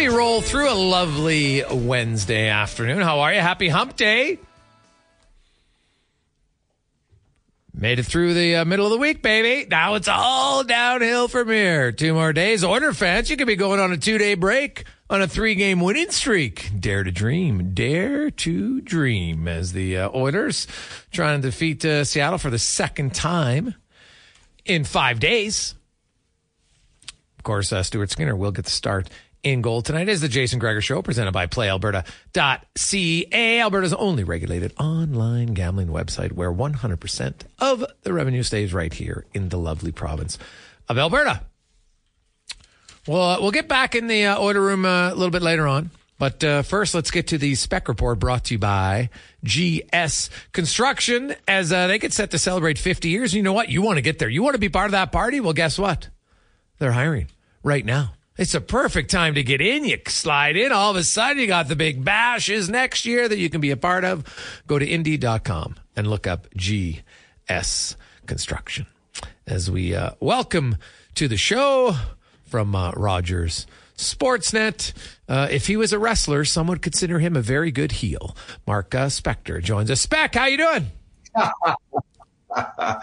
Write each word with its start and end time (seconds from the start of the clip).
we 0.00 0.08
roll 0.08 0.40
through 0.40 0.70
a 0.70 0.72
lovely 0.72 1.62
Wednesday 1.70 2.48
afternoon. 2.48 3.02
How 3.02 3.20
are 3.20 3.34
you? 3.34 3.40
Happy 3.40 3.68
hump 3.68 3.96
day. 3.96 4.38
Made 7.74 7.98
it 7.98 8.04
through 8.06 8.32
the 8.32 8.56
uh, 8.56 8.64
middle 8.64 8.86
of 8.86 8.92
the 8.92 8.96
week, 8.96 9.20
baby. 9.20 9.68
Now 9.68 9.96
it's 9.96 10.08
all 10.08 10.64
downhill 10.64 11.28
from 11.28 11.48
here. 11.48 11.92
Two 11.92 12.14
more 12.14 12.32
days. 12.32 12.64
Oiler 12.64 12.94
fans, 12.94 13.28
you 13.28 13.36
could 13.36 13.46
be 13.46 13.56
going 13.56 13.78
on 13.78 13.92
a 13.92 13.98
two 13.98 14.16
day 14.16 14.32
break 14.36 14.84
on 15.10 15.20
a 15.20 15.28
three 15.28 15.54
game 15.54 15.80
winning 15.80 16.10
streak. 16.10 16.70
Dare 16.80 17.04
to 17.04 17.12
dream. 17.12 17.74
Dare 17.74 18.30
to 18.30 18.80
dream 18.80 19.46
as 19.46 19.72
the 19.72 19.98
uh, 19.98 20.10
Oilers 20.14 20.66
trying 21.12 21.42
to 21.42 21.48
defeat 21.48 21.84
uh, 21.84 22.04
Seattle 22.04 22.38
for 22.38 22.48
the 22.48 22.58
second 22.58 23.14
time 23.14 23.74
in 24.64 24.84
five 24.84 25.20
days. 25.20 25.74
Of 27.38 27.44
course, 27.44 27.70
uh, 27.70 27.82
Stuart 27.82 28.10
Skinner 28.10 28.34
will 28.34 28.52
get 28.52 28.64
the 28.64 28.70
start 28.70 29.10
in 29.42 29.62
goal 29.62 29.82
tonight 29.82 30.08
is 30.08 30.20
the 30.20 30.28
Jason 30.28 30.58
Gregor 30.58 30.80
Show 30.80 31.02
presented 31.02 31.32
by 31.32 31.46
PlayAlberta.ca, 31.46 33.60
Alberta's 33.60 33.94
only 33.94 34.24
regulated 34.24 34.72
online 34.78 35.54
gambling 35.54 35.88
website 35.88 36.32
where 36.32 36.52
100% 36.52 37.34
of 37.58 37.84
the 38.02 38.12
revenue 38.12 38.42
stays 38.42 38.74
right 38.74 38.92
here 38.92 39.24
in 39.32 39.48
the 39.48 39.58
lovely 39.58 39.92
province 39.92 40.38
of 40.88 40.98
Alberta. 40.98 41.42
Well, 43.06 43.22
uh, 43.22 43.40
we'll 43.40 43.50
get 43.50 43.68
back 43.68 43.94
in 43.94 44.08
the 44.08 44.26
uh, 44.26 44.38
order 44.38 44.60
room 44.60 44.84
uh, 44.84 45.10
a 45.10 45.14
little 45.14 45.30
bit 45.30 45.42
later 45.42 45.66
on. 45.66 45.90
But 46.18 46.44
uh, 46.44 46.62
first, 46.62 46.94
let's 46.94 47.10
get 47.10 47.28
to 47.28 47.38
the 47.38 47.54
spec 47.54 47.88
report 47.88 48.18
brought 48.18 48.44
to 48.44 48.54
you 48.54 48.58
by 48.58 49.08
GS 49.42 50.28
Construction 50.52 51.34
as 51.48 51.72
uh, 51.72 51.86
they 51.86 51.98
get 51.98 52.12
set 52.12 52.32
to 52.32 52.38
celebrate 52.38 52.76
50 52.76 53.08
years. 53.08 53.32
And 53.32 53.38
you 53.38 53.42
know 53.42 53.54
what? 53.54 53.70
You 53.70 53.80
want 53.80 53.96
to 53.96 54.02
get 54.02 54.18
there. 54.18 54.28
You 54.28 54.42
want 54.42 54.52
to 54.52 54.60
be 54.60 54.68
part 54.68 54.84
of 54.84 54.92
that 54.92 55.12
party? 55.12 55.40
Well, 55.40 55.54
guess 55.54 55.78
what? 55.78 56.10
They're 56.78 56.92
hiring 56.92 57.28
right 57.62 57.86
now. 57.86 58.12
It's 58.40 58.54
a 58.54 58.60
perfect 58.62 59.10
time 59.10 59.34
to 59.34 59.42
get 59.42 59.60
in. 59.60 59.84
You 59.84 59.98
slide 60.08 60.56
in. 60.56 60.72
All 60.72 60.92
of 60.92 60.96
a 60.96 61.02
sudden, 61.02 61.36
you 61.36 61.46
got 61.46 61.68
the 61.68 61.76
big 61.76 62.02
bashes 62.02 62.70
next 62.70 63.04
year 63.04 63.28
that 63.28 63.36
you 63.36 63.50
can 63.50 63.60
be 63.60 63.70
a 63.70 63.76
part 63.76 64.02
of. 64.02 64.24
Go 64.66 64.78
to 64.78 64.90
Indeed.com 64.90 65.74
and 65.94 66.06
look 66.06 66.26
up 66.26 66.48
GS 66.56 67.96
Construction. 68.24 68.86
As 69.46 69.70
we 69.70 69.94
uh, 69.94 70.12
welcome 70.20 70.78
to 71.16 71.28
the 71.28 71.36
show 71.36 71.94
from 72.46 72.74
uh, 72.74 72.92
Rogers 72.92 73.66
Sportsnet. 73.98 74.94
Uh, 75.28 75.48
if 75.50 75.66
he 75.66 75.76
was 75.76 75.92
a 75.92 75.98
wrestler, 75.98 76.46
some 76.46 76.66
would 76.68 76.80
consider 76.80 77.18
him 77.18 77.36
a 77.36 77.42
very 77.42 77.70
good 77.70 77.92
heel. 77.92 78.34
Mark 78.66 78.94
uh, 78.94 79.08
Spector 79.08 79.62
joins 79.62 79.90
us. 79.90 80.00
Spec, 80.00 80.34
how 80.34 80.46
you 80.46 80.56
doing? 80.56 80.90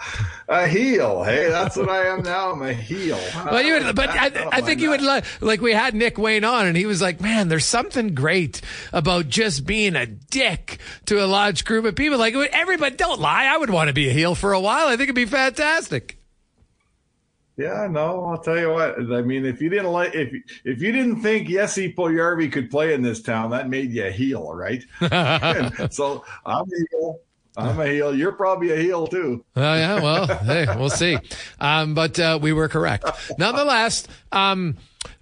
a 0.48 0.66
heel. 0.66 1.22
Hey, 1.24 1.48
that's 1.48 1.76
what 1.76 1.88
I 1.88 2.06
am 2.06 2.22
now. 2.22 2.52
I'm 2.52 2.62
a 2.62 2.72
heel. 2.72 3.18
Well, 3.48 3.62
you 3.62 3.74
would, 3.74 3.82
ah, 3.82 3.92
but 3.92 4.10
I, 4.10 4.30
oh 4.34 4.48
I 4.52 4.60
think 4.60 4.80
you 4.80 4.90
would 4.90 5.00
like, 5.00 5.24
like 5.40 5.60
we 5.60 5.72
had 5.72 5.94
Nick 5.94 6.18
Wayne 6.18 6.44
on 6.44 6.66
and 6.66 6.76
he 6.76 6.86
was 6.86 7.00
like, 7.00 7.20
man, 7.20 7.48
there's 7.48 7.64
something 7.64 8.14
great 8.14 8.60
about 8.92 9.28
just 9.28 9.64
being 9.64 9.96
a 9.96 10.06
dick 10.06 10.78
to 11.06 11.24
a 11.24 11.26
large 11.26 11.64
group 11.64 11.84
of 11.84 11.94
people. 11.94 12.18
Like 12.18 12.34
everybody, 12.34 12.96
don't 12.96 13.20
lie. 13.20 13.46
I 13.46 13.56
would 13.56 13.70
want 13.70 13.88
to 13.88 13.94
be 13.94 14.08
a 14.08 14.12
heel 14.12 14.34
for 14.34 14.52
a 14.52 14.60
while. 14.60 14.86
I 14.88 14.92
think 14.92 15.02
it'd 15.04 15.14
be 15.14 15.24
fantastic. 15.24 16.18
Yeah, 17.58 17.88
no, 17.90 18.26
I'll 18.26 18.38
tell 18.38 18.56
you 18.56 18.70
what. 18.70 18.98
I 18.98 19.20
mean, 19.22 19.44
if 19.44 19.60
you 19.60 19.68
didn't 19.68 19.90
like, 19.90 20.14
if 20.14 20.32
if 20.64 20.80
you 20.80 20.92
didn't 20.92 21.22
think 21.22 21.48
Jesse 21.48 21.92
Puljujarvi 21.92 22.52
could 22.52 22.70
play 22.70 22.94
in 22.94 23.02
this 23.02 23.20
town, 23.20 23.50
that 23.50 23.68
made 23.68 23.90
you 23.90 24.06
a 24.06 24.12
heel, 24.12 24.54
right? 24.54 24.84
so 25.92 26.24
I'm 26.46 26.64
a 26.64 26.86
heel. 26.90 27.20
I'm 27.58 27.80
a 27.80 27.86
heel. 27.86 28.14
You're 28.14 28.32
probably 28.32 28.70
a 28.70 28.76
heel 28.76 29.06
too. 29.06 29.44
Oh 29.56 29.74
yeah. 29.74 30.00
Well, 30.00 30.26
hey, 30.44 30.66
we'll 30.76 30.90
see. 30.90 31.18
Um, 31.60 31.94
but 31.94 32.18
uh, 32.18 32.38
we 32.40 32.52
were 32.52 32.68
correct. 32.68 33.04
Nonetheless, 33.38 34.06
um, 34.32 34.76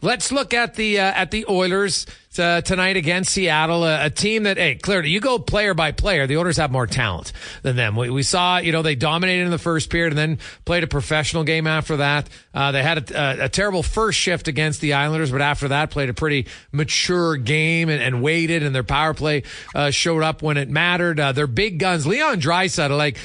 let's 0.07 0.31
look 0.31 0.55
at 0.55 0.75
the 0.75 1.01
uh, 1.01 1.03
at 1.03 1.33
the 1.33 1.45
Oilers 1.49 2.07
uh, 2.39 2.61
tonight 2.61 2.97
against 2.97 3.33
Seattle, 3.33 3.85
a, 3.85 4.07
a, 4.07 4.11
team 4.11 4.45
that, 4.45 4.57
hey, 4.57 4.75
clearly 4.75 5.11
you 5.11 5.21
go 5.21 5.39
player 5.39 5.75
by 5.75 5.93
player. 5.93 6.27
The 6.27 6.37
Oilers 6.37 6.59
have 6.59 6.71
more 6.71 6.87
talent 6.87 7.33
than 7.63 7.77
them. 7.77 7.97
We, 7.97 8.11
we, 8.11 8.23
saw, 8.23 8.59
you 8.59 8.73
know, 8.73 8.83
they 8.83 8.95
dominated 8.95 9.45
in 9.45 9.51
the 9.51 9.59
first 9.59 9.91
period 9.91 10.13
and 10.13 10.19
then 10.19 10.39
played 10.65 10.85
a 10.85 10.87
professional 10.87 11.45
game 11.45 11.67
after 11.67 11.99
that. 11.99 12.29
Uh, 12.53 12.73
they 12.73 12.83
had 12.83 13.11
a, 13.11 13.21
a, 13.21 13.45
a, 13.45 13.49
terrible 13.49 13.83
first 13.83 14.19
shift 14.19 14.49
against 14.49 14.81
the 14.81 14.95
Islanders, 14.95 15.31
but 15.31 15.41
after 15.41 15.69
that 15.69 15.91
played 15.91 16.11
a 16.11 16.15
pretty 16.15 16.47
mature 16.73 17.37
game 17.37 17.89
and, 17.89 18.03
and 18.03 18.23
waited 18.23 18.63
and 18.63 18.75
their 18.75 18.85
power 18.85 19.15
play 19.15 19.43
uh, 19.75 19.91
showed 19.91 20.23
up 20.23 20.43
when 20.43 20.57
it 20.57 20.69
mattered. 20.69 21.19
Uh, 21.19 21.33
their 21.33 21.47
big 21.47 21.79
guns, 21.79 22.07
Leon 22.07 22.41
Draisaitl, 22.41 22.97
like, 22.97 23.19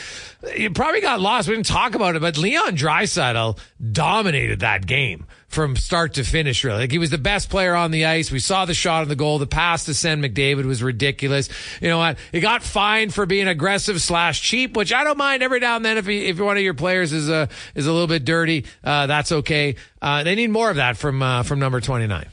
you 0.56 0.72
probably 0.72 1.02
got 1.02 1.20
lost. 1.20 1.48
We 1.48 1.56
didn't 1.56 1.68
talk 1.68 1.96
about 1.96 2.16
it, 2.16 2.22
but 2.22 2.38
Leon 2.38 2.76
Draisaitl 2.76 3.60
dominated 3.92 4.62
that 4.62 4.88
game 4.88 5.28
from 5.52 5.76
start 5.76 6.14
to 6.14 6.24
finish, 6.24 6.64
really. 6.64 6.71
Like 6.76 6.92
he 6.92 6.98
was 6.98 7.10
the 7.10 7.18
best 7.18 7.50
player 7.50 7.76
on 7.76 7.92
the 7.92 8.06
ice. 8.06 8.32
We 8.32 8.40
saw 8.40 8.66
the 8.66 8.74
shot 8.74 9.04
on 9.04 9.08
the 9.08 9.16
goal. 9.16 9.40
The 9.40 9.48
pass 9.48 9.86
to 9.86 9.94
send 9.94 10.24
McDavid 10.24 10.66
was 10.66 10.82
ridiculous. 10.82 11.50
You 11.82 11.90
know 11.90 11.98
what? 11.98 12.18
He 12.32 12.40
got 12.40 12.64
fined 12.64 13.14
for 13.14 13.26
being 13.26 13.48
aggressive 13.48 14.02
slash 14.02 14.42
cheap, 14.42 14.76
which 14.76 14.94
I 14.94 15.04
don't 15.04 15.18
mind 15.18 15.44
every 15.44 15.60
now 15.60 15.76
and 15.76 15.86
then 15.86 15.98
if 15.98 16.06
he, 16.06 16.28
if 16.28 16.40
one 16.40 16.58
of 16.58 16.64
your 16.64 16.74
players 16.74 17.14
is 17.14 17.30
a, 17.30 17.50
is 17.76 17.88
a 17.88 17.92
little 17.92 18.08
bit 18.08 18.26
dirty, 18.26 18.66
uh, 18.84 19.08
that's 19.08 19.32
okay. 19.32 19.76
Uh, 20.02 20.24
they 20.24 20.36
need 20.36 20.50
more 20.50 20.70
of 20.70 20.78
that 20.78 20.98
from, 20.98 21.22
uh, 21.22 21.44
from 21.44 21.60
number 21.60 21.82
29. 21.82 22.26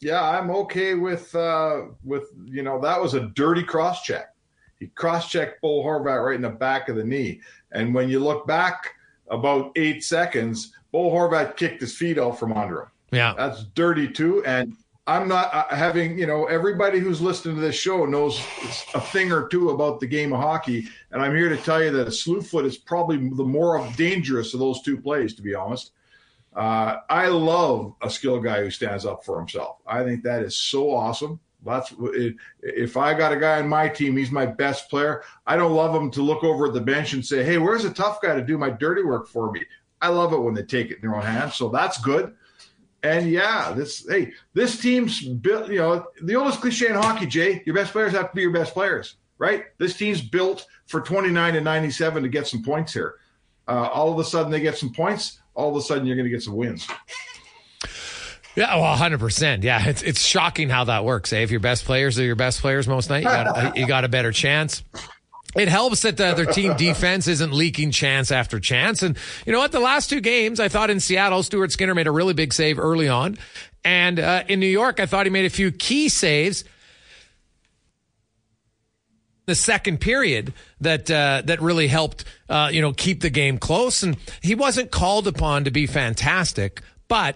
Yeah, 0.00 0.22
I'm 0.22 0.50
okay 0.50 0.94
with, 0.94 1.34
uh, 1.34 1.82
with, 2.04 2.24
you 2.44 2.62
know, 2.62 2.80
that 2.80 3.00
was 3.00 3.14
a 3.14 3.20
dirty 3.20 3.62
cross 3.62 4.02
check. 4.02 4.34
He 4.78 4.86
cross 4.86 5.30
checked 5.30 5.60
Bo 5.60 5.84
Horvat 5.84 6.24
right 6.24 6.34
in 6.34 6.42
the 6.42 6.48
back 6.48 6.88
of 6.88 6.96
the 6.96 7.04
knee. 7.04 7.42
And 7.70 7.94
when 7.94 8.08
you 8.08 8.18
look 8.18 8.46
back 8.46 8.94
about 9.28 9.72
eight 9.76 10.02
seconds, 10.02 10.72
Bo 10.92 11.10
Horvat 11.10 11.56
kicked 11.56 11.80
his 11.80 11.96
feet 11.96 12.18
out 12.18 12.38
from 12.38 12.52
under 12.52 12.82
him. 12.82 12.88
Yeah. 13.12 13.34
That's 13.36 13.64
dirty 13.74 14.08
too. 14.08 14.44
And 14.44 14.76
I'm 15.06 15.26
not 15.26 15.52
uh, 15.52 15.74
having, 15.74 16.18
you 16.18 16.26
know, 16.26 16.46
everybody 16.46 17.00
who's 17.00 17.20
listening 17.20 17.56
to 17.56 17.60
this 17.60 17.74
show 17.74 18.04
knows 18.04 18.38
a 18.94 19.00
thing 19.00 19.32
or 19.32 19.48
two 19.48 19.70
about 19.70 19.98
the 19.98 20.06
game 20.06 20.32
of 20.32 20.40
hockey. 20.40 20.86
And 21.10 21.20
I'm 21.20 21.34
here 21.34 21.48
to 21.48 21.56
tell 21.56 21.82
you 21.82 21.90
that 21.90 22.06
a 22.06 22.12
slew 22.12 22.42
foot 22.42 22.64
is 22.64 22.76
probably 22.76 23.16
the 23.16 23.44
more 23.44 23.86
dangerous 23.96 24.54
of 24.54 24.60
those 24.60 24.82
two 24.82 25.00
plays, 25.00 25.34
to 25.34 25.42
be 25.42 25.54
honest. 25.54 25.92
Uh, 26.54 26.98
I 27.08 27.28
love 27.28 27.94
a 28.02 28.10
skilled 28.10 28.44
guy 28.44 28.62
who 28.62 28.70
stands 28.70 29.06
up 29.06 29.24
for 29.24 29.38
himself. 29.38 29.78
I 29.86 30.04
think 30.04 30.22
that 30.24 30.42
is 30.42 30.56
so 30.56 30.94
awesome. 30.94 31.40
That's 31.64 31.92
if 32.62 32.96
I 32.96 33.12
got 33.14 33.32
a 33.32 33.36
guy 33.36 33.58
on 33.58 33.68
my 33.68 33.88
team, 33.88 34.16
he's 34.16 34.30
my 34.30 34.46
best 34.46 34.88
player. 34.88 35.22
I 35.46 35.56
don't 35.56 35.74
love 35.74 35.94
him 35.94 36.10
to 36.12 36.22
look 36.22 36.42
over 36.42 36.68
at 36.68 36.72
the 36.72 36.80
bench 36.80 37.12
and 37.12 37.24
say, 37.24 37.44
"Hey, 37.44 37.58
where's 37.58 37.84
a 37.84 37.92
tough 37.92 38.22
guy 38.22 38.34
to 38.34 38.42
do 38.42 38.56
my 38.56 38.70
dirty 38.70 39.02
work 39.02 39.28
for 39.28 39.52
me?" 39.52 39.62
I 40.00 40.08
love 40.08 40.32
it 40.32 40.38
when 40.38 40.54
they 40.54 40.62
take 40.62 40.90
it 40.90 40.96
in 40.96 41.00
their 41.02 41.14
own 41.14 41.22
hands. 41.22 41.54
So 41.54 41.68
that's 41.68 41.98
good. 41.98 42.34
And 43.02 43.30
yeah, 43.30 43.72
this 43.72 44.06
hey, 44.08 44.32
this 44.52 44.78
team's 44.80 45.24
built. 45.24 45.70
You 45.70 45.78
know, 45.78 46.06
the 46.22 46.36
oldest 46.36 46.60
cliche 46.60 46.88
in 46.88 46.94
hockey, 46.94 47.26
Jay. 47.26 47.62
Your 47.64 47.74
best 47.74 47.92
players 47.92 48.12
have 48.12 48.30
to 48.30 48.36
be 48.36 48.42
your 48.42 48.52
best 48.52 48.74
players, 48.74 49.16
right? 49.38 49.64
This 49.78 49.96
team's 49.96 50.20
built 50.20 50.66
for 50.86 51.00
29 51.00 51.56
and 51.56 51.64
97 51.64 52.22
to 52.22 52.28
get 52.28 52.46
some 52.46 52.62
points 52.62 52.92
here. 52.92 53.14
Uh, 53.66 53.88
all 53.88 54.12
of 54.12 54.18
a 54.18 54.24
sudden, 54.24 54.52
they 54.52 54.60
get 54.60 54.76
some 54.76 54.92
points. 54.92 55.40
All 55.54 55.70
of 55.70 55.76
a 55.76 55.80
sudden, 55.80 56.06
you're 56.06 56.16
going 56.16 56.26
to 56.26 56.30
get 56.30 56.42
some 56.42 56.56
wins. 56.56 56.86
Yeah, 58.56 58.76
well, 58.76 58.96
hundred 58.96 59.20
percent. 59.20 59.62
Yeah, 59.62 59.88
it's 59.88 60.02
it's 60.02 60.22
shocking 60.22 60.68
how 60.68 60.84
that 60.84 61.04
works. 61.04 61.32
Eh? 61.32 61.38
If 61.38 61.50
your 61.52 61.60
best 61.60 61.84
players 61.84 62.18
are 62.18 62.24
your 62.24 62.36
best 62.36 62.60
players 62.60 62.88
most 62.88 63.08
night, 63.08 63.22
you 63.22 63.28
got 63.28 63.76
you 63.76 63.86
got 63.86 64.04
a 64.04 64.08
better 64.08 64.32
chance 64.32 64.82
it 65.56 65.68
helps 65.68 66.02
that 66.02 66.16
the, 66.16 66.34
their 66.34 66.46
team 66.46 66.76
defense 66.78 67.26
isn't 67.26 67.52
leaking 67.52 67.90
chance 67.90 68.30
after 68.30 68.60
chance. 68.60 69.02
And 69.02 69.16
you 69.46 69.52
know 69.52 69.58
what? 69.58 69.72
The 69.72 69.80
last 69.80 70.10
two 70.10 70.20
games, 70.20 70.60
I 70.60 70.68
thought 70.68 70.90
in 70.90 71.00
Seattle, 71.00 71.42
Stuart 71.42 71.72
Skinner 71.72 71.94
made 71.94 72.06
a 72.06 72.12
really 72.12 72.34
big 72.34 72.52
save 72.52 72.78
early 72.78 73.08
on. 73.08 73.36
And 73.84 74.18
uh, 74.18 74.44
in 74.48 74.60
New 74.60 74.66
York, 74.66 75.00
I 75.00 75.06
thought 75.06 75.26
he 75.26 75.30
made 75.30 75.46
a 75.46 75.50
few 75.50 75.72
key 75.72 76.08
saves. 76.08 76.64
The 79.46 79.54
second 79.56 80.00
period 80.00 80.52
that 80.80 81.10
uh, 81.10 81.42
that 81.46 81.60
really 81.60 81.88
helped, 81.88 82.24
uh, 82.48 82.70
you 82.72 82.80
know, 82.80 82.92
keep 82.92 83.20
the 83.20 83.30
game 83.30 83.58
close, 83.58 84.04
and 84.04 84.16
he 84.42 84.54
wasn't 84.54 84.92
called 84.92 85.26
upon 85.26 85.64
to 85.64 85.72
be 85.72 85.88
fantastic, 85.88 86.82
but 87.08 87.34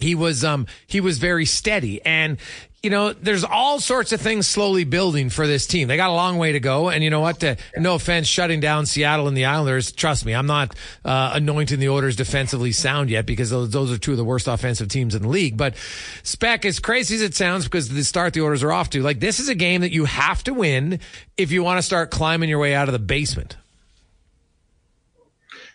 he 0.00 0.16
was 0.16 0.42
um 0.44 0.66
he 0.88 1.00
was 1.00 1.18
very 1.18 1.44
steady 1.44 2.02
and 2.04 2.38
you 2.82 2.88
know, 2.88 3.12
there's 3.12 3.44
all 3.44 3.78
sorts 3.78 4.12
of 4.12 4.22
things 4.22 4.48
slowly 4.48 4.84
building 4.84 5.28
for 5.28 5.46
this 5.46 5.66
team. 5.66 5.88
They 5.88 5.98
got 5.98 6.08
a 6.08 6.14
long 6.14 6.38
way 6.38 6.52
to 6.52 6.60
go. 6.60 6.88
And 6.88 7.04
you 7.04 7.10
know 7.10 7.20
what? 7.20 7.40
To, 7.40 7.58
no 7.76 7.94
offense, 7.94 8.26
shutting 8.26 8.60
down 8.60 8.86
Seattle 8.86 9.28
and 9.28 9.36
the 9.36 9.44
Islanders. 9.44 9.92
Trust 9.92 10.24
me, 10.24 10.34
I'm 10.34 10.46
not 10.46 10.74
uh, 11.04 11.32
anointing 11.34 11.78
the 11.78 11.90
Oilers 11.90 12.16
defensively 12.16 12.72
sound 12.72 13.10
yet 13.10 13.26
because 13.26 13.50
those, 13.50 13.68
those, 13.70 13.92
are 13.92 13.98
two 13.98 14.12
of 14.12 14.16
the 14.16 14.24
worst 14.24 14.48
offensive 14.48 14.88
teams 14.88 15.14
in 15.14 15.22
the 15.22 15.28
league. 15.28 15.58
But 15.58 15.74
spec, 16.22 16.64
as 16.64 16.78
crazy 16.78 17.16
as 17.16 17.20
it 17.20 17.34
sounds, 17.34 17.64
because 17.64 17.90
the 17.90 18.02
start 18.02 18.32
the 18.32 18.40
Oilers 18.40 18.62
are 18.62 18.72
off 18.72 18.88
to, 18.90 19.02
like 19.02 19.20
this 19.20 19.40
is 19.40 19.50
a 19.50 19.54
game 19.54 19.82
that 19.82 19.92
you 19.92 20.06
have 20.06 20.42
to 20.44 20.54
win 20.54 21.00
if 21.36 21.52
you 21.52 21.62
want 21.62 21.76
to 21.76 21.82
start 21.82 22.10
climbing 22.10 22.48
your 22.48 22.58
way 22.58 22.74
out 22.74 22.88
of 22.88 22.92
the 22.92 22.98
basement. 22.98 23.58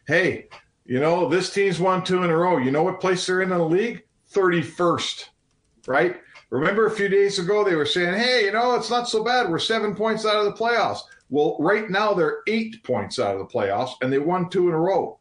Hey, 0.07 0.47
you 0.85 0.99
know 0.99 1.29
this 1.29 1.53
team's 1.53 1.79
won 1.79 2.03
two 2.03 2.23
in 2.23 2.31
a 2.31 2.37
row. 2.37 2.57
You 2.57 2.71
know 2.71 2.81
what 2.81 2.99
place 2.99 3.27
they're 3.27 3.41
in, 3.41 3.51
in 3.51 3.57
the 3.57 3.63
league? 3.63 4.03
31st, 4.33 5.25
right? 5.87 6.17
Remember 6.49 6.85
a 6.85 6.91
few 6.91 7.09
days 7.09 7.39
ago, 7.39 7.63
they 7.63 7.75
were 7.75 7.85
saying, 7.85 8.13
hey, 8.13 8.45
you 8.45 8.51
know, 8.51 8.75
it's 8.75 8.89
not 8.89 9.09
so 9.09 9.23
bad. 9.23 9.49
We're 9.49 9.59
seven 9.59 9.95
points 9.95 10.25
out 10.25 10.35
of 10.35 10.45
the 10.45 10.51
playoffs. 10.51 10.99
Well, 11.29 11.57
right 11.59 11.89
now, 11.89 12.13
they're 12.13 12.39
eight 12.47 12.83
points 12.83 13.19
out 13.19 13.33
of 13.35 13.39
the 13.39 13.45
playoffs, 13.53 13.93
and 14.01 14.13
they 14.13 14.19
won 14.19 14.49
two 14.49 14.67
in 14.67 14.73
a 14.73 14.79
row. 14.79 15.19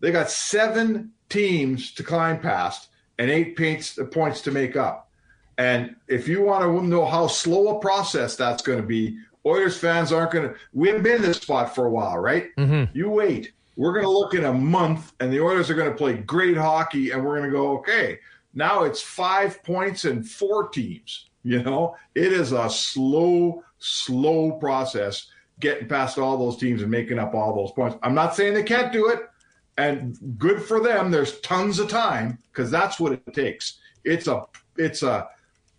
They 0.00 0.12
got 0.12 0.30
seven 0.30 1.12
teams 1.28 1.92
to 1.94 2.02
climb 2.02 2.40
past, 2.40 2.88
and 3.18 3.30
eight 3.30 3.56
points 3.56 3.98
points 4.12 4.42
to 4.42 4.50
make 4.50 4.76
up. 4.76 5.10
And 5.56 5.96
if 6.06 6.28
you 6.28 6.42
want 6.42 6.64
to 6.64 6.86
know 6.86 7.04
how 7.04 7.26
slow 7.26 7.76
a 7.76 7.80
process 7.80 8.36
that's 8.36 8.62
going 8.62 8.80
to 8.80 8.86
be, 8.86 9.18
Oilers 9.44 9.78
fans 9.78 10.12
aren't 10.12 10.30
going 10.30 10.48
to. 10.50 10.54
We 10.72 10.88
haven't 10.88 11.02
been 11.02 11.16
in 11.16 11.22
this 11.22 11.38
spot 11.38 11.74
for 11.74 11.86
a 11.86 11.90
while, 11.90 12.18
right? 12.18 12.54
Mm-hmm. 12.56 12.96
You 12.96 13.10
wait. 13.10 13.52
We're 13.76 13.92
going 13.92 14.04
to 14.04 14.10
look 14.10 14.34
in 14.34 14.44
a 14.44 14.52
month, 14.52 15.12
and 15.20 15.32
the 15.32 15.40
Oilers 15.40 15.70
are 15.70 15.74
going 15.74 15.90
to 15.90 15.96
play 15.96 16.14
great 16.14 16.56
hockey, 16.56 17.10
and 17.10 17.24
we're 17.24 17.38
going 17.38 17.50
to 17.50 17.56
go, 17.56 17.78
okay, 17.78 18.18
now 18.58 18.82
it's 18.82 19.00
five 19.00 19.62
points 19.62 20.04
and 20.04 20.28
four 20.28 20.68
teams. 20.68 21.26
You 21.44 21.62
know, 21.62 21.96
it 22.14 22.32
is 22.32 22.52
a 22.52 22.68
slow, 22.68 23.62
slow 23.78 24.52
process 24.52 25.28
getting 25.60 25.88
past 25.88 26.18
all 26.18 26.36
those 26.36 26.58
teams 26.58 26.82
and 26.82 26.90
making 26.90 27.18
up 27.18 27.34
all 27.34 27.54
those 27.54 27.70
points. 27.72 27.96
I'm 28.02 28.14
not 28.14 28.34
saying 28.34 28.54
they 28.54 28.64
can't 28.64 28.92
do 28.92 29.08
it, 29.08 29.20
and 29.78 30.18
good 30.36 30.60
for 30.60 30.80
them. 30.80 31.10
There's 31.10 31.40
tons 31.40 31.78
of 31.78 31.88
time 31.88 32.38
because 32.50 32.70
that's 32.70 32.98
what 32.98 33.12
it 33.12 33.32
takes. 33.32 33.78
It's 34.04 34.26
a, 34.26 34.44
it's 34.76 35.04
a, 35.04 35.28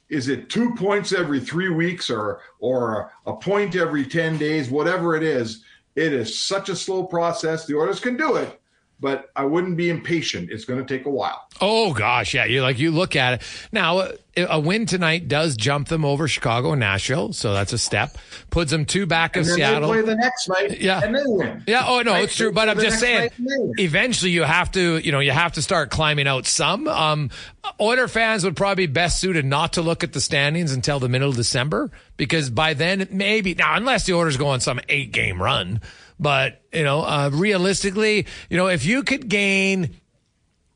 is 0.08 0.30
it 0.30 0.50
two 0.50 0.74
points 0.76 1.12
every 1.12 1.42
three 1.42 1.70
weeks 1.70 2.10
or 2.10 2.42
or 2.60 3.12
a 3.26 3.34
point 3.34 3.76
every 3.76 4.06
10 4.06 4.38
days 4.40 4.70
whatever 4.70 5.16
it 5.16 5.22
is 5.22 5.64
it 5.96 6.12
is 6.12 6.40
such 6.40 6.70
a 6.70 6.76
slow 6.76 7.04
process 7.04 7.68
the 7.68 7.76
Oilers 7.76 8.00
can 8.00 8.18
do 8.18 8.36
it 8.36 8.58
but 9.00 9.31
I 9.36 9.46
wouldn't 9.46 9.78
be 9.78 9.90
impatient. 9.90 10.50
It's 10.51 10.66
going 10.66 10.86
to 10.86 10.98
take 10.98 11.06
a 11.06 11.10
while. 11.10 11.48
Oh 11.62 11.94
gosh, 11.94 12.34
yeah. 12.34 12.46
You 12.46 12.62
like 12.62 12.80
you 12.80 12.92
look 12.92 13.16
at 13.16 13.36
it 13.36 13.68
now. 13.72 14.10
A 14.38 14.60
win 14.60 14.86
tonight 14.86 15.28
does 15.28 15.57
jump 15.57 15.90
them 15.90 16.06
over 16.06 16.28
Chicago 16.28 16.72
and 16.72 16.80
Nashville, 16.80 17.34
so 17.34 17.54
that's 17.54 17.74
a 17.74 17.78
step. 17.78 18.18
Puts 18.50 18.72
them 18.72 18.86
two 18.86 19.06
back 19.06 19.36
of 19.36 19.46
Seattle. 19.46 19.92
They 19.92 20.01
play 20.01 20.13
the 20.13 20.16
next 20.16 20.48
night, 20.48 20.80
yeah, 20.80 21.01
and 21.04 21.13
they 21.13 21.24
win. 21.25 21.63
Yeah. 21.68 21.84
Oh 21.86 22.01
no, 22.01 22.12
right? 22.12 22.24
it's 22.24 22.36
true. 22.36 22.51
But 22.51 22.69
I'm 22.69 22.80
just 22.80 23.00
saying, 23.00 23.31
eventually 23.78 24.31
you 24.31 24.44
have 24.44 24.72
to, 24.74 24.98
you 24.98 25.12
know, 25.12 25.19
you 25.19 25.31
have 25.31 25.54
to 25.54 25.62
start 25.62 25.90
climbing 25.90 26.28
out 26.28 26.45
some. 26.45 26.88
Um, 26.88 27.31
Oiler 27.81 28.07
fans 28.07 28.45
would 28.45 28.56
probably 28.56 28.88
be 28.88 28.94
best 28.94 29.19
suited 29.19 29.45
not 29.45 29.74
to 29.74 29.81
look 29.81 30.04
at 30.04 30.13
the 30.13 30.22
standings 30.22 30.72
until 30.72 31.00
the 31.00 31.10
middle 31.10 31.30
of 31.30 31.36
December 31.36 31.92
because 32.16 32.50
by 32.50 32.74
then 32.74 33.07
maybe 33.12 33.56
now 33.56 33.75
unless 33.75 34.06
the 34.06 34.13
Oilers 34.13 34.38
go 34.38 34.48
on 34.48 34.62
some 34.62 34.80
eight 34.88 35.12
game 35.12 35.42
run. 35.42 35.81
But, 36.19 36.62
you 36.74 36.83
know, 36.83 37.01
uh, 37.01 37.30
realistically, 37.31 38.27
you 38.50 38.57
know, 38.57 38.68
if 38.68 38.86
you 38.86 39.04
could 39.04 39.30
gain 39.30 39.95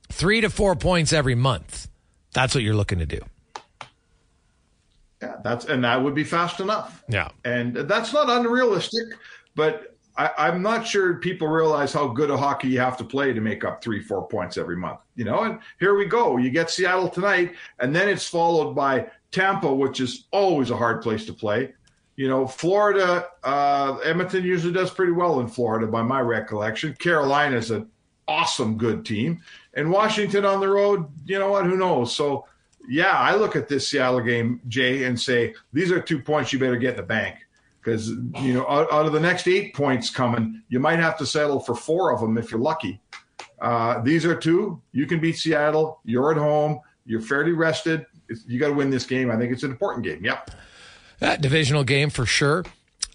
three 0.09 0.41
to 0.41 0.49
four 0.49 0.75
points 0.75 1.11
every 1.11 1.35
month, 1.35 1.89
that's 2.33 2.55
what 2.55 2.63
you're 2.63 2.75
looking 2.75 2.99
to 2.99 3.05
do. 3.05 3.19
Yeah, 5.21 5.37
that's 5.43 5.65
and 5.65 5.83
that 5.85 6.01
would 6.03 6.15
be 6.15 6.23
fast 6.23 6.59
enough. 6.59 7.03
Yeah, 7.07 7.29
and 7.45 7.75
that's 7.75 8.11
not 8.11 8.29
unrealistic, 8.29 9.05
but 9.55 9.95
I, 10.17 10.49
am 10.49 10.61
not 10.61 10.85
sure 10.85 11.15
people 11.15 11.47
realize 11.47 11.93
how 11.93 12.07
good 12.07 12.29
a 12.29 12.35
hockey 12.35 12.67
you 12.67 12.79
have 12.79 12.97
to 12.97 13.03
play 13.05 13.31
to 13.31 13.39
make 13.39 13.63
up 13.63 13.81
three, 13.81 14.01
four 14.01 14.27
points 14.27 14.57
every 14.57 14.75
month. 14.75 14.99
You 15.15 15.23
know, 15.23 15.43
and 15.43 15.59
here 15.79 15.95
we 15.95 16.05
go. 16.05 16.37
You 16.37 16.49
get 16.49 16.69
Seattle 16.69 17.07
tonight, 17.07 17.53
and 17.79 17.95
then 17.95 18.09
it's 18.09 18.27
followed 18.27 18.73
by 18.73 19.07
Tampa, 19.31 19.73
which 19.73 20.01
is 20.01 20.25
always 20.31 20.71
a 20.71 20.77
hard 20.77 21.01
place 21.01 21.25
to 21.25 21.33
play 21.33 21.73
you 22.15 22.27
know, 22.27 22.45
Florida, 22.45 23.27
uh, 23.43 23.97
Edmonton 24.03 24.43
usually 24.43 24.73
does 24.73 24.91
pretty 24.91 25.11
well 25.11 25.39
in 25.39 25.47
Florida, 25.47 25.87
by 25.87 26.03
my 26.03 26.21
recollection. 26.21 26.93
Carolina 26.95 27.57
is 27.57 27.71
an 27.71 27.89
awesome, 28.27 28.77
good 28.77 29.05
team. 29.05 29.41
And 29.73 29.89
Washington 29.89 30.45
on 30.45 30.59
the 30.59 30.67
road, 30.67 31.07
you 31.25 31.39
know 31.39 31.51
what? 31.51 31.65
Who 31.65 31.75
knows? 31.75 32.15
So, 32.15 32.45
yeah, 32.87 33.17
I 33.17 33.35
look 33.35 33.55
at 33.55 33.67
this 33.67 33.87
Seattle 33.87 34.21
game, 34.21 34.61
Jay, 34.67 35.05
and 35.05 35.19
say, 35.19 35.55
these 35.71 35.91
are 35.91 35.99
two 35.99 36.19
points 36.19 36.53
you 36.53 36.59
better 36.59 36.77
get 36.77 36.91
in 36.91 36.97
the 36.97 37.03
bank. 37.03 37.37
Because, 37.81 38.09
you 38.09 38.53
know, 38.53 38.65
out, 38.69 38.91
out, 38.93 39.05
of 39.05 39.11
the 39.11 39.19
next 39.19 39.45
eight 39.47 39.73
points 39.73 40.09
coming, 40.09 40.61
you 40.69 40.79
might 40.79 40.99
have 40.99 41.17
to 41.17 41.25
settle 41.25 41.59
for 41.59 41.75
four 41.75 42.13
of 42.13 42.21
them 42.21 42.37
if 42.37 42.49
you're 42.49 42.59
lucky. 42.59 43.01
Uh, 43.59 43.99
these 44.01 44.25
are 44.25 44.35
two. 44.35 44.81
You 44.93 45.05
can 45.05 45.19
beat 45.19 45.37
Seattle. 45.37 45.99
You're 46.05 46.31
at 46.31 46.37
home. 46.37 46.79
You're 47.05 47.21
fairly 47.21 47.51
rested. 47.51 48.05
You 48.47 48.57
got 48.57 48.67
to 48.67 48.73
win 48.73 48.89
this 48.89 49.05
game. 49.05 49.29
I 49.29 49.35
think 49.35 49.51
it's 49.51 49.63
an 49.63 49.71
important 49.71 50.05
game. 50.05 50.23
Yep. 50.23 50.51
That 51.23 51.39
divisional 51.39 51.85
game 51.85 52.09
for 52.09 52.25
sure. 52.25 52.65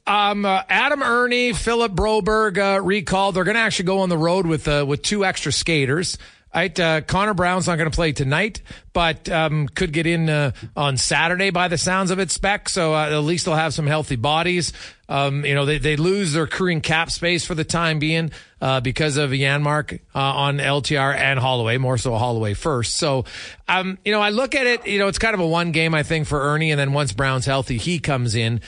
Um, 0.06 0.46
uh, 0.46 0.62
Adam 0.70 1.02
Erne, 1.02 1.52
Philip 1.52 1.92
Broberg 1.92 2.56
uh, 2.56 2.80
recalled. 2.80 3.34
They're 3.34 3.44
going 3.44 3.56
to 3.56 3.60
actually 3.60 3.84
go 3.84 3.98
on 3.98 4.08
the 4.08 4.16
road 4.16 4.46
with 4.46 4.66
uh, 4.66 4.86
with 4.88 5.02
two 5.02 5.26
extra 5.26 5.52
skaters. 5.52 6.16
Uh, 6.54 7.00
Connor 7.06 7.34
Brown's 7.34 7.66
not 7.66 7.76
going 7.76 7.90
to 7.90 7.94
play 7.94 8.12
tonight, 8.12 8.62
but 8.92 9.28
um, 9.28 9.68
could 9.68 9.92
get 9.92 10.06
in 10.06 10.28
uh, 10.28 10.52
on 10.76 10.96
Saturday 10.96 11.50
by 11.50 11.68
the 11.68 11.78
sounds 11.78 12.10
of 12.10 12.18
it. 12.18 12.30
Spec, 12.30 12.68
so 12.68 12.94
uh, 12.94 13.10
at 13.10 13.18
least 13.18 13.44
they'll 13.44 13.54
have 13.54 13.74
some 13.74 13.86
healthy 13.86 14.16
bodies. 14.16 14.72
Um, 15.08 15.44
you 15.44 15.54
know, 15.54 15.64
they, 15.64 15.78
they 15.78 15.96
lose 15.96 16.32
their 16.32 16.46
crewing 16.46 16.80
cap 16.80 17.10
space 17.10 17.44
for 17.44 17.54
the 17.54 17.64
time 17.64 17.98
being 17.98 18.30
uh, 18.60 18.80
because 18.80 19.16
of 19.16 19.30
Janmark 19.30 20.00
uh, 20.14 20.18
on 20.18 20.58
LTIR 20.58 21.16
and 21.16 21.38
Holloway, 21.38 21.78
more 21.78 21.96
so 21.96 22.14
Holloway 22.16 22.54
first. 22.54 22.96
So, 22.96 23.24
um, 23.68 23.98
you 24.04 24.12
know, 24.12 24.20
I 24.20 24.30
look 24.30 24.54
at 24.54 24.66
it. 24.66 24.86
You 24.86 24.98
know, 24.98 25.08
it's 25.08 25.18
kind 25.18 25.34
of 25.34 25.40
a 25.40 25.46
one 25.46 25.72
game 25.72 25.94
I 25.94 26.02
think 26.02 26.26
for 26.26 26.40
Erne. 26.40 26.70
and 26.70 26.78
then 26.80 26.92
once 26.92 27.12
Brown's 27.12 27.46
healthy, 27.46 27.78
he 27.78 27.98
comes 27.98 28.34
in. 28.34 28.60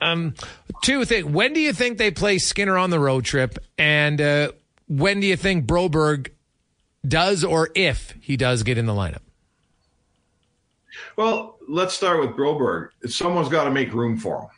Um, 0.00 0.34
two 0.82 1.04
things. 1.04 1.24
When 1.24 1.52
do 1.52 1.60
you 1.60 1.72
think 1.72 1.98
they 1.98 2.10
play 2.10 2.38
Skinner 2.38 2.76
on 2.76 2.90
the 2.90 2.98
road 2.98 3.24
trip, 3.24 3.58
and 3.78 4.20
uh, 4.20 4.52
when 4.88 5.20
do 5.20 5.26
you 5.26 5.36
think 5.36 5.66
Broberg 5.66 6.30
does 7.06 7.44
or 7.44 7.70
if 7.74 8.14
he 8.20 8.36
does 8.36 8.62
get 8.62 8.78
in 8.78 8.86
the 8.86 8.92
lineup? 8.92 9.20
Well, 11.16 11.58
let's 11.68 11.94
start 11.94 12.20
with 12.20 12.30
Broberg. 12.30 12.88
Someone's 13.06 13.48
got 13.48 13.64
to 13.64 13.70
make 13.70 13.92
room 13.92 14.16
for 14.16 14.42
him. 14.42 14.48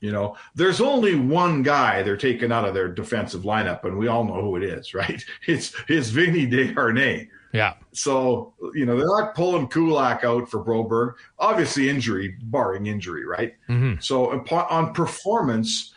You 0.00 0.12
know, 0.12 0.36
there's 0.54 0.80
only 0.80 1.14
one 1.14 1.62
guy 1.62 2.02
they're 2.02 2.16
taking 2.16 2.50
out 2.50 2.66
of 2.66 2.72
their 2.72 2.88
defensive 2.88 3.42
lineup, 3.42 3.84
and 3.84 3.98
we 3.98 4.08
all 4.08 4.24
know 4.24 4.40
who 4.40 4.56
it 4.56 4.62
is, 4.62 4.94
right? 4.94 5.22
It's 5.46 5.74
it's 5.88 6.08
Vinny 6.08 6.46
Desharnais. 6.46 7.28
Yeah. 7.52 7.74
So, 7.92 8.54
you 8.74 8.86
know, 8.86 8.96
they're 8.96 9.06
not 9.06 9.34
pulling 9.34 9.68
Kulak 9.68 10.22
out 10.24 10.48
for 10.48 10.64
Broberg. 10.64 11.14
Obviously, 11.38 11.90
injury, 11.90 12.36
barring 12.44 12.86
injury, 12.86 13.26
right? 13.26 13.54
Mm-hmm. 13.68 14.00
So, 14.00 14.30
on 14.30 14.94
performance, 14.94 15.92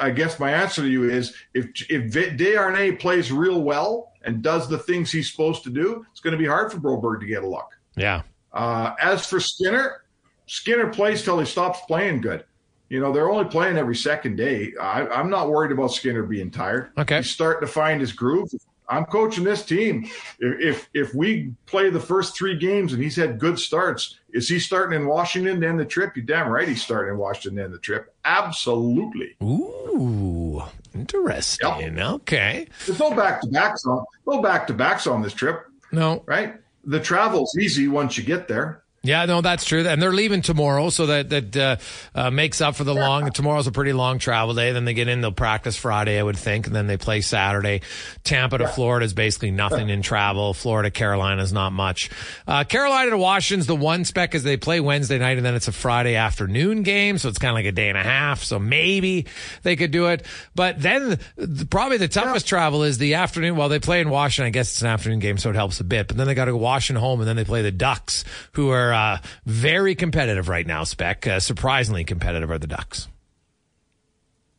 I 0.00 0.10
guess 0.10 0.38
my 0.38 0.52
answer 0.52 0.82
to 0.82 0.88
you 0.88 1.08
is 1.08 1.34
if 1.54 1.66
if 1.88 2.12
Desharnais 2.12 2.98
plays 2.98 3.32
real 3.32 3.62
well, 3.62 4.12
and 4.22 4.42
does 4.42 4.68
the 4.68 4.78
things 4.78 5.10
he's 5.10 5.30
supposed 5.30 5.64
to 5.64 5.70
do, 5.70 6.04
it's 6.10 6.20
going 6.20 6.32
to 6.32 6.38
be 6.38 6.46
hard 6.46 6.70
for 6.70 6.78
Broberg 6.78 7.20
to 7.20 7.26
get 7.26 7.42
a 7.42 7.48
look. 7.48 7.70
Yeah. 7.96 8.22
Uh, 8.52 8.94
as 9.00 9.26
for 9.26 9.40
Skinner, 9.40 10.02
Skinner 10.46 10.88
plays 10.88 11.22
till 11.22 11.38
he 11.38 11.46
stops 11.46 11.80
playing 11.86 12.20
good. 12.20 12.44
You 12.88 13.00
know, 13.00 13.12
they're 13.12 13.30
only 13.30 13.44
playing 13.44 13.76
every 13.76 13.96
second 13.96 14.36
day. 14.36 14.72
I, 14.80 15.20
am 15.20 15.28
not 15.28 15.50
worried 15.50 15.72
about 15.72 15.92
Skinner 15.92 16.22
being 16.22 16.50
tired. 16.50 16.90
Okay. 16.96 17.18
He's 17.18 17.30
starting 17.30 17.66
to 17.66 17.72
find 17.72 18.00
his 18.00 18.12
groove. 18.12 18.48
I'm 18.88 19.04
coaching 19.04 19.44
this 19.44 19.64
team. 19.64 20.08
If, 20.38 20.60
if, 20.60 20.88
if 20.94 21.14
we 21.14 21.52
play 21.66 21.90
the 21.90 22.00
first 22.00 22.36
three 22.36 22.56
games 22.56 22.92
and 22.92 23.02
he's 23.02 23.16
had 23.16 23.38
good 23.38 23.58
starts, 23.58 24.18
is 24.32 24.48
he 24.48 24.58
starting 24.58 24.98
in 24.98 25.06
Washington 25.06 25.60
to 25.60 25.68
end 25.68 25.78
the 25.78 25.84
trip? 25.84 26.16
You 26.16 26.22
damn 26.22 26.48
right 26.48 26.66
he's 26.66 26.82
starting 26.82 27.14
in 27.14 27.18
Washington 27.18 27.56
to 27.56 27.64
end 27.64 27.74
the 27.74 27.78
trip. 27.78 28.14
Absolutely. 28.24 29.36
Ooh, 29.42 30.62
interesting. 30.94 31.96
Yep. 31.96 32.10
Okay. 32.22 32.68
There's 32.86 32.98
no 32.98 33.14
back 33.14 33.42
to 33.42 33.48
backs 33.48 33.84
on 33.84 34.04
no 34.26 34.40
back 34.40 34.66
to 34.68 34.74
backs 34.74 35.06
on 35.06 35.22
this 35.22 35.34
trip. 35.34 35.66
No. 35.92 36.22
Right? 36.26 36.54
The 36.84 37.00
travel's 37.00 37.56
easy 37.58 37.88
once 37.88 38.16
you 38.16 38.24
get 38.24 38.48
there. 38.48 38.82
Yeah, 39.08 39.24
no, 39.24 39.40
that's 39.40 39.64
true. 39.64 39.88
And 39.88 40.02
they're 40.02 40.12
leaving 40.12 40.42
tomorrow, 40.42 40.90
so 40.90 41.06
that 41.06 41.30
that 41.30 41.56
uh, 41.56 41.76
uh, 42.14 42.30
makes 42.30 42.60
up 42.60 42.76
for 42.76 42.84
the 42.84 42.92
long. 42.92 43.30
Tomorrow's 43.38 43.66
a 43.66 43.72
pretty 43.72 43.94
long 43.94 44.18
travel 44.18 44.54
day. 44.54 44.72
Then 44.72 44.84
they 44.84 44.92
get 44.92 45.08
in, 45.08 45.22
they'll 45.22 45.32
practice 45.32 45.78
Friday, 45.78 46.18
I 46.18 46.22
would 46.22 46.36
think, 46.36 46.66
and 46.66 46.76
then 46.76 46.86
they 46.86 46.98
play 46.98 47.22
Saturday. 47.22 47.80
Tampa 48.22 48.58
to. 48.58 48.68
Florida 48.68 49.06
is 49.06 49.14
basically 49.14 49.50
nothing 49.50 49.88
in 49.88 50.02
travel. 50.02 50.52
Florida, 50.52 50.90
Carolina 50.90 51.40
is 51.40 51.54
not 51.54 51.72
much. 51.72 52.10
Uh, 52.46 52.64
Carolina 52.64 53.12
to 53.12 53.16
Washington's 53.16 53.66
the 53.66 53.74
one 53.74 54.04
spec 54.04 54.34
as 54.34 54.42
they 54.42 54.58
play 54.58 54.78
Wednesday 54.78 55.18
night, 55.18 55.38
and 55.38 55.46
then 55.46 55.54
it's 55.54 55.68
a 55.68 55.72
Friday 55.72 56.16
afternoon 56.16 56.82
game, 56.82 57.16
so 57.16 57.30
it's 57.30 57.38
kind 57.38 57.50
of 57.50 57.54
like 57.54 57.64
a 57.64 57.72
day 57.72 57.88
and 57.88 57.96
a 57.96 58.02
half. 58.02 58.42
So 58.42 58.58
maybe 58.58 59.24
they 59.62 59.76
could 59.76 59.90
do 59.90 60.08
it. 60.08 60.26
But 60.54 60.82
then 60.82 61.18
the, 61.36 61.64
probably 61.64 61.96
the 61.96 62.08
toughest 62.08 62.46
yeah. 62.46 62.58
travel 62.58 62.82
is 62.82 62.98
the 62.98 63.14
afternoon. 63.14 63.56
While 63.56 63.70
they 63.70 63.80
play 63.80 64.02
in 64.02 64.10
Washington, 64.10 64.48
I 64.48 64.50
guess 64.50 64.70
it's 64.70 64.82
an 64.82 64.88
afternoon 64.88 65.20
game, 65.20 65.38
so 65.38 65.48
it 65.48 65.56
helps 65.56 65.80
a 65.80 65.84
bit. 65.84 66.08
But 66.08 66.18
then 66.18 66.26
they 66.26 66.34
got 66.34 66.44
to 66.44 66.52
go 66.52 66.58
Washington 66.58 67.00
home, 67.00 67.20
and 67.20 67.28
then 67.28 67.36
they 67.36 67.44
play 67.44 67.62
the 67.62 67.72
Ducks, 67.72 68.24
who 68.52 68.68
are 68.68 68.92
uh, 68.98 69.18
very 69.46 69.94
competitive 69.94 70.48
right 70.48 70.66
now. 70.66 70.84
Spec 70.84 71.26
uh, 71.26 71.40
surprisingly 71.40 72.04
competitive 72.04 72.50
are 72.50 72.58
the 72.58 72.66
Ducks. 72.66 73.08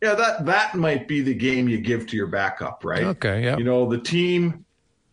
Yeah, 0.01 0.15
that 0.15 0.46
that 0.46 0.75
might 0.75 1.08
be 1.08 1.22
the 1.22 1.34
game 1.34 1.67
you 1.67 1.79
give 1.79 2.08
to 2.08 2.15
your 2.15 2.27
backup, 2.27 2.86
right? 2.86 3.03
Okay, 3.03 3.43
yeah. 3.43 3.58
You 3.58 3.65
know, 3.65 3.89
the 3.89 3.98
team 3.98 4.65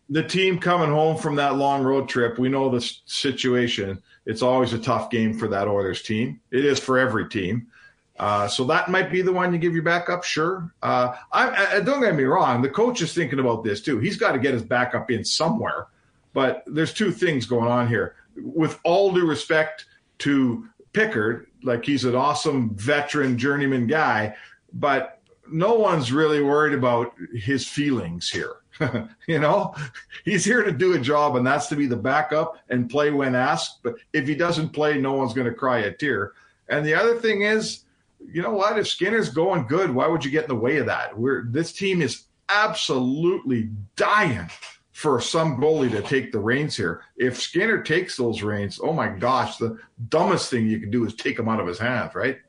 the 0.09 0.23
team 0.23 0.57
coming 0.57 0.89
home 0.89 1.17
from 1.17 1.35
that 1.35 1.55
long 1.55 1.83
road 1.83 2.07
trip, 2.07 2.39
we 2.39 2.47
know 2.47 2.69
the 2.69 2.79
situation. 3.05 4.01
It's 4.25 4.41
always 4.41 4.71
a 4.71 4.79
tough 4.79 5.09
game 5.09 5.37
for 5.37 5.49
that 5.49 5.67
Oilers 5.67 6.01
team. 6.01 6.39
It 6.51 6.63
is 6.63 6.79
for 6.79 6.97
every 6.97 7.27
team. 7.27 7.67
Uh, 8.17 8.47
so 8.47 8.63
that 8.63 8.89
might 8.89 9.11
be 9.11 9.21
the 9.21 9.31
one 9.31 9.53
you 9.53 9.59
give 9.59 9.73
your 9.73 9.83
backup, 9.83 10.23
sure. 10.23 10.73
Uh, 10.81 11.13
I, 11.31 11.75
I, 11.75 11.79
don't 11.81 12.01
get 12.01 12.15
me 12.15 12.23
wrong. 12.23 12.63
The 12.63 12.69
coach 12.69 13.01
is 13.01 13.13
thinking 13.13 13.37
about 13.37 13.63
this 13.63 13.79
too. 13.79 13.99
He's 13.99 14.17
got 14.17 14.31
to 14.31 14.39
get 14.39 14.53
his 14.53 14.63
backup 14.63 15.11
in 15.11 15.23
somewhere. 15.23 15.87
But 16.33 16.63
there's 16.65 16.93
two 16.93 17.11
things 17.11 17.45
going 17.45 17.67
on 17.67 17.87
here 17.87 18.15
with 18.41 18.79
all 18.83 19.13
due 19.13 19.25
respect 19.25 19.85
to 20.19 20.67
Pickard, 20.93 21.47
like 21.63 21.85
he's 21.85 22.05
an 22.05 22.15
awesome 22.15 22.75
veteran 22.75 23.37
journeyman 23.37 23.87
guy, 23.87 24.35
but 24.73 25.21
no 25.49 25.75
one's 25.75 26.11
really 26.11 26.41
worried 26.41 26.73
about 26.73 27.13
his 27.33 27.67
feelings 27.67 28.29
here. 28.29 28.57
you 29.27 29.39
know, 29.39 29.73
he's 30.23 30.45
here 30.45 30.63
to 30.63 30.71
do 30.71 30.93
a 30.93 30.99
job, 30.99 31.35
and 31.35 31.45
that's 31.45 31.67
to 31.67 31.75
be 31.75 31.87
the 31.87 31.95
backup 31.95 32.57
and 32.69 32.89
play 32.89 33.11
when 33.11 33.35
asked. 33.35 33.79
But 33.83 33.95
if 34.13 34.27
he 34.27 34.35
doesn't 34.35 34.69
play, 34.69 34.99
no 34.99 35.13
one's 35.13 35.33
going 35.33 35.47
to 35.47 35.53
cry 35.53 35.79
a 35.79 35.91
tear. 35.91 36.33
And 36.69 36.85
the 36.85 36.93
other 36.93 37.15
thing 37.15 37.43
is, 37.43 37.83
you 38.19 38.41
know 38.41 38.53
what? 38.53 38.77
If 38.77 38.87
Skinner's 38.87 39.29
going 39.29 39.67
good, 39.67 39.89
why 39.89 40.07
would 40.07 40.23
you 40.23 40.31
get 40.31 40.43
in 40.43 40.49
the 40.49 40.55
way 40.55 40.77
of 40.77 40.85
that? 40.87 41.17
We're 41.17 41.45
this 41.45 41.71
team 41.71 42.01
is 42.01 42.23
absolutely 42.49 43.69
dying 43.95 44.49
for 44.97 45.21
some 45.21 45.57
goalie 45.57 45.91
to 45.91 46.01
take 46.01 46.31
the 46.31 46.39
reins 46.39 46.75
here. 46.75 47.03
If 47.17 47.39
Skinner 47.39 47.83
takes 47.83 48.17
those 48.17 48.41
reins, 48.41 48.79
oh 48.81 48.93
my 48.93 49.09
gosh, 49.09 49.57
the 49.57 49.77
dumbest 50.09 50.49
thing 50.49 50.65
you 50.65 50.79
can 50.79 50.89
do 50.89 51.05
is 51.05 51.13
take 51.13 51.37
them 51.37 51.47
out 51.47 51.59
of 51.59 51.67
his 51.67 51.77
hands, 51.77 52.15
right? 52.15 52.39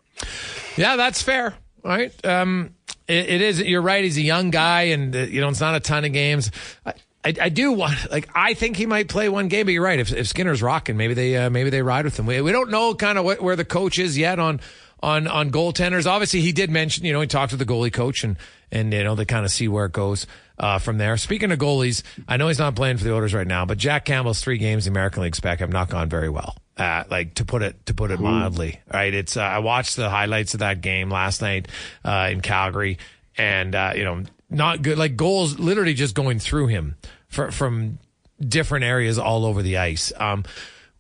Yeah, 0.74 0.96
that's 0.96 1.20
fair. 1.20 1.54
Right. 1.84 2.10
Um, 2.24 2.74
it, 3.06 3.28
it 3.28 3.40
is. 3.42 3.60
You're 3.60 3.82
right. 3.82 4.02
He's 4.02 4.16
a 4.16 4.22
young 4.22 4.48
guy, 4.48 4.84
and 4.84 5.14
uh, 5.14 5.18
you 5.18 5.42
know 5.42 5.50
it's 5.50 5.60
not 5.60 5.74
a 5.74 5.80
ton 5.80 6.06
of 6.06 6.14
games. 6.14 6.50
I, 6.86 6.94
I, 7.22 7.34
I, 7.42 7.48
do 7.50 7.72
want, 7.72 8.10
like, 8.10 8.30
I 8.34 8.54
think 8.54 8.78
he 8.78 8.86
might 8.86 9.08
play 9.08 9.28
one 9.28 9.48
game, 9.48 9.66
but 9.66 9.72
you're 9.72 9.84
right. 9.84 9.98
If, 9.98 10.12
if 10.12 10.28
Skinner's 10.28 10.62
rocking, 10.62 10.96
maybe 10.96 11.12
they, 11.12 11.36
uh, 11.36 11.50
maybe 11.50 11.68
they 11.68 11.82
ride 11.82 12.06
with 12.06 12.18
him. 12.18 12.24
We, 12.24 12.40
we 12.40 12.52
don't 12.52 12.70
know 12.70 12.94
kind 12.94 13.18
of 13.18 13.40
where 13.40 13.56
the 13.56 13.64
coach 13.64 13.98
is 13.98 14.16
yet 14.16 14.38
on, 14.38 14.60
on, 15.00 15.26
on 15.26 15.50
goaltenders. 15.50 16.06
Obviously, 16.06 16.40
he 16.40 16.52
did 16.52 16.70
mention, 16.70 17.04
you 17.04 17.12
know, 17.12 17.20
he 17.20 17.26
talked 17.26 17.50
to 17.50 17.56
the 17.56 17.64
goalie 17.64 17.92
coach 17.92 18.24
and, 18.24 18.36
and, 18.70 18.92
you 18.92 19.04
know, 19.04 19.14
they 19.14 19.24
kind 19.24 19.44
of 19.44 19.50
see 19.50 19.68
where 19.68 19.86
it 19.86 19.92
goes, 19.92 20.26
uh, 20.58 20.78
from 20.78 20.98
there. 20.98 21.16
Speaking 21.16 21.52
of 21.52 21.58
goalies, 21.58 22.02
I 22.26 22.36
know 22.36 22.48
he's 22.48 22.58
not 22.58 22.74
playing 22.74 22.98
for 22.98 23.04
the 23.04 23.14
Oilers 23.14 23.34
right 23.34 23.46
now, 23.46 23.64
but 23.64 23.78
Jack 23.78 24.04
Campbell's 24.04 24.40
three 24.40 24.58
games 24.58 24.86
in 24.86 24.92
the 24.92 24.98
American 24.98 25.22
League 25.22 25.36
spec 25.36 25.60
have 25.60 25.72
not 25.72 25.88
gone 25.88 26.08
very 26.08 26.28
well. 26.28 26.56
Uh, 26.76 27.02
like 27.10 27.34
to 27.34 27.44
put 27.44 27.62
it 27.62 27.86
to 27.86 27.94
put 27.94 28.12
it 28.12 28.20
mildly, 28.20 28.80
right? 28.92 29.12
It's 29.12 29.36
uh, 29.36 29.42
I 29.42 29.58
watched 29.58 29.96
the 29.96 30.08
highlights 30.08 30.54
of 30.54 30.60
that 30.60 30.80
game 30.80 31.10
last 31.10 31.42
night 31.42 31.66
uh, 32.04 32.28
in 32.30 32.40
Calgary, 32.40 32.98
and 33.36 33.74
uh, 33.74 33.94
you 33.96 34.04
know 34.04 34.22
not 34.48 34.82
good. 34.82 34.96
Like 34.96 35.16
goals, 35.16 35.58
literally 35.58 35.94
just 35.94 36.14
going 36.14 36.38
through 36.38 36.68
him 36.68 36.94
for, 37.26 37.50
from 37.50 37.98
different 38.38 38.84
areas 38.84 39.18
all 39.18 39.44
over 39.44 39.60
the 39.60 39.78
ice. 39.78 40.12
Um, 40.16 40.44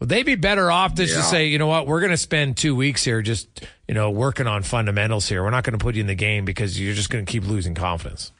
would 0.00 0.08
they 0.08 0.24
be 0.24 0.34
better 0.34 0.68
off 0.68 0.94
just 0.94 1.14
yeah. 1.14 1.20
to 1.20 1.26
say, 1.26 1.46
you 1.46 1.58
know 1.58 1.68
what, 1.68 1.86
we're 1.86 2.00
going 2.00 2.10
to 2.10 2.16
spend 2.16 2.56
two 2.56 2.74
weeks 2.74 3.04
here 3.04 3.22
just 3.22 3.64
you 3.88 3.94
know 3.94 4.10
working 4.10 4.46
on 4.46 4.62
fundamentals 4.62 5.28
here. 5.28 5.42
We're 5.42 5.50
not 5.50 5.64
going 5.64 5.76
to 5.78 5.82
put 5.82 5.94
you 5.94 6.02
in 6.02 6.06
the 6.06 6.14
game 6.14 6.44
because 6.44 6.78
you're 6.80 6.94
just 6.94 7.10
going 7.10 7.24
to 7.24 7.30
keep 7.30 7.44
losing 7.44 7.74
confidence. 7.74 8.32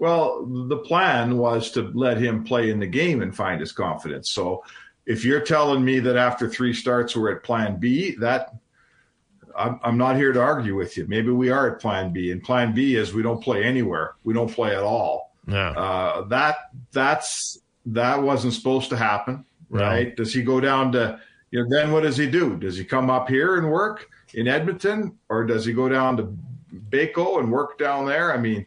Well, 0.00 0.44
the 0.46 0.78
plan 0.78 1.38
was 1.38 1.70
to 1.72 1.92
let 1.94 2.16
him 2.16 2.42
play 2.42 2.70
in 2.70 2.80
the 2.80 2.88
game 2.88 3.22
and 3.22 3.36
find 3.36 3.60
his 3.60 3.70
confidence. 3.70 4.30
So 4.30 4.64
if 5.06 5.24
you're 5.24 5.40
telling 5.40 5.84
me 5.84 6.00
that 6.00 6.16
after 6.16 6.48
three 6.48 6.72
starts 6.72 7.14
we're 7.14 7.36
at 7.36 7.44
plan 7.44 7.78
B, 7.78 8.16
that 8.16 8.52
I'm, 9.56 9.78
I'm 9.84 9.98
not 9.98 10.16
here 10.16 10.32
to 10.32 10.40
argue 10.40 10.74
with 10.74 10.96
you. 10.96 11.06
Maybe 11.06 11.30
we 11.30 11.50
are 11.50 11.72
at 11.72 11.80
plan 11.80 12.12
B, 12.12 12.32
and 12.32 12.42
plan 12.42 12.74
B 12.74 12.96
is 12.96 13.12
we 13.12 13.22
don't 13.22 13.42
play 13.42 13.62
anywhere. 13.62 14.14
We 14.24 14.34
don't 14.34 14.52
play 14.52 14.74
at 14.74 14.82
all. 14.82 15.34
Yeah. 15.46 15.70
Uh, 15.70 16.22
that 16.28 16.56
that's 16.92 17.58
that 17.86 18.22
wasn't 18.22 18.54
supposed 18.54 18.90
to 18.90 18.96
happen, 18.96 19.44
right? 19.68 20.08
No. 20.08 20.14
Does 20.14 20.32
he 20.32 20.42
go 20.42 20.60
down 20.60 20.92
to 20.92 21.20
you 21.52 21.62
know? 21.62 21.68
Then 21.70 21.92
what 21.92 22.02
does 22.02 22.16
he 22.16 22.28
do? 22.28 22.56
Does 22.56 22.76
he 22.76 22.84
come 22.84 23.08
up 23.08 23.28
here 23.28 23.58
and 23.58 23.70
work 23.70 24.08
in 24.34 24.48
Edmonton, 24.48 25.16
or 25.28 25.44
does 25.44 25.64
he 25.64 25.72
go 25.72 25.88
down 25.88 26.16
to 26.16 26.36
Baco 26.90 27.38
and 27.38 27.52
work 27.52 27.78
down 27.78 28.06
there? 28.06 28.34
I 28.34 28.38
mean, 28.38 28.66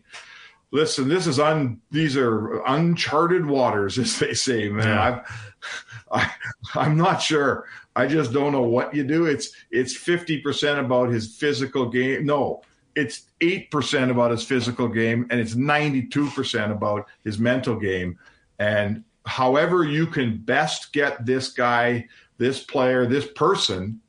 listen, 0.72 1.10
this 1.10 1.28
is 1.28 1.40
un 1.40 1.82
these 1.92 2.16
are 2.16 2.62
uncharted 2.66 3.46
waters, 3.46 4.00
as 4.00 4.18
they 4.20 4.34
say, 4.34 4.70
man. 4.70 4.88
Yeah. 4.88 5.26
I, 6.12 6.32
I'm 6.76 6.96
not 6.96 7.22
sure. 7.22 7.66
I 7.96 8.06
just 8.06 8.32
don't 8.32 8.52
know 8.52 8.62
what 8.62 8.94
you 8.94 9.04
do. 9.04 9.26
It's 9.26 9.52
it's 9.72 9.98
50% 9.98 10.80
about 10.80 11.10
his 11.10 11.36
physical 11.36 11.90
game. 11.90 12.26
No, 12.26 12.62
it's 12.96 13.24
8% 13.42 14.10
about 14.10 14.32
his 14.32 14.44
physical 14.44 14.88
game 14.88 15.28
and 15.30 15.40
it's 15.40 15.56
92% 15.56 16.72
about 16.72 17.08
his 17.24 17.40
mental 17.40 17.76
game. 17.76 18.18
And 18.60 19.04
however 19.26 19.84
you 19.84 20.08
can 20.08 20.38
best 20.38 20.94
get 20.94 21.26
this 21.26 21.50
guy, 21.50 22.08
this 22.38 22.64
player, 22.64 23.06
this 23.06 23.28
person 23.32 24.00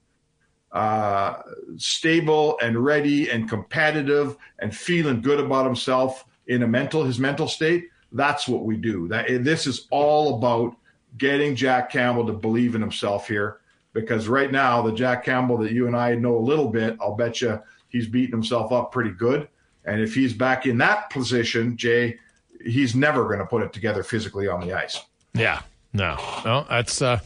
uh, 0.72 1.40
stable 1.78 2.58
and 2.60 2.84
ready 2.84 3.30
and 3.30 3.48
competitive 3.48 4.36
and 4.58 4.76
feeling 4.76 5.22
good 5.22 5.40
about 5.40 5.64
himself 5.64 6.26
in 6.48 6.62
a 6.62 6.66
mental 6.66 7.02
his 7.02 7.18
mental 7.18 7.48
state, 7.48 7.88
that's 8.12 8.46
what 8.46 8.64
we 8.64 8.76
do. 8.76 9.08
That 9.08 9.44
this 9.44 9.66
is 9.66 9.86
all 9.90 10.36
about 10.36 10.76
getting 11.16 11.56
Jack 11.56 11.90
Campbell 11.90 12.26
to 12.26 12.32
believe 12.32 12.74
in 12.74 12.80
himself 12.80 13.26
here. 13.26 13.60
Because 13.92 14.28
right 14.28 14.52
now, 14.52 14.82
the 14.82 14.92
Jack 14.92 15.24
Campbell 15.24 15.56
that 15.58 15.72
you 15.72 15.86
and 15.86 15.96
I 15.96 16.14
know 16.14 16.36
a 16.36 16.38
little 16.38 16.68
bit, 16.68 16.98
I'll 17.00 17.14
bet 17.14 17.40
you 17.40 17.58
he's 17.88 18.06
beating 18.06 18.32
himself 18.32 18.70
up 18.70 18.92
pretty 18.92 19.12
good. 19.12 19.48
And 19.86 20.00
if 20.00 20.14
he's 20.14 20.34
back 20.34 20.66
in 20.66 20.76
that 20.78 21.08
position, 21.08 21.76
Jay, 21.76 22.18
he's 22.64 22.94
never 22.94 23.24
going 23.24 23.38
to 23.38 23.46
put 23.46 23.62
it 23.62 23.72
together 23.72 24.02
physically 24.02 24.48
on 24.48 24.60
the 24.60 24.72
ice. 24.72 25.00
Yeah, 25.34 25.62
no, 25.92 26.16
no, 26.44 26.66
that's 26.68 27.00
uh, 27.02 27.20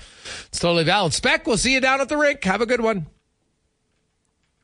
it's 0.46 0.58
totally 0.58 0.84
valid. 0.84 1.12
Spec, 1.12 1.46
we'll 1.46 1.56
see 1.56 1.74
you 1.74 1.80
down 1.80 2.00
at 2.00 2.08
the 2.08 2.16
rink. 2.16 2.42
Have 2.44 2.60
a 2.60 2.66
good 2.66 2.80
one. 2.80 3.06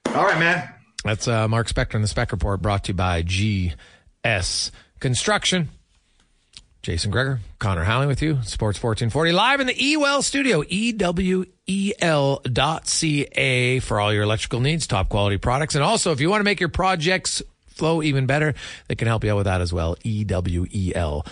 All 0.06 0.24
right, 0.24 0.38
man. 0.38 0.68
That's 1.04 1.28
uh, 1.28 1.46
Mark 1.46 1.68
Spector 1.68 1.94
and 1.94 2.04
the 2.04 2.08
Spec 2.08 2.32
Report 2.32 2.60
brought 2.60 2.84
to 2.84 2.92
you 2.92 2.94
by 2.94 3.22
GS 3.22 4.72
Construction. 4.98 5.68
Jason 6.82 7.10
Gregor, 7.10 7.40
Connor 7.58 7.82
Halley 7.82 8.06
with 8.06 8.22
you, 8.22 8.34
Sports 8.44 8.80
1440, 8.80 9.32
live 9.32 9.58
in 9.58 9.66
the 9.66 9.74
Ewell 9.76 10.22
studio, 10.22 10.62
E-W-E-L.ca 10.68 11.50
for 13.80 14.00
all 14.00 14.14
your 14.14 14.22
electrical 14.22 14.60
needs, 14.60 14.86
top 14.86 15.08
quality 15.08 15.36
products. 15.36 15.74
And 15.74 15.82
also, 15.82 16.12
if 16.12 16.20
you 16.20 16.30
want 16.30 16.38
to 16.38 16.44
make 16.44 16.60
your 16.60 16.68
projects 16.68 17.42
flow 17.76 18.02
even 18.02 18.26
better, 18.26 18.54
they 18.88 18.94
can 18.94 19.06
help 19.06 19.22
you 19.24 19.30
out 19.32 19.36
with 19.36 19.44
that 19.46 19.60
as 19.60 19.72
well. 19.72 19.96
E-W-E-L.ca. 20.02 21.26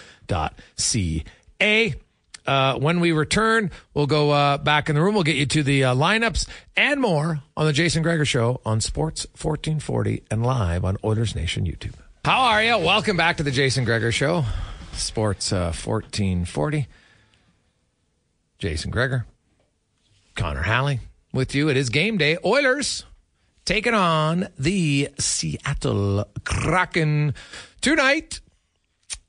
Uh, 2.46 2.78
when 2.78 3.00
we 3.00 3.12
return, 3.12 3.70
we'll 3.94 4.06
go 4.06 4.30
uh, 4.30 4.58
back 4.58 4.90
in 4.90 4.94
the 4.94 5.02
room. 5.02 5.14
We'll 5.14 5.22
get 5.24 5.36
you 5.36 5.46
to 5.46 5.62
the 5.62 5.84
uh, 5.84 5.94
lineups 5.94 6.46
and 6.76 7.00
more 7.00 7.40
on 7.56 7.64
the 7.66 7.72
Jason 7.72 8.02
Gregor 8.02 8.26
Show 8.26 8.60
on 8.66 8.82
Sports 8.82 9.26
1440 9.32 10.24
and 10.30 10.44
live 10.44 10.84
on 10.84 10.98
Oilers 11.02 11.34
Nation 11.34 11.64
YouTube. 11.64 11.94
How 12.24 12.40
are 12.42 12.62
you? 12.62 12.76
Welcome 12.78 13.16
back 13.16 13.38
to 13.38 13.42
the 13.42 13.50
Jason 13.50 13.84
Gregor 13.84 14.12
Show. 14.12 14.44
Sports 14.92 15.52
uh, 15.52 15.72
1440. 15.72 16.86
Jason 18.58 18.90
Gregor, 18.90 19.26
Connor 20.34 20.62
Halley 20.62 21.00
with 21.32 21.54
you. 21.54 21.68
It 21.68 21.76
is 21.76 21.90
game 21.90 22.16
day. 22.16 22.38
Oilers 22.44 23.04
taking 23.64 23.94
on 23.94 24.48
the 24.58 25.08
Seattle 25.18 26.28
Kraken 26.44 27.34
tonight. 27.80 28.40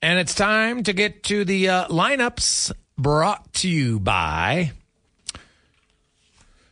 And 0.01 0.19
it's 0.19 0.35
time 0.35 0.83
to 0.83 0.93
get 0.93 1.23
to 1.25 1.45
the 1.45 1.69
uh, 1.69 1.87
lineups 1.87 2.71
brought 2.97 3.53
to 3.53 3.69
you 3.69 3.99
by 3.99 4.71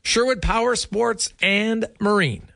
Sherwood 0.03 0.41
Power 0.41 0.75
Sports 0.75 1.33
and 1.41 1.85
Marine. 1.99 2.47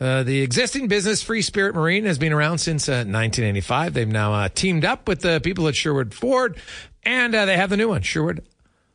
Uh, 0.00 0.22
the 0.22 0.42
existing 0.42 0.88
business, 0.88 1.22
Free 1.22 1.42
Spirit 1.42 1.74
Marine, 1.74 2.04
has 2.04 2.18
been 2.18 2.32
around 2.32 2.58
since 2.58 2.88
uh, 2.88 3.06
1985. 3.06 3.94
They've 3.94 4.08
now 4.08 4.34
uh, 4.34 4.48
teamed 4.52 4.84
up 4.84 5.06
with 5.06 5.20
the 5.20 5.40
people 5.40 5.68
at 5.68 5.76
Sherwood 5.76 6.12
Ford, 6.12 6.58
and 7.04 7.34
uh, 7.34 7.44
they 7.46 7.56
have 7.56 7.70
the 7.70 7.76
new 7.76 7.88
one, 7.88 8.02
Sherwood 8.02 8.44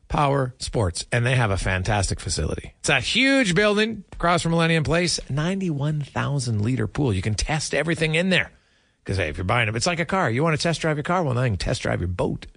Power 0.09 0.55
Sports, 0.57 1.05
and 1.11 1.25
they 1.25 1.35
have 1.35 1.51
a 1.51 1.57
fantastic 1.57 2.19
facility. 2.19 2.73
It's 2.79 2.89
a 2.89 2.99
huge 2.99 3.55
building 3.55 4.03
across 4.11 4.41
from 4.41 4.51
Millennium 4.51 4.83
Place, 4.83 5.19
91,000 5.29 6.61
liter 6.61 6.87
pool. 6.87 7.13
You 7.13 7.21
can 7.21 7.35
test 7.35 7.73
everything 7.73 8.15
in 8.15 8.29
there. 8.29 8.51
Because 9.03 9.17
hey, 9.17 9.29
if 9.29 9.37
you're 9.37 9.45
buying 9.45 9.69
it, 9.69 9.75
it's 9.75 9.87
like 9.87 9.99
a 9.99 10.05
car. 10.05 10.29
You 10.29 10.43
want 10.43 10.57
to 10.57 10.61
test 10.61 10.81
drive 10.81 10.97
your 10.97 11.03
car? 11.03 11.23
Well, 11.23 11.35
now 11.35 11.43
you 11.43 11.51
can 11.51 11.57
test 11.57 11.83
drive 11.83 12.01
your 12.01 12.09
boat. 12.09 12.47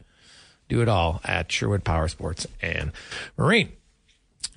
Do 0.69 0.81
it 0.81 0.89
all 0.89 1.21
at 1.25 1.53
Sherwood 1.53 1.85
Power 1.85 2.09
Sports 2.09 2.47
and 2.61 2.91
Marine. 3.37 3.73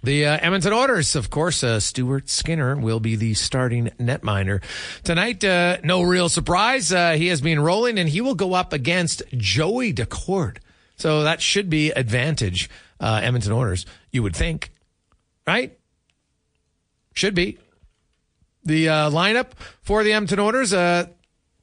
The 0.01 0.25
uh, 0.25 0.37
Edmonton 0.41 0.71
Oilers, 0.71 1.15
of 1.15 1.29
course, 1.29 1.63
uh, 1.63 1.79
Stuart 1.79 2.29
Skinner 2.29 2.75
will 2.75 2.99
be 2.99 3.15
the 3.15 3.33
starting 3.33 3.89
netminder 3.99 4.61
tonight. 5.03 5.43
Uh, 5.43 5.77
no 5.83 6.01
real 6.01 6.29
surprise. 6.29 6.93
Uh, 6.93 7.13
he 7.13 7.27
has 7.27 7.41
been 7.41 7.59
rolling, 7.59 7.97
and 7.97 8.07
he 8.07 8.21
will 8.21 8.35
go 8.35 8.53
up 8.53 8.71
against 8.71 9.23
Joey 9.35 9.93
Daccord. 9.93 10.57
So 10.95 11.23
that 11.23 11.41
should 11.41 11.69
be 11.69 11.91
advantage 11.91 12.69
uh, 12.99 13.21
Edmonton 13.23 13.51
Oilers, 13.51 13.85
you 14.11 14.23
would 14.23 14.35
think, 14.35 14.71
right? 15.45 15.77
Should 17.13 17.35
be. 17.35 17.57
The 18.63 18.89
uh, 18.89 19.09
lineup 19.11 19.51
for 19.81 20.03
the 20.03 20.13
Edmonton 20.13 20.39
Oilers, 20.39 20.73
uh, 20.73 21.07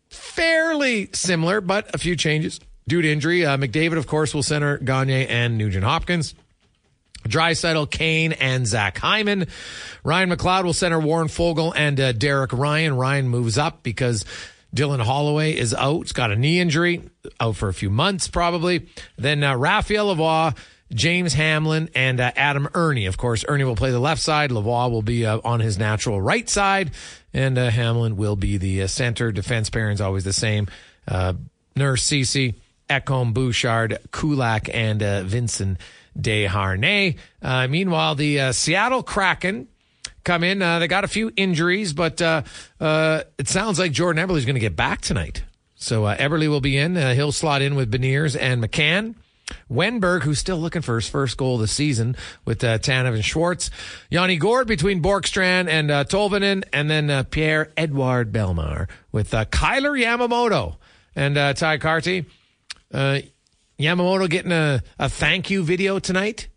fairly 0.08 1.10
similar, 1.12 1.60
but 1.60 1.94
a 1.94 1.98
few 1.98 2.16
changes 2.16 2.60
due 2.86 3.02
to 3.02 3.10
injury. 3.10 3.44
Uh, 3.44 3.56
McDavid, 3.56 3.98
of 3.98 4.06
course, 4.06 4.34
will 4.34 4.42
center 4.42 4.78
Gagner 4.78 5.26
and 5.28 5.58
Nugent 5.58 5.84
Hopkins. 5.84 6.34
Draisaitl, 7.28 7.90
Kane, 7.90 8.32
and 8.32 8.66
Zach 8.66 8.98
Hyman. 8.98 9.46
Ryan 10.04 10.30
McLeod 10.30 10.64
will 10.64 10.72
center 10.72 10.98
Warren 10.98 11.28
Foegele 11.28 11.72
and 11.76 11.98
uh, 12.00 12.12
Derek 12.12 12.52
Ryan. 12.52 12.96
Ryan 12.96 13.28
moves 13.28 13.58
up 13.58 13.82
because 13.82 14.24
Dylan 14.74 15.00
Holloway 15.00 15.52
is 15.52 15.74
out. 15.74 16.02
He's 16.02 16.12
got 16.12 16.32
a 16.32 16.36
knee 16.36 16.58
injury, 16.58 17.02
out 17.38 17.56
for 17.56 17.68
a 17.68 17.74
few 17.74 17.90
months 17.90 18.28
probably. 18.28 18.88
Then 19.16 19.44
uh, 19.44 19.56
Raphael 19.56 20.14
Lavoie, 20.14 20.56
James 20.94 21.32
Hamblin 21.32 21.88
and 21.94 22.20
uh, 22.20 22.32
Adam 22.36 22.68
Erne. 22.74 23.06
Of 23.06 23.16
course, 23.16 23.44
Erne 23.48 23.64
will 23.64 23.76
play 23.76 23.90
the 23.90 23.98
left 23.98 24.20
side. 24.20 24.50
Lavoie 24.50 24.90
will 24.90 25.02
be 25.02 25.24
uh, 25.24 25.40
on 25.44 25.60
his 25.60 25.78
natural 25.78 26.20
right 26.20 26.48
side, 26.48 26.90
and 27.32 27.56
uh, 27.56 27.70
Hamblin 27.70 28.16
will 28.16 28.36
be 28.36 28.58
the 28.58 28.82
uh, 28.82 28.86
center. 28.86 29.32
Defense 29.32 29.70
pairing 29.70 29.94
is 29.94 30.00
always 30.00 30.24
the 30.24 30.32
same. 30.32 30.68
Uh, 31.08 31.34
Nurse 31.74 32.02
Ceci, 32.02 32.54
Ekholm, 32.90 33.32
Bouchard, 33.32 33.98
Kulak, 34.10 34.68
and 34.72 35.02
uh, 35.02 35.22
Vincent 35.22 35.78
Desharnais. 36.18 37.16
Uh, 37.40 37.66
meanwhile, 37.68 38.14
the 38.14 38.52
Seattle 38.52 39.02
Kraken 39.02 39.68
come 40.24 40.44
in. 40.44 40.58
They 40.58 40.88
got 40.88 41.04
a 41.04 41.08
few 41.08 41.32
injuries, 41.36 41.94
but 41.94 42.20
it 42.20 43.48
sounds 43.48 43.78
like 43.78 43.92
Jordan 43.92 44.26
Eberle 44.26 44.36
is 44.36 44.44
going 44.44 44.54
to 44.54 44.60
get 44.60 44.76
back 44.76 45.00
tonight. 45.00 45.42
So 45.74 46.02
Eberle 46.02 46.48
will 46.48 46.60
be 46.60 46.76
in. 46.76 46.96
He'll 46.96 47.32
slot 47.32 47.62
in 47.62 47.74
with 47.74 47.90
Beniers 47.90 48.36
and 48.38 48.62
McCann. 48.62 49.14
Wennberg, 49.70 50.22
who's 50.22 50.38
still 50.38 50.58
looking 50.58 50.82
for 50.82 50.96
his 50.96 51.08
first 51.08 51.36
goal 51.36 51.56
of 51.56 51.60
the 51.60 51.66
season 51.68 52.16
with 52.44 52.62
uh, 52.64 52.78
Tanev 52.78 53.14
and 53.14 53.24
Schwartz. 53.24 53.70
Yanni 54.10 54.38
Gourde 54.38 54.68
between 54.68 55.02
Bjorkstrand 55.02 55.68
and 55.68 55.90
uh, 55.90 56.04
Tolvanen. 56.04 56.64
And 56.72 56.90
then 56.90 57.10
uh, 57.10 57.24
Pierre 57.24 57.72
Edouard 57.76 58.32
Bellemare 58.32 58.88
with 59.10 59.34
uh, 59.34 59.44
Kailer 59.46 59.92
Yamamoto 59.92 60.76
and 61.14 61.36
uh, 61.36 61.54
Tye 61.54 61.78
Kartye. 61.78 62.26
Uh, 62.92 63.20
Yamamoto 63.78 64.28
getting 64.28 64.52
a, 64.52 64.82
a 64.98 65.08
thank 65.08 65.50
you 65.50 65.62
video 65.64 65.98
tonight? 65.98 66.48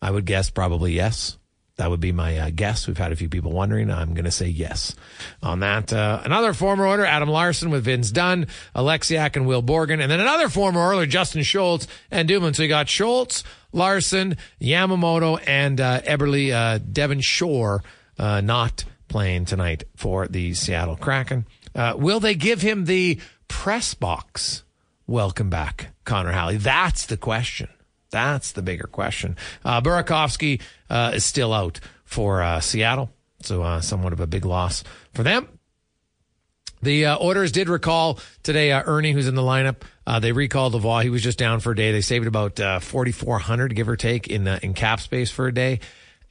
I 0.00 0.10
would 0.10 0.26
guess 0.26 0.50
probably 0.50 0.92
yes. 0.92 1.38
That 1.82 1.90
would 1.90 1.98
be 1.98 2.12
my 2.12 2.38
uh, 2.38 2.50
guess. 2.54 2.86
We've 2.86 2.96
had 2.96 3.10
a 3.10 3.16
few 3.16 3.28
people 3.28 3.50
wondering. 3.50 3.90
I'm 3.90 4.14
going 4.14 4.24
to 4.24 4.30
say 4.30 4.46
yes 4.46 4.94
on 5.42 5.58
that. 5.60 5.92
Uh, 5.92 6.22
another 6.24 6.52
former 6.52 6.86
Oiler, 6.86 7.04
Adam 7.04 7.28
Larsson 7.28 7.70
with 7.70 7.82
Vince 7.82 8.12
Dunn, 8.12 8.46
Oleksiak 8.76 9.34
and 9.34 9.48
Will 9.48 9.64
Borgen. 9.64 10.00
And 10.00 10.08
then 10.08 10.20
another 10.20 10.48
former 10.48 10.78
Oiler, 10.80 11.06
Justin 11.06 11.42
Schultz 11.42 11.88
and 12.08 12.28
Dumoulin. 12.28 12.54
So 12.54 12.62
you 12.62 12.68
got 12.68 12.88
Schultz, 12.88 13.42
Larsson, 13.72 14.36
Yamamoto, 14.60 15.42
and 15.44 15.80
uh, 15.80 16.02
Eberle, 16.02 16.52
uh, 16.52 16.78
Devin 16.78 17.20
Shore 17.20 17.82
uh, 18.16 18.40
not 18.40 18.84
playing 19.08 19.46
tonight 19.46 19.82
for 19.96 20.28
the 20.28 20.54
Seattle 20.54 20.94
Kraken. 20.94 21.46
Uh, 21.74 21.94
will 21.96 22.20
they 22.20 22.36
give 22.36 22.62
him 22.62 22.84
the 22.84 23.20
press 23.48 23.94
box? 23.94 24.62
Welcome 25.08 25.50
back, 25.50 25.88
Connor 26.04 26.30
Halley. 26.30 26.58
That's 26.58 27.06
the 27.06 27.16
question. 27.16 27.70
That's 28.12 28.52
the 28.52 28.62
bigger 28.62 28.86
question. 28.86 29.36
Uh, 29.64 29.80
Burakovsky 29.80 30.60
uh, 30.88 31.12
is 31.14 31.24
still 31.24 31.52
out 31.52 31.80
for 32.04 32.42
uh, 32.42 32.60
Seattle, 32.60 33.10
so 33.40 33.62
uh, 33.62 33.80
somewhat 33.80 34.12
of 34.12 34.20
a 34.20 34.26
big 34.26 34.44
loss 34.44 34.84
for 35.12 35.24
them. 35.24 35.48
The 36.82 37.06
uh, 37.06 37.18
Oilers 37.20 37.52
did 37.52 37.68
recall 37.68 38.18
today 38.42 38.72
uh, 38.72 38.82
Erne, 38.84 39.12
who's 39.12 39.28
in 39.28 39.36
the 39.36 39.42
lineup. 39.42 39.76
Uh, 40.04 40.18
they 40.18 40.32
recalled 40.32 40.74
Lavoie. 40.74 41.04
He 41.04 41.10
was 41.10 41.22
just 41.22 41.38
down 41.38 41.60
for 41.60 41.72
a 41.72 41.76
day. 41.76 41.92
They 41.92 42.00
saved 42.00 42.26
about 42.26 42.58
uh, 42.58 42.80
4,400, 42.80 43.74
give 43.74 43.88
or 43.88 43.96
take, 43.96 44.26
in 44.26 44.48
uh, 44.48 44.58
in 44.62 44.74
cap 44.74 45.00
space 45.00 45.30
for 45.30 45.46
a 45.46 45.54
day. 45.54 45.78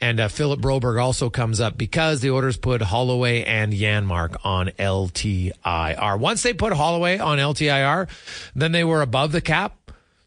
And 0.02 0.20
uh, 0.20 0.28
Philip 0.28 0.60
Broberg 0.60 1.02
also 1.02 1.30
comes 1.30 1.62
up 1.62 1.78
because 1.78 2.22
the 2.22 2.32
Oilers 2.32 2.58
put 2.58 2.82
Holloway 2.82 3.44
and 3.44 3.72
Janmark 3.72 4.36
on 4.44 4.70
LTIR. 4.80 6.20
Once 6.20 6.44
they 6.44 6.54
put 6.54 6.74
Holloway 6.74 7.20
on 7.20 7.38
LTIR, 7.38 8.10
then 8.56 8.72
they 8.72 8.84
were 8.84 9.02
above 9.02 9.32
the 9.32 9.42
cap. 9.42 9.78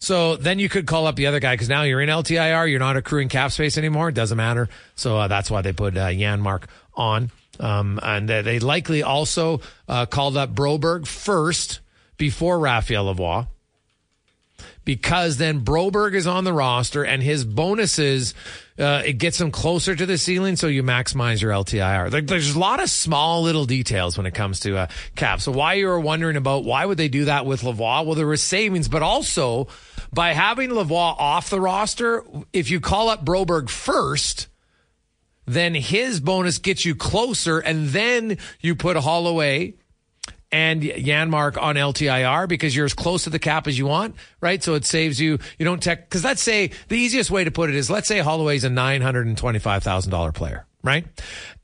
So 0.05 0.37
then 0.37 0.59
you 0.59 0.69
could 0.69 0.87
call 0.87 1.07
up 1.07 1.17
the 1.17 1.27
other 1.27 1.41
guy 1.41 1.55
because 1.55 1.69
now 1.69 1.83
you're 1.83 2.01
in 2.01 2.11
LTIR. 2.11 2.71
You're 2.71 2.79
not 2.79 2.97
accruing 2.97 3.31
cap 3.31 3.53
space 3.53 3.79
anymore. 3.79 4.11
It 4.11 4.15
doesn't 4.15 4.37
matter. 4.37 4.69
So 4.97 5.17
uh, 5.17 5.29
that's 5.29 5.51
why 5.51 5.63
they 5.63 5.73
put 5.73 5.97
uh, 5.97 6.09
Janmark 6.09 6.65
on. 6.95 7.31
Um, 7.59 8.01
and 8.03 8.29
they 8.29 8.59
likely 8.59 9.03
also 9.03 9.61
uh, 9.89 10.07
called 10.07 10.37
up 10.37 10.55
Broberg 10.55 11.07
first 11.07 11.81
before 12.19 12.59
Raphael 12.59 13.15
Lavoie 13.15 13.47
because 14.85 15.37
then 15.39 15.65
Broberg 15.65 16.15
is 16.15 16.27
on 16.27 16.45
the 16.45 16.53
roster 16.53 17.05
and 17.05 17.23
his 17.23 17.45
bonuses, 17.45 18.35
uh, 18.79 19.03
it 19.05 19.15
gets 19.15 19.41
him 19.41 19.51
closer 19.51 19.95
to 19.95 20.07
the 20.07 20.19
ceiling. 20.19 20.57
So 20.57 20.67
you 20.67 20.83
maximize 20.83 21.41
your 21.41 21.53
LTIR. 21.53 22.11
There, 22.11 22.21
there's 22.21 22.55
a 22.55 22.59
lot 22.59 22.83
of 22.83 22.91
small 22.91 23.43
little 23.43 23.65
details 23.65 24.17
when 24.17 24.27
it 24.27 24.35
comes 24.35 24.61
to 24.61 24.77
uh, 24.77 24.87
cap. 25.17 25.41
So 25.41 25.53
why 25.53 25.75
you 25.75 25.87
were 25.87 26.01
wondering 26.01 26.37
about 26.37 26.65
why 26.65 26.85
would 26.85 26.99
they 26.99 27.09
do 27.09 27.27
that 27.27 27.47
with 27.47 27.63
Lavoie? 27.63 28.05
Well, 28.05 28.15
there 28.15 28.27
was 28.27 28.43
savings, 28.43 28.89
but 28.89 29.03
also 29.03 29.69
by 30.15 30.33
having 30.33 30.71
Lavoie 30.71 31.17
off 31.19 31.51
the 31.51 31.61
roster, 31.61 32.25
if 32.53 32.71
you 32.71 32.81
call 32.81 33.09
up 33.09 33.25
Broberg 33.25 33.69
first, 33.69 34.49
then 35.47 35.75
his 35.75 36.21
bonus 36.21 36.59
gets 36.59 36.85
you 36.85 36.95
closer 36.95 37.59
and 37.59 37.89
then 37.89 38.39
you 38.61 38.75
put 38.75 38.97
Holloway 38.97 39.75
and 40.51 40.83
Janmark 40.83 41.61
on 41.61 41.75
LTIR 41.75 42.49
because 42.49 42.75
you're 42.77 42.85
as 42.85 42.95
close 42.95 43.25
to 43.25 43.31
the 43.31 43.41
cap 43.41 43.67
as 43.67 43.77
you 43.77 43.87
want, 43.87 44.15
right? 44.41 44.63
So 44.63 44.75
it 44.75 44.85
saves 44.85 45.21
you, 45.21 45.39
you 45.59 45.65
don't 45.65 45.83
tech, 45.83 46.09
cause 46.09 46.25
let's 46.25 46.41
say 46.41 46.71
the 46.89 46.97
easiest 46.97 47.31
way 47.31 47.45
to 47.45 47.51
put 47.51 47.71
it 47.71 47.77
is 47.77 47.91
let's 47.91 48.07
say 48.07 48.21
Holloway's 48.21 48.63
a 48.65 48.69
$925,000 48.69 50.35
player, 50.35 50.65
right? 50.83 51.07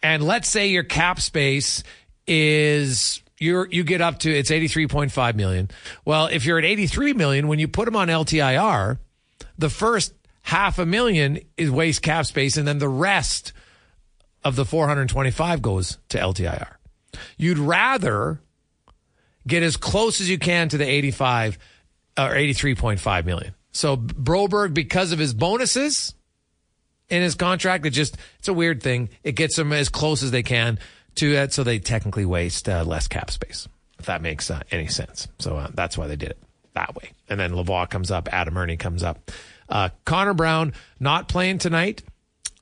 And 0.03 0.25
let's 0.25 0.49
say 0.49 0.69
your 0.69 0.83
cap 0.83 1.21
space 1.21 1.85
is, 2.27 3.23
you're, 3.41 3.67
you 3.71 3.83
get 3.83 4.03
up 4.03 4.19
to, 4.21 4.31
it's 4.31 4.51
83.5 4.51 5.35
million. 5.35 5.71
Well, 6.05 6.27
if 6.27 6.45
you're 6.45 6.59
at 6.59 6.65
83 6.65 7.15
million, 7.15 7.49
when 7.49 7.59
you 7.59 7.67
put 7.67 7.87
them 7.87 7.97
on 7.97 8.09
LTIR, 8.09 8.99
the 9.59 9.71
first 9.71 10.15
half 10.43 10.79
a 10.79 10.87
million 10.87 11.41
is 11.57 11.71
waste 11.71 12.03
cap 12.03 12.27
space 12.27 12.57
and 12.57 12.69
then 12.69 12.79
the 12.79 12.89
rest 12.89 13.53
of 14.45 14.57
the 14.57 14.65
425 14.65 15.63
goes 15.63 15.99
to 16.11 16.19
LTIR. 16.19 16.75
You'd 17.37 17.59
rather 17.59 18.41
get 19.47 19.63
as 19.63 19.77
close 19.77 20.21
as 20.21 20.29
you 20.29 20.39
can 20.39 20.69
to 20.69 20.79
the 20.79 20.87
85 20.87 21.59
or 22.19 22.31
83.5 22.35 23.25
million. 23.25 23.55
So 23.73 23.97
Broberg, 23.97 24.75
because 24.75 25.13
of 25.13 25.19
his 25.19 25.33
bonuses 25.33 26.15
in 27.09 27.23
his 27.23 27.35
contract, 27.35 27.87
it 27.87 27.91
just, 27.91 28.17
it's 28.39 28.49
a 28.49 28.53
weird 28.53 28.83
thing. 28.83 29.09
It 29.25 29.33
gets 29.33 29.57
them 29.57 29.73
as 29.73 29.89
close 29.89 30.23
as 30.23 30.31
they 30.31 30.43
can 30.43 30.79
to 31.17 31.35
it. 31.35 31.53
So 31.53 31.65
they 31.65 31.79
technically 31.79 32.25
waste 32.25 32.69
uh, 32.69 32.85
less 32.85 33.09
cap 33.09 33.31
space, 33.31 33.69
if 33.99 34.07
that 34.07 34.23
makes 34.23 34.51
uh, 34.51 34.63
any 34.71 34.87
sense. 34.89 35.29
So 35.39 35.57
uh, 35.57 35.69
that's 35.75 35.97
why 35.99 36.07
they 36.07 36.17
did 36.17 36.31
it 36.31 36.39
that 36.75 36.95
way. 36.95 37.13
And 37.29 37.39
then 37.39 37.53
Lavoie 37.53 37.89
comes 37.89 38.11
up, 38.11 38.29
Adam 38.33 38.57
Erne 38.57 38.77
comes 38.77 39.03
up. 39.03 39.31
Uh, 39.69 39.91
Connor 40.05 40.35
Brown 40.35 40.73
not 40.99 41.29
playing 41.29 41.59
tonight. 41.59 42.03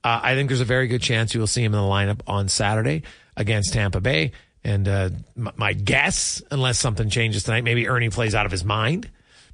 Uh, 0.05 0.21
I 0.23 0.35
think 0.35 0.49
there's 0.49 0.61
a 0.61 0.67
very 0.67 0.87
good 0.87 1.03
chance 1.03 1.35
you 1.35 1.41
will 1.41 1.47
see 1.47 1.65
him 1.65 1.75
in 1.75 1.81
the 1.81 1.87
lineup 1.87 2.21
on 2.27 2.49
Saturday 2.49 3.03
against 3.37 3.73
Tampa 3.73 4.01
Bay. 4.01 4.33
And 4.65 4.87
m- 4.89 5.15
my 5.57 5.73
guess, 5.73 6.43
unless 6.51 6.79
something 6.79 7.09
changes 7.11 7.45
tonight, 7.45 7.65
maybe 7.65 7.87
Erne 7.89 8.11
plays 8.11 8.35
out 8.35 8.47
of 8.47 8.53
his 8.53 8.65
mind. 8.65 9.09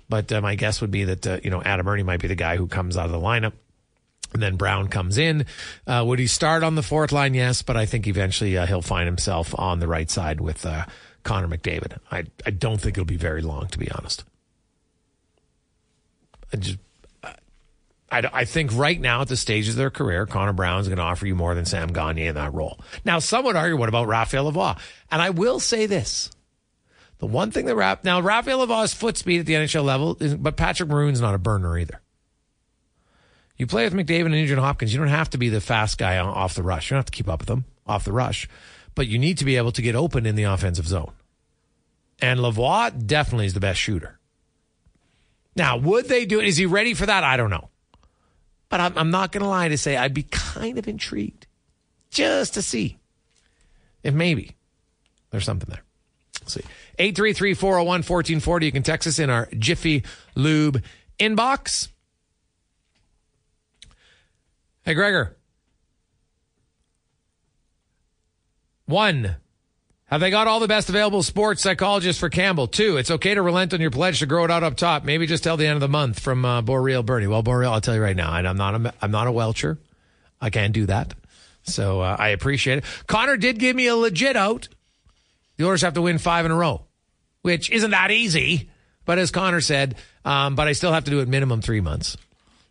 But 0.08 0.32
uh, 0.32 0.40
my 0.40 0.54
guess 0.54 0.80
would 0.80 0.90
be 0.90 1.04
that 1.04 1.26
uh, 1.26 1.40
you 1.42 1.50
know 1.50 1.62
Adam 1.62 1.88
Erne 1.88 2.04
might 2.04 2.20
be 2.20 2.28
the 2.28 2.34
guy 2.34 2.56
who 2.56 2.66
comes 2.66 2.96
out 2.96 3.06
of 3.06 3.12
the 3.12 3.18
lineup. 3.18 3.52
And 4.34 4.42
then 4.42 4.56
Brown 4.56 4.88
comes 4.88 5.16
in. 5.16 5.46
Uh, 5.86 6.04
would 6.06 6.18
he 6.18 6.26
start 6.26 6.62
on 6.62 6.74
the 6.74 6.82
fourth 6.82 7.12
line? 7.12 7.34
Yes, 7.34 7.62
but 7.62 7.76
I 7.76 7.86
think 7.86 8.06
eventually 8.06 8.58
uh, 8.58 8.66
he'll 8.66 8.82
find 8.82 9.06
himself 9.06 9.54
on 9.56 9.78
the 9.78 9.88
right 9.88 10.10
side 10.10 10.40
with 10.40 10.66
uh, 10.66 10.86
Connor 11.22 11.48
McDavid. 11.48 11.98
I 12.10 12.24
I 12.44 12.50
don't 12.50 12.80
think 12.80 12.96
it'll 12.96 13.06
be 13.06 13.16
very 13.16 13.42
long, 13.42 13.68
to 13.68 13.78
be 13.78 13.90
honest. 13.92 14.24
I 16.52 16.56
just 16.56 16.78
I, 18.10 18.30
I, 18.32 18.44
think 18.44 18.70
right 18.74 19.00
now 19.00 19.22
at 19.22 19.28
the 19.28 19.36
stage 19.36 19.68
of 19.68 19.74
their 19.74 19.90
career, 19.90 20.24
Connor 20.26 20.52
Brown 20.52 20.80
is 20.80 20.88
going 20.88 20.98
to 20.98 21.02
offer 21.02 21.26
you 21.26 21.34
more 21.34 21.54
than 21.54 21.64
Sam 21.64 21.88
Gagner 21.92 22.28
in 22.28 22.34
that 22.36 22.54
role. 22.54 22.78
Now, 23.04 23.18
some 23.18 23.44
would 23.44 23.56
argue, 23.56 23.76
what 23.76 23.88
about 23.88 24.06
Raphael 24.06 24.52
Lavoie? 24.52 24.78
And 25.10 25.20
I 25.20 25.30
will 25.30 25.58
say 25.58 25.86
this. 25.86 26.30
The 27.18 27.26
one 27.26 27.50
thing 27.50 27.66
that 27.66 27.74
Rap, 27.74 28.04
now 28.04 28.20
Raphael 28.20 28.64
Lavoie's 28.64 28.94
foot 28.94 29.16
speed 29.16 29.40
at 29.40 29.46
the 29.46 29.54
NHL 29.54 29.84
level, 29.84 30.16
is, 30.20 30.34
but 30.34 30.56
Patrick 30.56 30.88
Maroon's 30.88 31.20
not 31.20 31.34
a 31.34 31.38
burner 31.38 31.76
either. 31.78 32.00
You 33.56 33.66
play 33.66 33.84
with 33.84 33.94
McDavid 33.94 34.26
and 34.26 34.32
Nugent 34.32 34.60
Hopkins, 34.60 34.92
you 34.92 34.98
don't 34.98 35.08
have 35.08 35.30
to 35.30 35.38
be 35.38 35.48
the 35.48 35.60
fast 35.60 35.96
guy 35.96 36.18
off 36.18 36.54
the 36.54 36.62
rush. 36.62 36.90
You 36.90 36.94
don't 36.94 36.98
have 36.98 37.06
to 37.06 37.12
keep 37.12 37.28
up 37.28 37.40
with 37.40 37.48
them 37.48 37.64
off 37.86 38.04
the 38.04 38.12
rush, 38.12 38.48
but 38.94 39.06
you 39.06 39.18
need 39.18 39.38
to 39.38 39.44
be 39.44 39.56
able 39.56 39.72
to 39.72 39.82
get 39.82 39.94
open 39.94 40.26
in 40.26 40.34
the 40.34 40.42
offensive 40.44 40.88
zone. 40.88 41.12
And 42.20 42.40
Lavoie 42.40 43.06
definitely 43.06 43.46
is 43.46 43.54
the 43.54 43.60
best 43.60 43.78
shooter. 43.78 44.18
Now, 45.56 45.76
would 45.76 46.08
they 46.08 46.26
do 46.26 46.40
it? 46.40 46.46
Is 46.46 46.56
he 46.56 46.66
ready 46.66 46.94
for 46.94 47.06
that? 47.06 47.22
I 47.22 47.36
don't 47.36 47.50
know. 47.50 47.68
But 48.68 48.80
I'm, 48.80 48.98
I'm 48.98 49.10
not 49.10 49.30
going 49.30 49.42
to 49.42 49.48
lie 49.48 49.68
to 49.68 49.78
say 49.78 49.96
I'd 49.96 50.14
be 50.14 50.24
kind 50.24 50.78
of 50.78 50.88
intrigued 50.88 51.46
just 52.10 52.54
to 52.54 52.62
see 52.62 52.98
if 54.02 54.14
maybe 54.14 54.56
there's 55.30 55.44
something 55.44 55.68
there. 55.68 55.82
Let's 56.40 56.54
see. 56.54 56.62
833 56.98 57.54
401 57.54 57.86
1440. 57.86 58.66
You 58.66 58.72
can 58.72 58.82
text 58.82 59.06
us 59.06 59.18
in 59.18 59.30
our 59.30 59.48
Jiffy 59.58 60.02
Lube 60.34 60.82
inbox. 61.18 61.88
Hey, 64.84 64.92
Gregor. 64.92 65.34
One, 68.84 69.36
have 70.06 70.20
they 70.20 70.28
got 70.28 70.46
all 70.46 70.60
the 70.60 70.68
best 70.68 70.90
available 70.90 71.22
sports 71.22 71.62
psychologists 71.62 72.20
for 72.20 72.28
Campbell? 72.28 72.66
Two, 72.66 72.98
it's 72.98 73.10
okay 73.10 73.34
to 73.34 73.40
relent 73.40 73.72
on 73.72 73.80
your 73.80 73.90
pledge 73.90 74.18
to 74.18 74.26
grow 74.26 74.44
it 74.44 74.50
out 74.50 74.62
up 74.62 74.76
top. 74.76 75.02
Maybe 75.02 75.26
just 75.26 75.42
till 75.42 75.56
the 75.56 75.66
end 75.66 75.76
of 75.76 75.80
the 75.80 75.88
month 75.88 76.20
from 76.20 76.44
uh, 76.44 76.60
Boreal 76.60 77.02
Bernie. 77.02 77.26
Well, 77.26 77.42
Boreal, 77.42 77.72
I'll 77.72 77.80
tell 77.80 77.94
you 77.94 78.02
right 78.02 78.14
now, 78.14 78.30
I'm 78.30 78.58
not 78.58 78.74
a, 78.74 78.94
I'm 79.00 79.10
not 79.10 79.26
a 79.26 79.32
welcher. 79.32 79.78
I 80.38 80.50
can't 80.50 80.74
do 80.74 80.84
that. 80.84 81.14
So 81.62 82.02
uh, 82.02 82.16
I 82.18 82.28
appreciate 82.28 82.78
it. 82.78 82.84
Connor 83.06 83.38
did 83.38 83.58
give 83.58 83.74
me 83.74 83.86
a 83.86 83.96
legit 83.96 84.36
out. 84.36 84.68
The 85.56 85.64
Oilers 85.64 85.80
have 85.80 85.94
to 85.94 86.02
win 86.02 86.18
five 86.18 86.44
in 86.44 86.50
a 86.50 86.56
row, 86.56 86.82
which 87.40 87.70
isn't 87.70 87.92
that 87.92 88.10
easy. 88.10 88.68
But 89.06 89.18
as 89.18 89.30
Connor 89.30 89.62
said, 89.62 89.94
um, 90.26 90.56
but 90.56 90.68
I 90.68 90.72
still 90.72 90.92
have 90.92 91.04
to 91.04 91.10
do 91.10 91.20
it 91.20 91.28
minimum 91.28 91.62
three 91.62 91.80
months. 91.80 92.18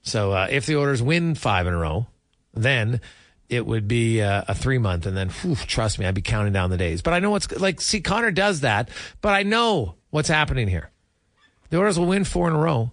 So 0.03 0.31
uh, 0.33 0.47
if 0.49 0.65
the 0.65 0.77
Oilers 0.77 1.01
win 1.01 1.33
five 1.35 1.65
in 1.65 1.73
a 1.73 1.77
row, 1.77 2.07
then 2.53 3.01
it 3.49 3.65
would 3.65 3.87
be 3.87 4.19
a, 4.19 4.45
a 4.47 4.55
three 4.55 4.77
month, 4.77 5.05
and 5.05 5.15
then 5.15 5.29
whew, 5.29 5.55
trust 5.55 5.99
me, 5.99 6.05
I'd 6.05 6.15
be 6.15 6.21
counting 6.21 6.53
down 6.53 6.69
the 6.69 6.77
days. 6.77 7.01
But 7.01 7.13
I 7.13 7.19
know 7.19 7.31
what's 7.31 7.51
like. 7.59 7.81
See, 7.81 8.01
Connor 8.01 8.31
does 8.31 8.61
that, 8.61 8.89
but 9.21 9.33
I 9.33 9.43
know 9.43 9.95
what's 10.09 10.29
happening 10.29 10.67
here. 10.67 10.91
The 11.69 11.79
Oilers 11.79 11.97
will 11.97 12.05
win 12.05 12.23
four 12.23 12.47
in 12.47 12.53
a 12.53 12.59
row. 12.59 12.91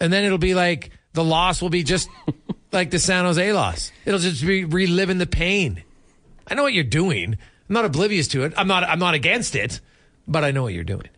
And 0.00 0.12
then 0.12 0.24
it'll 0.24 0.38
be 0.38 0.54
like 0.54 0.90
the 1.12 1.24
loss 1.24 1.62
will 1.62 1.70
be 1.70 1.82
just 1.82 2.08
like 2.72 2.90
the 2.90 2.98
San 2.98 3.24
Jose 3.24 3.52
loss. 3.52 3.92
It'll 4.04 4.20
just 4.20 4.44
be 4.44 4.64
reliving 4.64 5.18
the 5.18 5.26
pain. 5.26 5.82
I 6.46 6.54
know 6.54 6.62
what 6.62 6.72
you're 6.72 6.84
doing. 6.84 7.34
I'm 7.68 7.74
not 7.74 7.84
oblivious 7.84 8.28
to 8.28 8.44
it. 8.44 8.52
I'm 8.56 8.68
not 8.68 8.84
I'm 8.84 8.98
not 8.98 9.14
against 9.14 9.54
it, 9.54 9.80
but 10.28 10.44
I 10.44 10.50
know 10.50 10.62
what 10.62 10.74
you're 10.74 10.84
doing. 10.84 11.08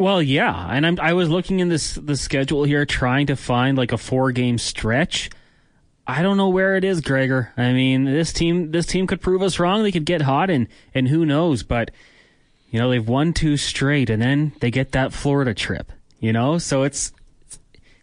Well, 0.00 0.22
yeah, 0.22 0.66
and 0.70 0.86
I'm, 0.86 0.98
I 0.98 1.12
was 1.12 1.28
looking 1.28 1.60
in 1.60 1.68
this 1.68 1.92
the 1.92 2.16
schedule 2.16 2.64
here, 2.64 2.86
trying 2.86 3.26
to 3.26 3.36
find 3.36 3.76
like 3.76 3.92
a 3.92 3.98
four 3.98 4.32
game 4.32 4.56
stretch. 4.56 5.28
I 6.06 6.22
don't 6.22 6.38
know 6.38 6.48
where 6.48 6.74
it 6.74 6.84
is, 6.84 7.02
Gregor. 7.02 7.52
I 7.54 7.74
mean, 7.74 8.06
this 8.06 8.32
team 8.32 8.70
this 8.70 8.86
team 8.86 9.06
could 9.06 9.20
prove 9.20 9.42
us 9.42 9.58
wrong. 9.58 9.82
They 9.82 9.92
could 9.92 10.06
get 10.06 10.22
hot, 10.22 10.48
and 10.48 10.68
and 10.94 11.06
who 11.06 11.26
knows? 11.26 11.62
But 11.62 11.90
you 12.70 12.78
know, 12.78 12.88
they've 12.88 13.06
won 13.06 13.34
two 13.34 13.58
straight, 13.58 14.08
and 14.08 14.22
then 14.22 14.52
they 14.60 14.70
get 14.70 14.92
that 14.92 15.12
Florida 15.12 15.52
trip. 15.52 15.92
You 16.18 16.32
know, 16.32 16.56
so 16.56 16.82
it's 16.82 17.12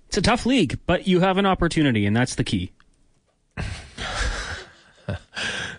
it's 0.06 0.18
a 0.18 0.22
tough 0.22 0.46
league, 0.46 0.78
but 0.86 1.08
you 1.08 1.22
have 1.22 1.40
an 1.40 1.48
opportunity, 1.48 2.06
and 2.06 2.16
that's 2.16 2.36
the 2.36 2.44
key. 2.44 2.74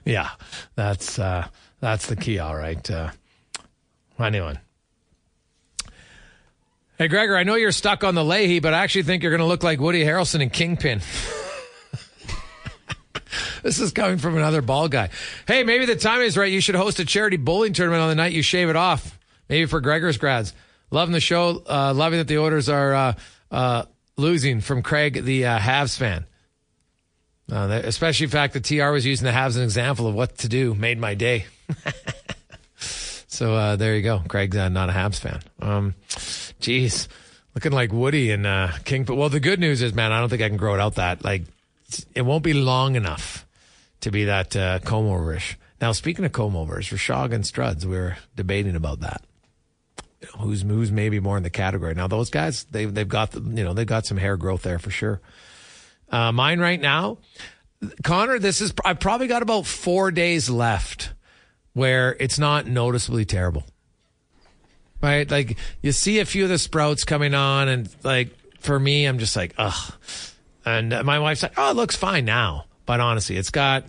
yeah, 0.04 0.31
that's 0.74 1.20
uh, 1.20 1.46
that's 1.78 2.07
the 2.09 2.16
key. 2.16 2.40
All 2.40 2.57
right. 2.57 2.90
Uh, 2.90 3.12
anyone. 4.18 4.59
Hey, 6.98 7.06
Gregor, 7.06 7.37
I 7.37 7.44
know 7.44 7.54
you're 7.54 7.70
stuck 7.70 8.02
on 8.02 8.16
the 8.16 8.24
Leahy, 8.24 8.58
but 8.58 8.74
I 8.74 8.82
actually 8.82 9.04
think 9.04 9.22
you're 9.22 9.30
going 9.30 9.38
to 9.38 9.46
look 9.46 9.62
like 9.62 9.78
Woody 9.78 10.04
Harrelson 10.04 10.40
in 10.40 10.50
Kingpin. 10.50 10.98
this 13.62 13.78
is 13.78 13.92
coming 13.92 14.18
from 14.18 14.37
another 14.37 14.62
ball 14.62 14.88
guy. 14.88 15.11
Hey, 15.46 15.62
maybe 15.62 15.87
the 15.87 15.94
time 15.94 16.22
is 16.22 16.37
right. 16.37 16.50
You 16.50 16.61
should 16.61 16.74
host 16.74 16.98
a 16.98 17.04
charity 17.04 17.37
bowling 17.37 17.72
tournament 17.72 18.02
on 18.02 18.08
the 18.08 18.16
night 18.16 18.32
you 18.32 18.42
shave 18.42 18.68
it 18.68 18.74
off. 18.74 19.16
Maybe 19.48 19.66
for 19.66 19.80
Gregor's 19.80 20.18
grads. 20.18 20.54
Loving 20.90 21.12
the 21.12 21.20
show. 21.20 21.62
Uh, 21.70 21.94
loving 21.94 22.18
that 22.18 22.26
the 22.26 22.38
Oilers 22.38 22.68
are 22.68 22.92
uh, 22.92 23.12
uh, 23.52 23.84
losing 24.16 24.61
from 24.61 24.82
Craig, 24.82 25.22
the 25.22 25.46
uh, 25.46 25.61
Habs 25.61 25.96
fan. 25.96 26.26
Uh, 27.48 27.80
especially 27.84 28.26
the 28.26 28.32
fact 28.32 28.54
that 28.54 28.64
TR 28.64 28.90
was 28.90 29.06
using 29.06 29.24
the 29.24 29.30
Habs 29.30 29.50
as 29.50 29.56
an 29.58 29.62
example 29.62 30.08
of 30.08 30.16
what 30.16 30.38
to 30.38 30.48
do 30.48 30.74
made 30.74 30.98
my 30.98 31.14
day. 31.14 31.46
so 32.76 33.54
uh, 33.54 33.76
there 33.76 33.94
you 33.94 34.02
go. 34.02 34.20
Craig's 34.26 34.56
not 34.56 34.88
a 34.88 34.92
Habs 34.92 35.20
fan. 35.20 35.42
Um, 35.61 35.94
Jeez, 36.61 37.09
looking 37.55 37.73
like 37.73 37.92
Woody 37.92 38.31
and 38.31 38.47
uh, 38.47 38.73
King. 38.85 39.05
But 39.05 39.16
well, 39.16 39.29
the 39.29 39.40
good 39.40 39.61
news 39.61 39.83
is, 39.83 39.94
man, 39.94 40.12
I 40.12 40.21
don't 40.21 40.29
think 40.29 40.42
I 40.42 40.49
can 40.49 40.57
grow 40.57 40.75
it 40.75 40.81
out 40.81 40.97
that 40.97 41.25
like 41.25 41.42
it 42.14 42.23
won't 42.23 42.44
be 42.44 42.53
long 42.53 42.97
enough 42.97 43.47
to 44.01 44.11
be 44.11 44.25
that 44.25 44.55
uh, 44.57 44.79
comb 44.81 45.07
overish. 45.07 45.57
Now, 45.81 45.92
speaking 45.92 46.25
of 46.25 46.33
comb 46.33 46.57
overs, 46.57 46.88
Rishaug 46.88 47.33
and 47.33 47.44
Struds, 47.44 47.85
we 47.85 47.97
were 47.97 48.16
debating 48.35 48.75
about 48.75 49.01
that. 49.01 49.23
who's 50.38 50.62
who's 50.62 50.90
maybe 50.90 51.21
more 51.21 51.37
in 51.37 51.42
the 51.42 51.51
category 51.51 51.94
now? 51.94 52.09
Those 52.09 52.31
guys, 52.31 52.64
they 52.64 52.85
they've 52.85 53.09
got 53.09 53.31
the, 53.33 53.40
you 53.40 53.64
know 53.64 53.75
they've 53.75 53.87
got 53.87 54.07
some 54.07 54.16
hair 54.16 54.37
growth 54.37 54.62
there 54.62 54.79
for 54.79 54.90
sure. 54.90 55.21
Uh, 56.11 56.33
mine 56.33 56.59
right 56.59 56.81
now, 56.81 57.18
Connor. 58.03 58.38
This 58.38 58.61
is 58.61 58.73
I've 58.85 59.01
probably 59.01 59.27
got 59.27 59.42
about 59.42 59.66
four 59.66 60.11
days 60.11 60.51
left 60.51 61.12
where 61.75 62.16
it's 62.18 62.38
not 62.38 62.66
noticeably 62.66 63.25
terrible 63.25 63.64
right? 65.02 65.30
Like 65.30 65.58
you 65.82 65.92
see 65.92 66.18
a 66.20 66.24
few 66.24 66.44
of 66.44 66.50
the 66.50 66.58
sprouts 66.58 67.04
coming 67.04 67.34
on, 67.34 67.68
and 67.68 67.88
like 68.02 68.30
for 68.61 68.78
me, 68.78 69.06
I'm 69.06 69.18
just 69.18 69.37
like, 69.37 69.54
ugh. 69.58 69.94
And 70.64 70.90
my 71.04 71.18
wife's 71.18 71.42
like, 71.42 71.54
oh, 71.56 71.70
it 71.70 71.76
looks 71.76 71.96
fine 71.96 72.24
now. 72.24 72.66
But 72.84 73.00
honestly, 73.00 73.37
it's 73.37 73.50
got, 73.50 73.84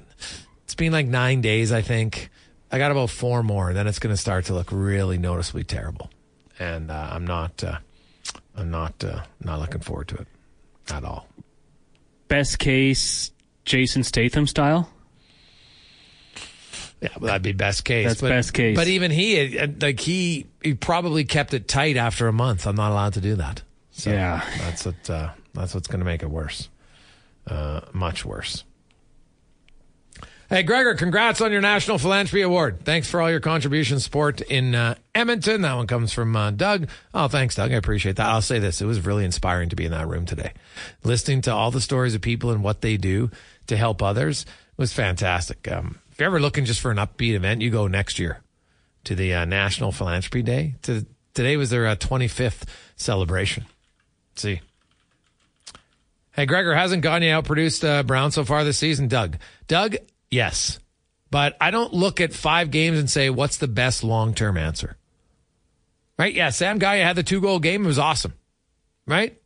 it's 0.63 0.75
been 0.75 0.91
like 0.91 1.07
nine 1.07 1.41
days, 1.41 1.71
I 1.71 1.81
think. 1.81 2.29
I 2.71 2.77
got 2.77 2.91
about 2.91 3.09
four 3.09 3.43
more, 3.43 3.69
and 3.69 3.77
then 3.77 3.87
it's 3.87 3.99
going 3.99 4.13
to 4.13 4.21
start 4.21 4.45
to 4.45 4.53
look 4.53 4.69
really 4.71 5.17
noticeably 5.17 5.63
terrible. 5.63 6.09
And 6.59 6.91
uh, 6.91 7.09
I'm 7.11 7.25
not, 7.25 7.63
uh, 7.63 7.79
I'm 8.55 8.69
not, 8.69 9.03
uh, 9.03 9.21
not 9.43 9.59
looking 9.59 9.81
forward 9.81 10.07
to 10.09 10.15
it 10.15 10.27
at 10.91 11.03
all. 11.03 11.27
Best 12.27 12.59
case, 12.59 13.31
Jason 13.65 14.03
Statham 14.03 14.45
style. 14.45 14.89
Yeah, 17.01 17.09
well, 17.19 17.27
that'd 17.27 17.41
be 17.41 17.53
best 17.53 17.85
case. 17.85 18.07
That's 18.07 18.21
but, 18.21 18.29
best 18.29 18.53
case. 18.53 18.75
But 18.75 18.87
even 18.87 19.11
he, 19.11 19.57
uh, 19.57 19.67
like 19.79 19.99
he, 19.99 20.47
he 20.61 20.73
probably 20.73 21.23
kept 21.23 21.53
it 21.53 21.67
tight 21.67 21.95
after 21.95 22.27
a 22.27 22.33
month. 22.33 22.67
I'm 22.67 22.75
not 22.75 22.91
allowed 22.91 23.13
to 23.13 23.21
do 23.21 23.35
that. 23.35 23.61
So 23.91 24.11
yeah, 24.11 24.43
that's 24.59 24.85
what 24.85 25.09
uh, 25.09 25.29
that's 25.53 25.73
what's 25.73 25.87
going 25.87 25.99
to 25.99 26.05
make 26.05 26.23
it 26.23 26.29
worse, 26.29 26.69
uh, 27.47 27.81
much 27.93 28.25
worse. 28.25 28.63
Hey, 30.49 30.63
Gregor, 30.63 30.95
congrats 30.95 31.41
on 31.41 31.51
your 31.51 31.61
National 31.61 31.99
Philanthropy 31.99 32.41
Award. 32.41 32.83
Thanks 32.83 33.07
for 33.07 33.21
all 33.21 33.29
your 33.29 33.39
contribution 33.39 33.99
support 33.99 34.41
in 34.41 34.73
uh, 34.73 34.95
Edmonton. 35.13 35.61
That 35.61 35.75
one 35.75 35.85
comes 35.85 36.11
from 36.11 36.35
uh, 36.35 36.49
Doug. 36.49 36.89
Oh, 37.13 37.27
thanks, 37.27 37.53
Doug. 37.53 37.71
I 37.71 37.75
appreciate 37.75 38.15
that. 38.15 38.25
I'll 38.25 38.41
say 38.41 38.57
this. 38.57 38.81
It 38.81 38.85
was 38.85 39.05
really 39.05 39.25
inspiring 39.25 39.69
to 39.69 39.75
be 39.75 39.85
in 39.85 39.91
that 39.91 40.07
room 40.07 40.25
today. 40.25 40.53
Listening 41.03 41.41
to 41.41 41.53
all 41.53 41.69
the 41.69 41.79
stories 41.79 42.15
of 42.15 42.21
people 42.21 42.49
and 42.49 42.63
what 42.63 42.81
they 42.81 42.97
do 42.97 43.29
to 43.67 43.77
help 43.77 44.01
others 44.01 44.47
was 44.75 44.91
fantastic. 44.91 45.71
Um, 45.71 45.99
you're 46.19 46.27
ever 46.27 46.39
looking 46.39 46.65
just 46.65 46.81
for 46.81 46.91
an 46.91 46.97
upbeat 46.97 47.33
event, 47.33 47.61
you 47.61 47.69
go 47.69 47.87
next 47.87 48.19
year 48.19 48.41
to 49.05 49.15
the 49.15 49.33
uh, 49.33 49.45
National 49.45 49.91
Philanthropy 49.91 50.41
Day. 50.41 50.75
To, 50.83 51.05
today 51.33 51.57
was 51.57 51.69
their 51.69 51.87
uh, 51.87 51.95
25th 51.95 52.67
celebration. 52.95 53.65
Let's 54.31 54.41
see. 54.41 54.61
Hey, 56.31 56.45
Gregor, 56.45 56.73
hasn't 56.73 57.03
Gagner 57.03 57.41
outproduced 57.41 57.87
uh, 57.87 58.03
Brown 58.03 58.31
so 58.31 58.43
far 58.45 58.63
this 58.63 58.77
season? 58.77 59.07
Doug. 59.07 59.37
Doug, 59.67 59.95
yes. 60.29 60.79
But 61.31 61.55
I 61.59 61.71
don't 61.71 61.93
look 61.93 62.21
at 62.21 62.33
five 62.33 62.71
games 62.71 62.99
and 62.99 63.09
say, 63.09 63.29
what's 63.29 63.57
the 63.57 63.67
best 63.67 64.03
long 64.03 64.33
term 64.33 64.57
answer? 64.57 64.97
Right? 66.17 66.33
Yeah, 66.33 66.49
Sam 66.49 66.79
Gagner 66.79 67.05
had 67.05 67.15
the 67.15 67.23
two 67.23 67.41
goal 67.41 67.59
game. 67.59 67.83
It 67.83 67.87
was 67.87 67.99
awesome. 67.99 68.33
Right? 69.05 69.41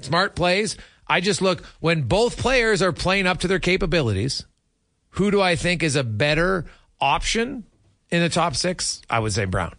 Smart 0.00 0.34
plays. 0.34 0.76
I 1.06 1.20
just 1.20 1.42
look 1.42 1.64
when 1.80 2.02
both 2.02 2.36
players 2.36 2.82
are 2.82 2.92
playing 2.92 3.26
up 3.26 3.40
to 3.40 3.48
their 3.48 3.58
capabilities 3.58 4.44
who 5.12 5.30
do 5.30 5.40
I 5.40 5.56
think 5.56 5.82
is 5.82 5.96
a 5.96 6.04
better 6.04 6.66
option 7.00 7.64
in 8.10 8.22
the 8.22 8.28
top 8.28 8.56
six? 8.56 9.02
I 9.08 9.18
would 9.18 9.32
say 9.32 9.44
Brown. 9.44 9.74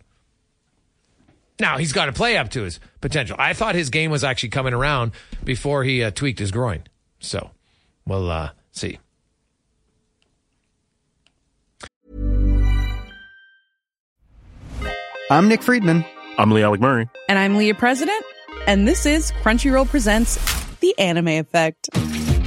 Now, 1.60 1.78
he's 1.78 1.94
got 1.94 2.06
to 2.06 2.14
play 2.14 2.38
up 2.38 2.50
to 2.52 2.64
his 2.64 2.80
potential. 3.00 3.36
I 3.40 3.54
thought 3.54 3.76
his 3.76 3.90
game 3.90 4.10
was 4.10 4.24
actually 4.24 4.50
coming 4.50 4.74
around 4.74 5.12
before 5.44 5.84
he 5.84 6.04
uh, 6.04 6.12
tweaked 6.12 6.40
his 6.40 6.52
groin. 6.52 6.84
So 7.20 7.52
we'll 8.06 8.30
uh, 8.30 8.50
see. 8.72 9.00
I'm 15.30 15.48
Nick 15.48 15.64
Friedman. 15.64 16.06
I'm 16.38 16.52
Lee 16.52 16.64
Alec 16.64 16.82
Murray. 16.82 17.10
And 17.30 17.40
I'm 17.40 17.56
Leah 17.56 17.76
President. 17.76 18.24
And 18.68 18.88
this 18.88 19.06
is 19.06 19.32
Crunchyroll 19.44 19.88
Presents 19.88 20.38
The 20.80 20.98
Anime 21.00 21.30
Effect. 21.30 21.90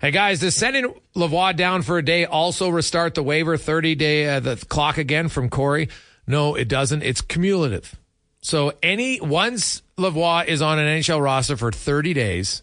Hey 0.00 0.12
guys, 0.12 0.38
does 0.38 0.54
sending 0.54 0.94
Lavoie 1.16 1.56
down 1.56 1.82
for 1.82 1.98
a 1.98 2.04
day 2.04 2.24
also 2.24 2.68
restart 2.68 3.16
the 3.16 3.22
waiver 3.22 3.56
30 3.56 3.96
day, 3.96 4.28
uh, 4.28 4.38
the 4.38 4.54
clock 4.54 4.96
again 4.96 5.28
from 5.28 5.50
Corey? 5.50 5.88
No, 6.24 6.54
it 6.54 6.68
doesn't. 6.68 7.02
It's 7.02 7.20
cumulative. 7.20 7.98
So 8.40 8.74
any 8.80 9.20
once 9.20 9.82
Lavoie 9.96 10.46
is 10.46 10.62
on 10.62 10.78
an 10.78 11.00
NHL 11.00 11.20
roster 11.20 11.56
for 11.56 11.72
30 11.72 12.14
days, 12.14 12.62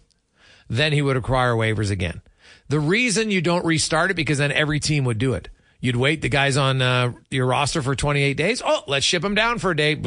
then 0.70 0.94
he 0.94 1.02
would 1.02 1.18
require 1.18 1.56
waivers 1.56 1.92
again. 1.92 2.22
The 2.70 2.80
reason 2.80 3.32
you 3.32 3.42
don't 3.42 3.66
restart 3.66 4.12
it 4.12 4.14
because 4.14 4.38
then 4.38 4.54
every 4.54 4.80
team 4.80 5.04
would 5.04 5.18
do 5.18 5.34
it. 5.34 5.50
You'd 5.82 5.98
wait 5.98 6.22
the 6.22 6.30
guys 6.30 6.56
on 6.56 6.82
uh, 6.82 7.12
your 7.30 7.48
roster 7.48 7.82
for 7.82 7.96
28 7.96 8.36
days. 8.36 8.62
Oh, 8.66 8.86
let's 8.88 9.06
ship 9.06 9.22
them 9.22 9.36
down 9.36 9.60
for 9.60 9.72
a 9.72 9.76
day. 9.76 10.02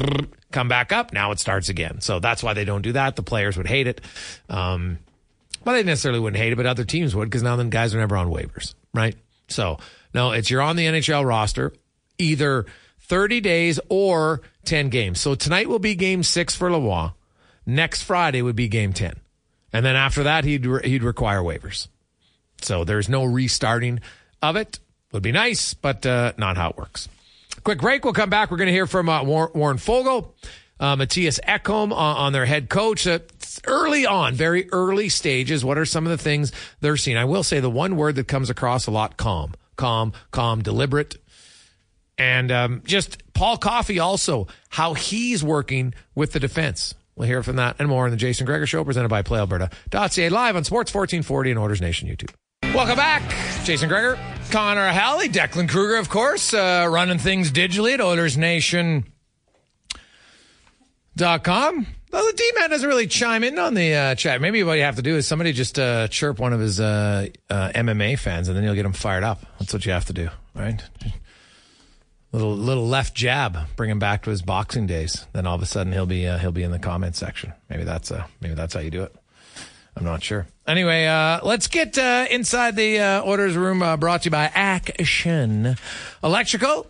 Come 0.51 0.69
back 0.69 0.93
up. 0.93 1.13
Now 1.13 1.31
it 1.33 1.41
starts 1.41 1.69
again. 1.69 2.01
So 2.01 2.21
that's 2.21 2.43
why 2.43 2.55
they 2.55 2.65
don't 2.65 2.81
do 2.81 2.93
that. 2.93 3.17
The 3.17 3.23
players 3.23 3.59
would 3.59 3.67
hate 3.67 3.87
it. 3.87 4.01
Um, 4.49 4.99
well, 5.69 5.77
they 5.77 5.83
necessarily 5.83 6.19
wouldn't 6.19 6.43
hate 6.43 6.51
it, 6.51 6.57
but 6.57 6.65
other 6.65 6.85
teams 6.85 7.15
would 7.15 7.27
because 7.27 7.43
now 7.43 7.55
then 7.55 7.69
guys 7.69 7.95
are 7.95 7.99
never 7.99 8.17
on 8.17 8.31
waivers, 8.31 8.73
right? 8.95 9.15
So 9.49 9.77
no, 10.15 10.31
it's 10.31 10.51
you're 10.51 10.63
on 10.63 10.77
the 10.77 10.87
NHL 10.87 11.27
roster 11.27 11.75
either 12.17 12.65
30 13.01 13.43
days 13.43 13.79
or 13.91 14.41
10 14.65 14.89
games. 14.89 15.21
So 15.21 15.35
tonight 15.35 15.69
will 15.69 15.79
be 15.79 15.95
game 15.95 16.23
six 16.23 16.57
for 16.57 16.71
Lavoie. 16.71 17.13
Next 17.67 18.01
Friday 18.01 18.41
would 18.41 18.57
be 18.57 18.69
game 18.69 18.95
10. 18.95 19.13
And 19.71 19.85
then 19.85 19.95
after 19.95 20.23
that, 20.23 20.45
he'd, 20.45 20.65
he'd 20.65 21.03
require 21.03 21.41
waivers. 21.41 21.89
So 22.63 22.85
there's 22.85 23.11
no 23.11 23.27
restarting 23.27 24.01
of 24.41 24.57
it. 24.57 24.79
Would 25.13 25.23
be 25.23 25.33
nice, 25.33 25.75
but 25.75 26.07
uh, 26.07 26.33
not 26.39 26.57
how 26.57 26.71
it 26.71 26.79
works. 26.79 27.11
Quick 27.63 27.83
break. 27.83 28.05
We'll 28.05 28.15
come 28.15 28.31
back. 28.31 28.51
We're 28.51 28.57
going 28.57 28.69
to 28.69 28.73
hear 28.73 28.87
from 28.87 29.11
uh, 29.11 29.23
Warren 29.23 29.77
Foegele, 29.77 30.33
uh, 30.81 30.97
Mattias 30.97 31.41
Ekholm 31.41 31.93
on, 31.93 32.17
on, 32.17 32.33
their 32.33 32.47
head 32.47 32.69
coach. 32.69 33.07
Uh, 33.07 33.21
early 33.67 34.07
on, 34.07 34.35
very 34.35 34.71
early 34.73 35.09
stages. 35.09 35.65
What 35.65 35.79
are 35.79 35.85
some 35.85 36.07
of 36.07 36.11
the 36.11 36.19
things 36.19 36.53
they're 36.81 36.97
seeing? 36.97 37.17
I 37.17 37.25
will 37.25 37.43
say 37.43 37.61
the 37.61 37.71
one 37.71 37.97
word 37.97 38.17
that 38.17 38.29
comes 38.29 38.51
across 38.51 38.87
a 38.87 38.91
lot: 38.91 39.17
calm, 39.17 39.55
calm, 39.77 40.13
calm, 40.31 40.63
deliberate, 40.63 41.17
and 42.17 42.51
um, 42.51 42.83
just 42.85 43.23
Paul 43.35 43.57
Coffey 43.57 43.99
also 43.99 44.49
how 44.69 44.95
he's 44.95 45.43
working 45.45 45.95
with 46.15 46.33
the 46.33 46.41
defense. 46.41 46.95
We'll 47.17 47.27
hear 47.27 47.43
from 47.43 47.57
that 47.57 47.77
and 47.81 47.89
more 47.89 48.05
on 48.05 48.13
the 48.13 48.17
Jason 48.17 48.47
Gregor 48.47 48.67
Show, 48.67 48.85
presented 48.85 49.09
by 49.09 49.23
PlayAlberta.ca, 49.23 50.29
live 50.29 50.55
on 50.55 50.63
Sports 50.63 50.95
1440 50.95 51.51
and 51.51 51.59
Oilers 51.59 51.81
Nation 51.81 52.09
YouTube. 52.09 52.33
Welcome 52.75 52.97
back. 52.97 53.23
Jason 53.65 53.89
Gregor, 53.89 54.17
Connor 54.51 54.89
Halley, 54.91 55.29
Declan 55.29 55.69
Kruger, 55.69 55.97
of 55.97 56.09
course, 56.09 56.55
uh, 56.55 56.87
running 56.89 57.19
things 57.19 57.51
digitally 57.51 57.95
at 57.95 58.01
OilersNation.com. 61.19 61.87
Well, 62.11 62.27
the 62.27 62.33
D-man 62.33 62.71
doesn't 62.71 62.89
really 62.89 63.07
chime 63.07 63.45
in 63.45 63.59
on 63.59 63.75
the 63.75 63.95
uh, 63.95 64.15
chat. 64.15 64.41
Maybe 64.41 64.63
what 64.63 64.75
you 64.75 64.85
have 64.85 64.97
to 64.97 65.03
do 65.03 65.17
is 65.17 65.27
somebody 65.27 65.53
just 65.53 65.79
uh, 65.79 66.09
chirp 66.09 66.39
one 66.39 66.53
of 66.53 66.61
his 66.61 66.81
uh, 66.81 67.29
uh 67.51 67.71
MMA 67.75 68.19
fans, 68.19 68.49
and 68.49 68.57
then 68.57 68.65
you'll 68.65 68.75
get 68.75 68.87
him 68.87 68.95
fired 68.95 69.25
up. 69.25 69.45
That's 69.59 69.75
what 69.75 69.85
you 69.85 69.93
have 69.93 70.07
to 70.07 70.15
do, 70.15 70.31
right? 70.55 70.83
Little 72.33 72.57
little 72.57 72.87
left 72.87 73.15
jab, 73.15 73.59
bring 73.77 73.91
him 73.91 73.99
back 73.99 74.23
to 74.23 74.31
his 74.31 74.41
boxing 74.41 74.87
days. 74.87 75.27
Then 75.33 75.47
all 75.47 75.55
of 75.55 75.63
a 75.63 75.67
sudden 75.67 75.93
he'll 75.93 76.07
be 76.07 76.27
uh, 76.27 76.39
he'll 76.39 76.53
be 76.53 76.63
in 76.63 76.71
the 76.71 76.79
comment 76.79 77.15
section. 77.15 77.53
Maybe 77.69 77.85
that's 77.85 78.11
uh, 78.11 78.25
maybe 78.41 78.55
that's 78.55 78.73
how 78.73 78.81
you 78.81 78.91
do 78.91 79.03
it. 79.03 79.15
I'm 79.97 80.05
not 80.05 80.23
sure. 80.23 80.47
Anyway, 80.67 81.07
uh, 81.07 81.41
let's 81.43 81.67
get 81.67 81.99
uh, 81.99 82.27
inside 82.31 82.77
the 82.77 83.01
uh, 83.01 83.25
Oilers 83.25 83.57
room 83.57 83.81
brought 83.99 84.23
to 84.23 84.27
you 84.27 84.31
by 84.31 84.51
Action 84.55 85.77
Electrical. 86.23 86.87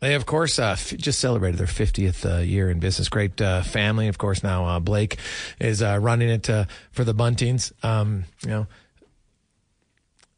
They, 0.00 0.14
of 0.14 0.24
course, 0.26 0.58
uh, 0.58 0.70
f- 0.72 0.96
just 0.96 1.20
celebrated 1.20 1.58
their 1.58 1.66
50th 1.66 2.24
uh, 2.24 2.40
year 2.40 2.70
in 2.70 2.80
business. 2.80 3.08
Great 3.08 3.36
family. 3.36 4.08
Of 4.08 4.18
course, 4.18 4.42
now 4.42 4.78
Blake 4.78 5.18
is 5.60 5.82
running 5.82 6.30
it 6.30 6.46
for 6.90 7.04
the 7.04 7.14
Buntings. 7.14 7.72
Um, 7.84 8.24
you 8.42 8.48
know, 8.50 8.66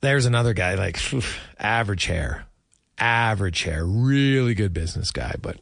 there's 0.01 0.27
another 0.27 0.53
guy, 0.53 0.75
like, 0.75 0.99
average 1.59 2.07
hair. 2.07 2.47
Average 2.99 3.63
hair. 3.63 3.85
Really 3.87 4.55
good 4.55 4.73
business 4.73 5.11
guy, 5.13 5.37
but 5.41 5.57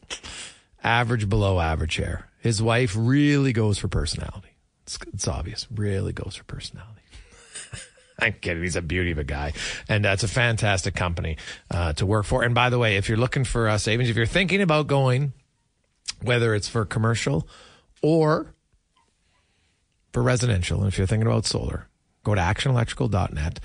average 0.83 1.29
below 1.29 1.59
average 1.59 1.95
hair. 1.97 2.27
His 2.39 2.61
wife 2.61 2.95
really 2.97 3.53
goes 3.53 3.77
for 3.77 3.87
personality. 3.87 4.49
It's, 4.83 4.97
it's 5.13 5.27
obvious. 5.27 5.67
Really 5.73 6.11
goes 6.11 6.35
for 6.35 6.43
personality. 6.43 7.00
I'm 8.21 8.33
kidding. 8.33 8.61
He's 8.61 8.75
a 8.75 8.81
beauty 8.81 9.11
of 9.11 9.17
a 9.17 9.23
guy, 9.23 9.53
and 9.89 10.05
that's 10.05 10.23
uh, 10.23 10.27
a 10.27 10.29
fantastic 10.29 10.95
company 10.95 11.37
uh, 11.71 11.93
to 11.93 12.05
work 12.05 12.25
for. 12.25 12.43
And 12.43 12.53
by 12.53 12.69
the 12.69 12.77
way, 12.77 12.97
if 12.97 13.09
you're 13.09 13.17
looking 13.17 13.43
for 13.43 13.67
uh, 13.67 13.77
savings, 13.77 14.09
if 14.09 14.15
you're 14.15 14.25
thinking 14.27 14.61
about 14.61 14.87
going, 14.87 15.33
whether 16.21 16.53
it's 16.53 16.67
for 16.67 16.85
commercial 16.85 17.47
or 18.01 18.53
for 20.13 20.21
residential, 20.21 20.79
and 20.79 20.87
if 20.87 20.97
you're 20.97 21.07
thinking 21.07 21.27
about 21.27 21.45
solar, 21.45 21.87
go 22.23 22.35
to 22.35 22.41
actionelectrical.net. 22.41 23.59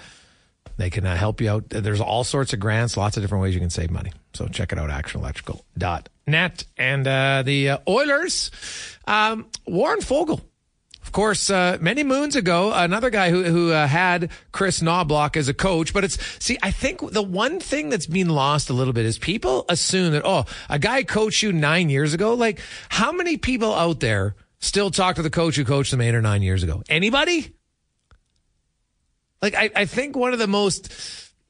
They 0.79 0.91
can 0.91 1.07
uh, 1.07 1.17
help 1.17 1.41
you 1.41 1.51
out. 1.51 1.71
There's 1.71 2.03
all 2.03 2.23
sorts 2.25 2.53
of 2.53 2.61
grants, 2.61 2.97
lots 2.97 3.17
of 3.17 3.23
different 3.23 3.43
ways 3.43 3.55
you 3.55 3.61
can 3.61 3.71
save 3.71 3.91
money. 3.91 4.13
So 4.35 4.47
check 4.47 4.73
it 4.73 4.79
out, 4.79 4.91
actionelectrical.net. 4.91 6.65
And 6.77 7.07
uh, 7.07 7.43
the 7.45 7.71
uh, 7.71 7.79
Oilers, 7.89 8.51
um, 9.07 9.47
Warren 9.67 10.01
Foegele 10.01 10.43
of 11.07 11.13
course, 11.13 11.51
uh, 11.51 11.79
many 11.81 12.03
moons 12.03 12.35
ago, 12.35 12.73
another 12.75 13.11
guy 13.11 13.31
who 13.31 13.45
who 13.45 13.71
uh, 13.71 13.87
had 13.87 14.29
Chris 14.51 14.81
Knoblauch 14.81 15.37
as 15.37 15.49
a 15.49 15.55
coach. 15.55 15.95
But 15.95 16.03
it's 16.03 16.19
see, 16.45 16.59
I 16.65 16.73
think 16.73 17.13
the 17.13 17.23
one 17.23 17.61
thing 17.61 17.91
that's 17.91 18.07
been 18.07 18.29
lost 18.29 18.71
a 18.71 18.73
little 18.73 18.93
bit 18.93 19.07
is 19.07 19.17
people 19.17 19.65
assume 19.69 20.13
that 20.15 20.23
oh, 20.25 20.47
a 20.69 20.81
guy 20.81 21.05
coached 21.05 21.45
you 21.45 21.53
nine 21.53 21.91
years 21.91 22.13
ago. 22.13 22.35
Like, 22.35 22.61
how 22.89 23.13
many 23.13 23.37
people 23.37 23.73
out 23.73 24.01
there 24.01 24.35
still 24.59 24.91
talk 24.91 25.15
to 25.15 25.23
the 25.23 25.31
coach 25.31 25.55
who 25.55 25.65
coached 25.65 25.93
them 25.93 26.01
eight 26.01 26.13
or 26.13 26.21
nine 26.21 26.43
years 26.43 26.65
ago? 26.65 26.83
Anybody? 26.89 27.55
Like, 29.41 29.55
I, 29.55 29.71
I 29.77 29.85
think 29.85 30.17
one 30.17 30.33
of 30.33 30.41
the 30.41 30.49
most 30.49 30.93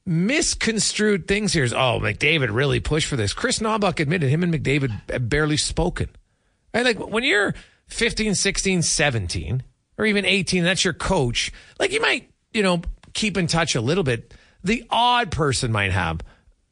misconstrued 0.05 1.27
things 1.27 1.51
here 1.51 1.63
is 1.63 1.73
oh, 1.73 1.99
McDavid 1.99 2.53
really 2.53 2.79
pushed 2.79 3.07
for 3.07 3.15
this. 3.15 3.33
Chris 3.33 3.57
Knoblauch 3.57 3.99
admitted 3.99 4.29
him 4.29 4.43
and 4.43 4.53
McDavid 4.53 5.27
barely 5.27 5.57
spoken. 5.57 6.09
Right? 6.75 6.85
Like 6.85 6.99
when 6.99 7.23
you're 7.23 7.55
15, 7.87 8.35
16, 8.35 8.81
17, 8.81 9.63
or 9.97 10.05
even 10.05 10.25
18, 10.25 10.63
that's 10.63 10.83
your 10.83 10.93
coach, 10.93 11.51
like 11.79 11.91
you 11.91 12.01
might, 12.01 12.29
you 12.53 12.63
know, 12.63 12.81
keep 13.13 13.37
in 13.37 13.47
touch 13.47 13.75
a 13.75 13.81
little 13.81 14.03
bit. 14.03 14.33
The 14.63 14.85
odd 14.89 15.31
person 15.31 15.71
might 15.71 15.91
have, 15.91 16.21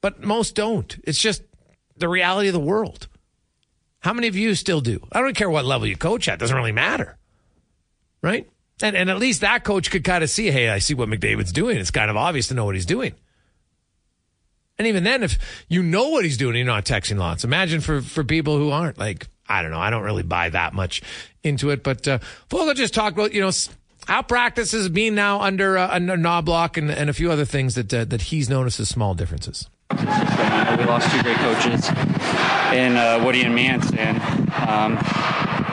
but 0.01 0.23
most 0.23 0.56
don't. 0.56 0.97
It's 1.04 1.19
just 1.19 1.41
the 1.97 2.10
reality 2.10 2.49
of 2.49 2.54
the 2.54 2.60
world. 2.60 3.08
How 3.99 4.13
many 4.13 4.28
of 4.28 4.36
you 4.36 4.54
still 4.54 4.82
do? 4.82 4.99
I 5.12 5.21
don't 5.21 5.36
care 5.36 5.49
what 5.49 5.65
level 5.65 5.88
you 5.88 5.97
coach 5.97 6.28
at, 6.28 6.39
doesn't 6.39 6.56
really 6.56 6.71
matter. 6.71 7.17
Right? 8.21 8.49
And 8.82 8.95
and 8.95 9.10
at 9.10 9.19
least 9.19 9.41
that 9.41 9.63
coach 9.63 9.89
could 9.89 10.04
kind 10.04 10.23
of 10.23 10.30
see, 10.30 10.51
hey, 10.51 10.69
I 10.69 10.80
see 10.80 10.93
what 10.93 11.10
McDavid's 11.10 11.54
doing. 11.54 11.78
It's 11.78 11.91
kind 11.91 12.12
of 12.12 12.17
obvious 12.17 12.47
to 12.49 12.54
know 12.54 12.65
what 12.65 12.75
he's 12.75 12.86
doing. 12.86 13.15
And 14.78 14.88
even 14.88 15.04
then, 15.04 15.23
if 15.23 15.38
you 15.69 15.82
know 15.82 16.10
what 16.10 16.25
he's 16.25 16.38
doing, 16.38 16.56
you're 16.56 16.65
not 16.65 16.86
texting 16.86 17.17
lots. 17.17 17.43
Imagine 17.43 17.80
for, 17.80 18.01
for 18.01 18.23
people 18.23 18.58
who 18.58 18.71
aren't 18.71 18.97
like, 18.97 19.28
I 19.47 19.62
don't 19.62 19.71
know. 19.71 19.79
I 19.79 19.89
don't 19.89 20.03
really 20.03 20.23
buy 20.23 20.49
that 20.49 20.73
much 20.73 21.01
into 21.43 21.69
it. 21.69 21.84
But 21.84 22.08
uh, 22.08 22.19
Foegele 22.49 22.75
just 22.75 22.93
talked 22.93 23.17
about, 23.17 23.34
you 23.34 23.41
know, 23.41 23.51
how 24.08 24.21
practice 24.21 24.88
being 24.89 25.15
now 25.15 25.41
under, 25.41 25.77
uh, 25.77 25.88
under 25.91 26.15
Knoblauch 26.15 26.77
and, 26.77 26.91
and 26.91 27.10
a 27.10 27.13
few 27.13 27.31
other 27.31 27.45
things 27.45 27.75
that, 27.75 27.93
uh, 27.93 28.05
that 28.05 28.23
he's 28.23 28.49
noticed 28.49 28.79
as 28.79 28.89
small 28.89 29.13
differences. 29.13 29.69
Uh, 29.91 30.75
we 30.79 30.86
lost 30.86 31.12
two 31.12 31.21
great 31.21 31.38
coaches 31.38 31.88
in 32.73 32.97
uh, 32.97 33.21
Woody 33.23 33.43
and 33.43 33.53
Mance. 33.55 33.91
And 33.93 34.17
um, 34.67 34.93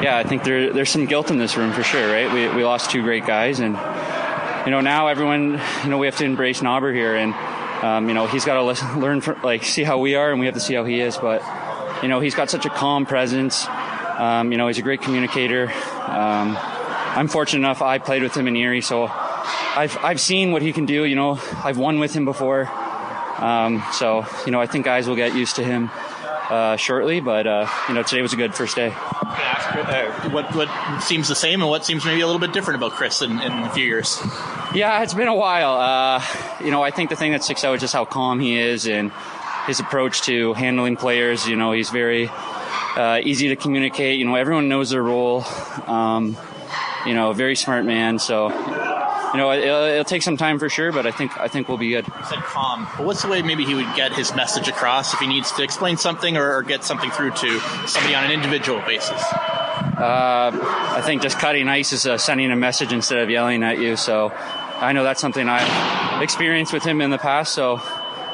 yeah, 0.03 0.17
I 0.19 0.25
think 0.29 0.45
there, 0.45 0.73
there's 0.73 0.91
some 0.91 1.07
guilt 1.07 1.31
in 1.31 1.39
this 1.39 1.57
room 1.57 1.73
for 1.73 1.83
sure, 1.83 2.13
right? 2.13 2.33
We, 2.33 2.49
we 2.57 2.65
lost 2.65 2.91
two 2.91 3.03
great 3.03 3.27
guys. 3.27 3.61
And, 3.61 3.75
you 4.67 4.71
know, 4.71 4.81
now 4.81 5.09
everyone, 5.09 5.61
you 5.83 5.91
know, 5.91 5.99
we 5.99 6.07
have 6.07 6.17
to 6.19 6.25
embrace 6.25 6.61
Knobber 6.61 6.95
here. 6.95 7.17
And, 7.17 7.35
um, 7.83 8.09
you 8.09 8.15
know, 8.15 8.27
he's 8.27 8.45
got 8.45 8.55
to 8.55 8.99
learn, 8.99 9.21
from, 9.21 9.43
like, 9.43 9.65
see 9.65 9.83
how 9.83 9.99
we 9.99 10.15
are, 10.15 10.31
and 10.31 10.39
we 10.39 10.47
have 10.47 10.55
to 10.55 10.61
see 10.61 10.75
how 10.75 10.85
he 10.85 11.01
is. 11.01 11.17
But, 11.17 11.43
you 12.03 12.09
know, 12.09 12.21
he's 12.21 12.35
got 12.35 12.51
such 12.51 12.67
a 12.67 12.71
calm 12.71 13.07
presence. 13.07 13.67
Um, 14.19 14.53
you 14.53 14.59
know, 14.59 14.67
he's 14.67 14.79
a 14.79 14.83
great 14.83 15.01
communicator. 15.01 15.69
Um, 16.07 16.57
I'm 17.15 17.29
fortunate 17.29 17.61
enough 17.61 17.83
I 17.83 17.99
played 17.99 18.23
with 18.23 18.35
him 18.35 18.49
in 18.49 18.57
Erie, 18.57 18.81
so 18.81 19.05
I've 19.07 19.97
I've 20.03 20.21
seen 20.21 20.53
what 20.53 20.63
he 20.63 20.73
can 20.73 20.87
do. 20.87 21.05
You 21.05 21.15
know, 21.15 21.41
I've 21.65 21.79
won 21.79 21.99
with 21.99 22.15
him 22.15 22.25
before. 22.25 22.69
Um, 23.39 23.83
so 23.93 24.27
you 24.47 24.53
know, 24.53 24.61
I 24.61 24.67
think 24.67 24.85
guys 24.85 25.09
will 25.09 25.17
get 25.17 25.35
used 25.35 25.57
to 25.57 25.65
him 25.65 25.91
uh, 26.51 26.77
shortly. 26.77 27.21
But 27.21 27.47
uh, 27.47 27.69
you 27.89 27.95
know, 27.95 28.03
today 28.03 28.23
was 28.23 28.33
a 28.33 28.37
good 28.37 28.55
first 28.55 28.77
day. 28.77 28.93
Uh, 28.95 30.31
what 30.31 30.55
what 30.55 30.69
seems 31.03 31.29
the 31.29 31.35
same 31.35 31.61
and 31.63 31.71
what 31.71 31.85
seems 31.85 32.05
maybe 32.05 32.21
a 32.21 32.27
little 32.27 32.41
bit 32.41 32.53
different 32.53 32.77
about 32.77 32.93
Chris 32.93 33.23
in, 33.23 33.33
in 33.41 33.53
a 33.53 33.71
few 33.71 33.85
years? 33.85 34.21
Yeah, 34.75 35.03
it's 35.03 35.15
been 35.15 35.29
a 35.29 35.35
while. 35.35 35.75
Uh, 35.75 36.25
you 36.65 36.71
know, 36.71 36.83
I 36.83 36.91
think 36.91 37.11
the 37.11 37.17
thing 37.17 37.33
that 37.33 37.43
sticks 37.43 37.65
out 37.65 37.75
is 37.75 37.81
just 37.81 37.93
how 37.93 38.05
calm 38.05 38.41
he 38.41 38.59
is 38.59 38.87
and 38.87 39.13
his 39.67 39.81
approach 39.81 40.23
to 40.23 40.53
handling 40.55 40.97
players. 40.97 41.47
You 41.49 41.57
know, 41.57 41.73
he's 41.73 41.91
very 41.91 42.29
uh, 42.97 43.21
easy 43.23 43.49
to 43.49 43.57
communicate. 43.57 44.19
You 44.19 44.25
know, 44.25 44.35
everyone 44.35 44.69
knows 44.69 44.91
their 44.91 45.03
role. 45.03 45.45
Um, 45.87 46.37
you 47.07 47.15
know, 47.15 47.33
very 47.33 47.57
smart 47.57 47.85
man. 47.85 48.19
So, 48.19 48.49
you 48.49 49.39
know, 49.39 49.53
it'll, 49.53 49.85
it'll, 49.85 50.05
take 50.05 50.23
some 50.23 50.37
time 50.37 50.59
for 50.59 50.69
sure, 50.69 50.93
but 50.93 51.07
I 51.07 51.11
think 51.11 51.39
I 51.41 51.49
think 51.49 51.69
we'll 51.69 51.79
be 51.79 51.91
good. 51.91 52.07
You 52.07 52.25
said 52.29 52.39
calm. 52.41 52.87
But 52.97 53.07
what's 53.07 53.23
the 53.23 53.29
way 53.29 53.43
maybe 53.43 53.65
he 53.65 53.75
would 53.75 53.95
get 53.97 54.13
his 54.13 54.35
message 54.35 54.69
across 54.69 55.15
if 55.15 55.21
he 55.21 55.27
needs 55.27 55.51
to 55.53 55.63
explain 55.63 55.97
something 55.97 56.37
or, 56.37 56.57
or 56.57 56.63
get 56.63 56.85
something 56.85 57.11
through 57.11 57.33
to 57.33 57.61
somebody 57.87 58.15
on 58.15 58.25
an 58.25 58.31
individual 58.31 58.81
basis? 58.83 59.23
Uh, 59.93 60.51
I 60.97 61.01
think 61.05 61.23
just 61.23 61.39
cutting 61.39 61.69
ice 61.69 61.93
is 61.93 62.07
uh, 62.07 62.19
sending 62.19 62.51
a 62.51 62.57
message 62.57 62.93
instead 62.93 63.19
of 63.19 63.31
yelling 63.31 63.63
at 63.63 63.79
you. 63.79 63.97
So 63.97 64.33
I 64.77 64.93
know 64.93 65.05
that's 65.05 65.21
something 65.21 65.49
I've 65.49 66.23
experienced 66.23 66.73
with 66.73 66.83
him 66.83 67.01
in 67.01 67.11
the 67.11 67.19
past. 67.19 67.55
So 67.55 67.81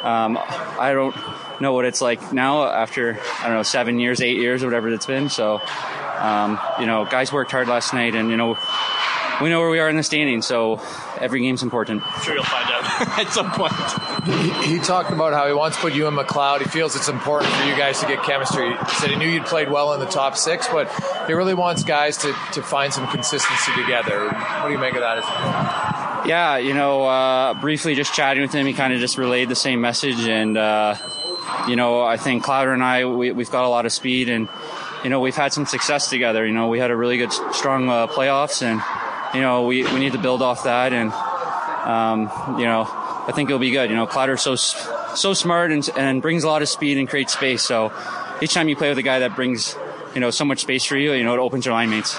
um, 0.08 0.38
I 0.40 0.92
don't 0.94 1.14
know 1.60 1.74
what 1.74 1.84
it's 1.84 2.00
like 2.00 2.32
now 2.32 2.64
after 2.64 3.20
I 3.40 3.46
don't 3.46 3.56
know 3.56 3.62
seven 3.62 3.98
years, 3.98 4.22
eight 4.22 4.38
years, 4.38 4.62
or 4.62 4.66
whatever 4.66 4.88
it's 4.88 5.04
been. 5.04 5.28
So, 5.28 5.60
um, 6.18 6.58
you 6.80 6.86
know, 6.86 7.04
guys 7.04 7.30
worked 7.30 7.50
hard 7.50 7.68
last 7.68 7.92
night, 7.92 8.14
and 8.14 8.30
you 8.30 8.38
know, 8.38 8.56
we 9.42 9.50
know 9.50 9.60
where 9.60 9.68
we 9.68 9.80
are 9.80 9.88
in 9.88 9.96
the 9.96 10.02
standing. 10.02 10.40
So 10.40 10.80
every 11.20 11.40
game's 11.40 11.62
important. 11.62 12.02
I'm 12.06 12.22
sure 12.22 12.34
you'll 12.34 12.44
find 12.44 12.70
out 12.70 13.18
at 13.18 13.30
some 13.32 13.50
point. 13.50 13.74
He, 14.24 14.76
he 14.76 14.78
talked 14.78 15.10
about 15.10 15.34
how 15.34 15.46
he 15.46 15.52
wants 15.52 15.76
to 15.76 15.82
put 15.82 15.94
you 15.94 16.06
and 16.06 16.16
McLeod. 16.16 16.60
He 16.60 16.68
feels 16.70 16.96
it's 16.96 17.08
important 17.08 17.52
for 17.52 17.64
you 17.66 17.76
guys 17.76 18.00
to 18.00 18.06
get 18.06 18.22
chemistry. 18.22 18.70
He 18.76 18.94
said 18.94 19.10
he 19.10 19.16
knew 19.16 19.28
you'd 19.28 19.44
played 19.44 19.70
well 19.70 19.92
in 19.92 20.00
the 20.00 20.06
top 20.06 20.36
six, 20.38 20.68
but 20.68 20.90
he 21.26 21.34
really 21.34 21.54
wants 21.54 21.84
guys 21.84 22.16
to, 22.18 22.34
to 22.52 22.62
find 22.62 22.94
some 22.94 23.06
consistency 23.08 23.72
together. 23.74 24.24
What 24.30 24.68
do 24.68 24.72
you 24.72 24.78
make 24.78 24.94
of 24.94 25.00
that? 25.00 25.87
Yeah, 26.26 26.58
you 26.58 26.74
know, 26.74 27.04
uh, 27.04 27.54
briefly 27.54 27.94
just 27.94 28.12
chatting 28.12 28.42
with 28.42 28.52
him, 28.52 28.66
he 28.66 28.72
kind 28.72 28.92
of 28.92 29.00
just 29.00 29.16
relayed 29.16 29.48
the 29.48 29.54
same 29.54 29.80
message. 29.80 30.18
And, 30.28 30.56
uh, 30.56 30.96
you 31.66 31.76
know, 31.76 32.02
I 32.02 32.16
think 32.16 32.44
Clowder 32.44 32.74
and 32.74 32.82
I, 32.82 33.06
we, 33.06 33.32
we've 33.32 33.50
got 33.50 33.64
a 33.64 33.68
lot 33.68 33.86
of 33.86 33.92
speed 33.92 34.28
and, 34.28 34.48
you 35.04 35.10
know, 35.10 35.20
we've 35.20 35.36
had 35.36 35.52
some 35.52 35.64
success 35.64 36.10
together. 36.10 36.46
You 36.46 36.52
know, 36.52 36.68
we 36.68 36.78
had 36.78 36.90
a 36.90 36.96
really 36.96 37.16
good, 37.16 37.32
strong 37.32 37.88
uh, 37.88 38.08
playoffs 38.08 38.62
and, 38.62 38.82
you 39.34 39.40
know, 39.40 39.64
we, 39.64 39.84
we 39.84 40.00
need 40.00 40.12
to 40.12 40.18
build 40.18 40.42
off 40.42 40.64
that. 40.64 40.92
And, 40.92 41.12
um, 41.88 42.58
you 42.58 42.66
know, 42.66 42.86
I 42.88 43.32
think 43.34 43.48
it'll 43.48 43.58
be 43.58 43.70
good. 43.70 43.88
You 43.88 43.96
know, 43.96 44.06
Clowder's 44.06 44.42
so, 44.42 44.56
so 45.14 45.34
smart 45.34 45.72
and, 45.72 45.88
and 45.96 46.20
brings 46.20 46.44
a 46.44 46.48
lot 46.48 46.62
of 46.62 46.68
speed 46.68 46.98
and 46.98 47.08
creates 47.08 47.32
space. 47.32 47.62
So 47.62 47.92
each 48.42 48.52
time 48.52 48.68
you 48.68 48.76
play 48.76 48.90
with 48.90 48.98
a 48.98 49.02
guy 49.02 49.20
that 49.20 49.34
brings, 49.34 49.76
you 50.14 50.20
know, 50.20 50.30
so 50.30 50.44
much 50.44 50.60
space 50.60 50.84
for 50.84 50.96
you, 50.96 51.12
you 51.12 51.24
know, 51.24 51.34
it 51.34 51.38
opens 51.38 51.64
your 51.64 51.74
line 51.74 51.90
mates. 51.90 52.18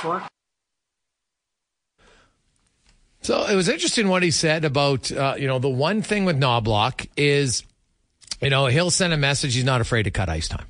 Sure. 0.00 0.22
So 3.26 3.44
it 3.44 3.56
was 3.56 3.68
interesting 3.68 4.06
what 4.06 4.22
he 4.22 4.30
said 4.30 4.64
about, 4.64 5.10
uh, 5.10 5.34
you 5.36 5.48
know, 5.48 5.58
the 5.58 5.68
one 5.68 6.00
thing 6.00 6.26
with 6.26 6.38
Knoblauch 6.38 7.08
is, 7.16 7.64
you 8.40 8.50
know, 8.50 8.66
he'll 8.66 8.92
send 8.92 9.12
a 9.12 9.16
message. 9.16 9.56
He's 9.56 9.64
not 9.64 9.80
afraid 9.80 10.04
to 10.04 10.12
cut 10.12 10.28
ice 10.28 10.46
time. 10.46 10.68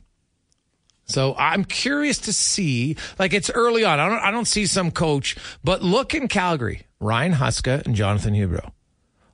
So 1.04 1.34
I'm 1.36 1.66
curious 1.66 2.16
to 2.20 2.32
see, 2.32 2.96
like 3.18 3.34
it's 3.34 3.50
early 3.50 3.84
on. 3.84 4.00
I 4.00 4.08
don't, 4.08 4.20
I 4.20 4.30
don't 4.30 4.46
see 4.46 4.64
some 4.64 4.90
coach, 4.90 5.36
but 5.62 5.82
look 5.82 6.14
in 6.14 6.28
Calgary, 6.28 6.86
Ryan 6.98 7.34
Huska 7.34 7.84
and 7.84 7.94
Jonathan 7.94 8.32
Huberdeau. 8.32 8.72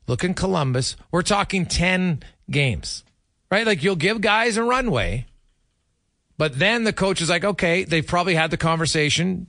Look 0.09 0.25
in 0.25 0.35
Columbus. 0.35 0.97
We're 1.13 1.23
talking 1.23 1.65
10 1.65 2.25
games, 2.51 3.05
right? 3.53 3.65
Like 3.65 3.85
you'll 3.85 3.95
give 3.95 4.21
guys 4.21 4.57
a 4.57 4.65
runway, 4.65 5.27
but 6.39 6.59
then 6.59 6.83
the 6.83 6.93
coach 6.93 7.21
is 7.21 7.31
like, 7.31 7.45
okay, 7.45 7.85
they've 7.85 8.05
probably 8.05 8.35
had 8.35 8.51
the 8.51 8.57
conversation 8.57 9.47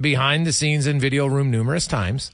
behind 0.00 0.46
the 0.46 0.52
scenes 0.52 0.86
in 0.86 1.00
video 1.00 1.26
room 1.26 1.50
numerous 1.50 1.88
times. 1.88 2.30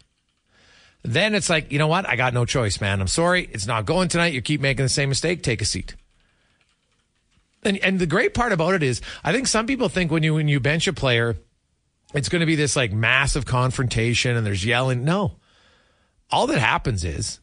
Then 1.05 1.35
it's 1.35 1.51
like, 1.51 1.71
you 1.71 1.79
know 1.79 1.87
what? 1.87 2.09
I 2.09 2.17
got 2.17 2.33
no 2.33 2.47
choice, 2.47 2.81
man. 2.81 3.01
I'm 3.03 3.09
sorry. 3.09 3.49
It's 3.53 3.67
not 3.67 3.85
going 3.85 4.09
tonight. 4.09 4.33
You 4.33 4.41
keep 4.41 4.63
making 4.63 4.87
the 4.87 4.89
same 4.89 5.11
mistake. 5.11 5.43
Take 5.43 5.61
a 5.61 5.67
seat. 5.67 5.95
And 7.63 7.79
and 7.79 7.99
the 7.99 8.07
great 8.07 8.35
part 8.35 8.53
about 8.53 8.75
it 8.75 8.83
is, 8.83 9.01
I 9.23 9.33
think 9.33 9.47
some 9.47 9.67
people 9.67 9.89
think 9.89 10.11
when 10.11 10.23
you 10.23 10.35
when 10.35 10.49
you 10.49 10.61
bench 10.61 10.87
a 10.87 10.93
player, 10.93 11.37
it's 12.15 12.29
going 12.29 12.41
to 12.41 12.47
be 12.47 12.57
this 12.57 12.75
like 12.75 12.93
massive 12.93 13.45
confrontation 13.45 14.37
and 14.37 14.47
there's 14.47 14.65
yelling. 14.65 15.05
No, 15.05 15.37
all 16.31 16.47
that 16.47 16.59
happens 16.59 17.05
is 17.05 17.41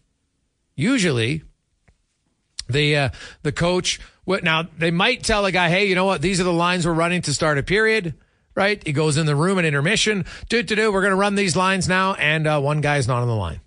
usually 0.76 1.44
the 2.70 2.96
uh, 2.98 3.10
the 3.44 3.52
coach. 3.52 4.00
What 4.24 4.44
now? 4.44 4.68
They 4.78 4.92
might 4.92 5.24
tell 5.24 5.46
a 5.46 5.52
guy, 5.52 5.70
hey, 5.70 5.86
you 5.86 5.96
know 5.96 6.06
what? 6.06 6.22
These 6.22 6.40
are 6.40 6.46
the 6.46 6.54
lines 6.54 6.86
we're 6.86 6.94
running 6.94 7.22
to 7.24 7.34
start 7.34 7.58
a 7.58 7.64
period. 7.64 8.16
Right? 8.54 8.86
He 8.86 8.92
goes 8.92 9.18
in 9.18 9.26
the 9.26 9.36
room 9.36 9.60
at 9.60 9.66
intermission. 9.66 10.26
Do 10.50 10.62
do 10.62 10.76
do. 10.76 10.92
We're 10.92 11.02
going 11.02 11.12
to 11.12 11.18
run 11.18 11.36
these 11.36 11.56
lines 11.56 11.88
now, 11.88 12.16
and 12.16 12.46
uh, 12.46 12.60
one 12.60 12.82
guy's 12.82 13.08
not 13.08 13.22
on 13.22 13.28
the 13.28 13.36
line. 13.36 13.62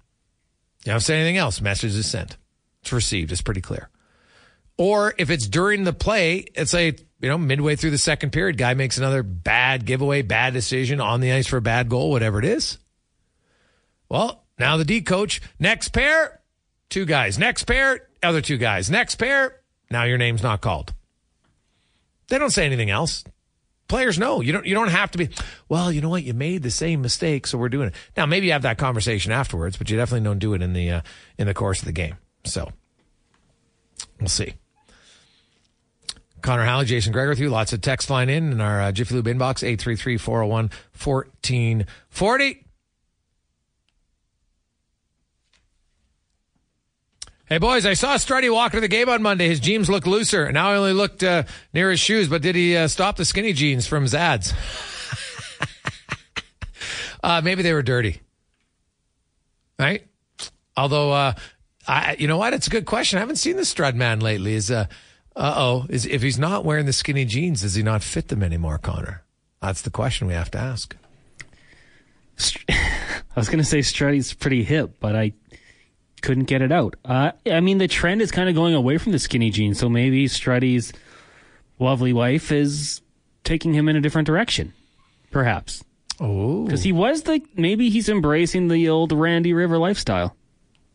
You 0.84 0.92
don't 0.92 1.00
say 1.00 1.16
anything 1.16 1.38
else. 1.38 1.60
Message 1.60 1.94
is 1.94 2.10
sent. 2.10 2.36
It's 2.82 2.92
received. 2.92 3.32
It's 3.32 3.40
pretty 3.40 3.62
clear. 3.62 3.88
Or 4.76 5.14
if 5.16 5.30
it's 5.30 5.48
during 5.48 5.84
the 5.84 5.92
play, 5.92 6.46
it's 6.54 6.74
a 6.74 6.94
you 7.20 7.28
know 7.28 7.38
midway 7.38 7.76
through 7.76 7.92
the 7.92 7.98
second 7.98 8.30
period, 8.30 8.58
guy 8.58 8.74
makes 8.74 8.98
another 8.98 9.22
bad 9.22 9.86
giveaway, 9.86 10.22
bad 10.22 10.52
decision 10.52 11.00
on 11.00 11.20
the 11.20 11.32
ice 11.32 11.46
for 11.46 11.56
a 11.56 11.62
bad 11.62 11.88
goal, 11.88 12.10
whatever 12.10 12.38
it 12.38 12.44
is. 12.44 12.78
Well, 14.08 14.44
now 14.58 14.76
the 14.76 14.84
D 14.84 15.00
coach, 15.00 15.40
next 15.58 15.88
pair, 15.88 16.40
two 16.90 17.06
guys. 17.06 17.38
Next 17.38 17.64
pair, 17.64 18.08
other 18.22 18.40
two 18.40 18.58
guys. 18.58 18.90
Next 18.90 19.14
pair, 19.14 19.60
now 19.90 20.04
your 20.04 20.18
name's 20.18 20.42
not 20.42 20.60
called. 20.60 20.92
They 22.28 22.38
don't 22.38 22.50
say 22.50 22.66
anything 22.66 22.90
else. 22.90 23.24
Players 23.86 24.18
know 24.18 24.40
you 24.40 24.52
don't. 24.52 24.66
You 24.66 24.74
don't 24.74 24.88
have 24.88 25.10
to 25.10 25.18
be. 25.18 25.28
Well, 25.68 25.92
you 25.92 26.00
know 26.00 26.08
what? 26.08 26.22
You 26.22 26.32
made 26.32 26.62
the 26.62 26.70
same 26.70 27.02
mistake, 27.02 27.46
so 27.46 27.58
we're 27.58 27.68
doing 27.68 27.88
it 27.88 27.94
now. 28.16 28.24
Maybe 28.24 28.46
you 28.46 28.52
have 28.52 28.62
that 28.62 28.78
conversation 28.78 29.30
afterwards, 29.30 29.76
but 29.76 29.90
you 29.90 29.96
definitely 29.96 30.24
don't 30.24 30.38
do 30.38 30.54
it 30.54 30.62
in 30.62 30.72
the 30.72 30.90
uh, 30.90 31.00
in 31.38 31.46
the 31.46 31.54
course 31.54 31.80
of 31.80 31.84
the 31.84 31.92
game. 31.92 32.16
So 32.44 32.70
we'll 34.18 34.28
see. 34.28 34.54
Connor 36.40 36.64
Halley, 36.64 36.86
Jason 36.86 37.12
Gregor 37.12 37.30
with 37.30 37.38
you. 37.38 37.50
Lots 37.50 37.72
of 37.72 37.80
text 37.80 38.10
line 38.10 38.28
in 38.28 38.52
in 38.52 38.60
our 38.60 38.80
uh, 38.80 38.92
Jiffy 38.92 39.14
Lube 39.14 39.26
inbox, 39.26 39.62
833 39.62 40.16
401 40.18 40.70
1440. 41.02 42.63
Hey, 47.46 47.58
boys, 47.58 47.84
I 47.84 47.92
saw 47.92 48.14
Struddy 48.14 48.50
walk 48.50 48.72
to 48.72 48.80
the 48.80 48.88
game 48.88 49.10
on 49.10 49.20
Monday. 49.20 49.48
His 49.48 49.60
jeans 49.60 49.90
looked 49.90 50.06
looser. 50.06 50.50
Now 50.50 50.70
I 50.70 50.76
only 50.76 50.94
looked 50.94 51.22
uh, 51.22 51.42
near 51.74 51.90
his 51.90 52.00
shoes, 52.00 52.26
but 52.26 52.40
did 52.40 52.54
he 52.54 52.74
uh, 52.74 52.88
stop 52.88 53.16
the 53.16 53.26
skinny 53.26 53.52
jeans 53.52 53.86
from 53.86 54.02
his 54.02 54.14
ads? 54.14 54.54
uh, 57.22 57.42
maybe 57.44 57.62
they 57.62 57.74
were 57.74 57.82
dirty. 57.82 58.22
Right? 59.78 60.06
Although, 60.74 61.12
uh, 61.12 61.34
I, 61.86 62.16
you 62.18 62.28
know 62.28 62.38
what? 62.38 62.54
It's 62.54 62.66
a 62.66 62.70
good 62.70 62.86
question. 62.86 63.18
I 63.18 63.20
haven't 63.20 63.36
seen 63.36 63.56
the 63.56 63.62
Strud 63.62 63.94
man 63.94 64.20
lately. 64.20 64.54
Is 64.54 64.70
uh, 64.70 64.86
oh, 65.36 65.84
is 65.90 66.06
if 66.06 66.22
he's 66.22 66.38
not 66.38 66.64
wearing 66.64 66.86
the 66.86 66.94
skinny 66.94 67.26
jeans, 67.26 67.60
does 67.60 67.74
he 67.74 67.82
not 67.82 68.02
fit 68.02 68.28
them 68.28 68.42
anymore, 68.42 68.78
Connor? 68.78 69.22
That's 69.60 69.82
the 69.82 69.90
question 69.90 70.28
we 70.28 70.32
have 70.32 70.50
to 70.52 70.58
ask. 70.58 70.96
I 72.70 73.36
was 73.36 73.48
going 73.48 73.58
to 73.58 73.64
say 73.64 73.80
Struddy's 73.80 74.32
pretty 74.32 74.64
hip, 74.64 74.96
but 74.98 75.14
I 75.14 75.34
couldn't 76.24 76.44
get 76.44 76.62
it 76.62 76.72
out. 76.72 76.96
Uh, 77.04 77.32
I 77.46 77.60
mean, 77.60 77.76
the 77.76 77.86
trend 77.86 78.22
is 78.22 78.30
kind 78.30 78.48
of 78.48 78.54
going 78.54 78.74
away 78.74 78.96
from 78.96 79.12
the 79.12 79.18
skinny 79.18 79.50
jeans, 79.50 79.78
so 79.78 79.90
maybe 79.90 80.26
Struddy's 80.26 80.90
lovely 81.78 82.14
wife 82.14 82.50
is 82.50 83.02
taking 83.44 83.74
him 83.74 83.90
in 83.90 83.96
a 83.96 84.00
different 84.00 84.26
direction, 84.26 84.72
perhaps. 85.30 85.84
Oh, 86.18 86.64
because 86.64 86.82
he 86.82 86.92
was 86.92 87.24
the 87.24 87.42
maybe 87.56 87.90
he's 87.90 88.08
embracing 88.08 88.68
the 88.68 88.88
old 88.88 89.12
Randy 89.12 89.52
River 89.52 89.78
lifestyle 89.78 90.34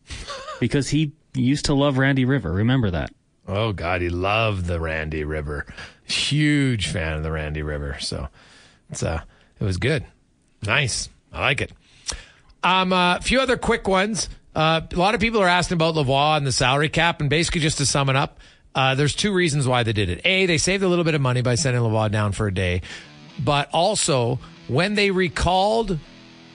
because 0.60 0.90
he 0.90 1.12
used 1.36 1.66
to 1.66 1.74
love 1.76 1.98
Randy 1.98 2.26
River. 2.26 2.52
Remember 2.52 2.90
that. 2.90 3.12
Oh 3.48 3.72
God, 3.74 4.02
he 4.02 4.10
loved 4.10 4.66
the 4.66 4.80
Randy 4.80 5.24
River. 5.24 5.66
Huge 6.06 6.88
fan 6.88 7.18
of 7.18 7.24
the 7.24 7.32
Randy 7.32 7.62
River. 7.62 7.98
So 8.00 8.30
it's 8.90 9.04
uh 9.04 9.22
it 9.60 9.64
was 9.64 9.78
good. 9.78 10.06
Nice. 10.66 11.10
I 11.34 11.42
like 11.42 11.62
it. 11.62 11.74
Um 12.64 12.94
a 12.94 12.96
uh, 12.96 13.20
few 13.20 13.42
other 13.42 13.58
quick 13.58 13.88
ones. 13.88 14.30
Uh, 14.56 14.82
a 14.92 14.96
lot 14.96 15.16
of 15.16 15.22
people 15.22 15.42
are 15.42 15.48
asking 15.48 15.76
about 15.76 15.96
Lavoie 15.96 16.38
and 16.38 16.46
the 16.46 16.52
salary 16.52 16.90
cap, 16.90 17.22
and 17.22 17.30
basically 17.30 17.62
just 17.62 17.78
to 17.78 17.86
sum 17.86 18.10
it 18.10 18.16
up, 18.16 18.40
uh, 18.76 18.96
there's 18.96 19.16
two 19.16 19.34
reasons 19.34 19.68
why 19.68 19.84
they 19.84 19.94
did 19.94 20.10
it. 20.10 20.22
A, 20.26 20.46
they 20.46 20.58
saved 20.58 20.84
a 20.84 20.88
little 20.88 21.06
bit 21.06 21.16
of 21.16 21.22
money 21.22 21.42
by 21.42 21.56
sending 21.56 21.82
Lavoie 21.82 22.12
down 22.12 22.32
for 22.32 22.48
a 22.48 22.54
day, 22.54 22.82
but 23.44 23.70
also 23.72 24.40
when 24.68 24.96
they 24.96 25.12
recalled 25.12 26.00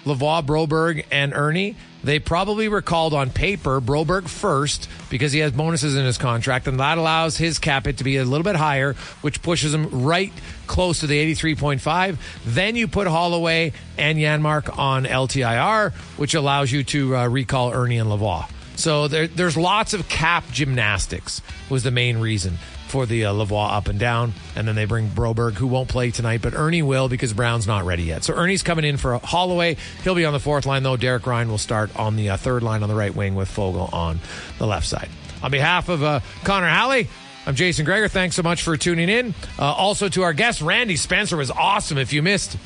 Lavoie, 0.05 0.45
Broberg, 0.45 1.05
and 1.11 1.33
Erne, 1.33 1.77
they 2.05 2.19
probably 2.19 2.69
recalled 2.69 3.15
on 3.15 3.31
paper 3.31 3.81
Broberg 3.81 4.29
first 4.29 4.89
because 5.11 5.33
he 5.33 5.41
has 5.41 5.53
bonuses 5.53 5.97
in 5.97 6.05
his 6.05 6.19
contract, 6.19 6.69
and 6.69 6.79
that 6.81 6.99
allows 6.99 7.37
his 7.37 7.59
cap 7.59 7.87
hit 7.87 7.99
to 7.99 8.05
be 8.05 8.19
a 8.19 8.25
little 8.25 8.45
bit 8.45 8.57
higher, 8.57 8.95
which 9.23 9.43
pushes 9.43 9.73
him 9.73 10.05
right 10.05 10.33
close 10.67 11.01
to 11.01 11.07
the 11.07 11.35
83.5. 11.35 12.19
Then 12.45 12.77
you 12.77 12.89
put 12.89 13.07
Holloway 13.07 13.73
and 13.97 14.19
Janmark 14.19 14.79
on 14.79 15.05
LTIR, 15.05 15.93
which 16.19 16.35
allows 16.35 16.71
you 16.71 16.85
to 16.85 17.17
uh, 17.17 17.27
recall 17.29 17.73
Erne 17.73 17.93
and 17.93 18.11
Lavoie. 18.11 18.49
So 18.77 19.09
there, 19.09 19.27
there's 19.27 19.57
lots 19.57 19.95
of 19.95 20.09
cap 20.09 20.45
gymnastics 20.51 21.41
was 21.71 21.85
the 21.85 21.91
main 21.91 22.19
reason 22.19 22.59
for 22.87 23.07
the 23.07 23.25
uh, 23.27 23.35
up 23.35 23.89
and 23.89 23.99
down. 23.99 24.33
And 24.57 24.67
then 24.69 24.75
they 24.75 24.85
bring 24.85 25.09
Broberg, 25.09 25.55
who 25.55 25.67
won't 25.67 25.89
play 25.89 26.11
tonight, 26.11 26.43
but 26.43 26.55
Erne 26.55 26.87
will 26.87 27.09
because 27.09 27.33
Brown's 27.33 27.67
not 27.67 27.85
ready 27.85 28.05
yet. 28.05 28.25
So 28.25 28.35
Erne's 28.35 28.63
coming 28.63 28.85
in 28.85 28.97
for 28.97 29.19
Holloway. 29.19 29.77
He'll 30.03 30.15
be 30.15 30.25
on 30.25 30.33
the 30.33 30.41
fourth 30.41 30.67
line, 30.67 30.83
though. 30.83 30.97
Derek 30.97 31.27
Ryan 31.27 31.49
will 31.49 31.59
start 31.59 31.95
on 31.97 32.17
the 32.17 32.31
uh, 32.31 32.37
third 32.37 32.63
line 32.63 32.83
on 32.83 32.89
the 32.89 32.95
right 32.95 33.15
wing 33.15 33.35
with 33.35 33.49
Foegele 33.49 33.93
on 33.93 34.21
the 34.59 34.67
left 34.67 34.87
side. 34.87 35.09
On 35.43 35.51
behalf 35.51 35.89
of 35.89 36.03
uh, 36.03 36.21
Connor 36.45 36.69
Halley, 36.69 37.09
I'm 37.47 37.55
Jason 37.55 37.85
Gregor. 37.85 38.09
Thanks 38.09 38.37
so 38.37 38.43
much 38.43 38.63
for 38.63 38.77
tuning 38.77 39.09
in. 39.09 39.35
Uh, 39.59 39.65
also 39.65 40.09
to 40.09 40.23
our 40.23 40.33
guest, 40.33 40.63
Randy 40.63 40.97
Spencer 40.97 41.37
was 41.37 41.51
awesome. 41.51 41.99
If 41.99 42.13
you 42.13 42.23
missed 42.23 42.57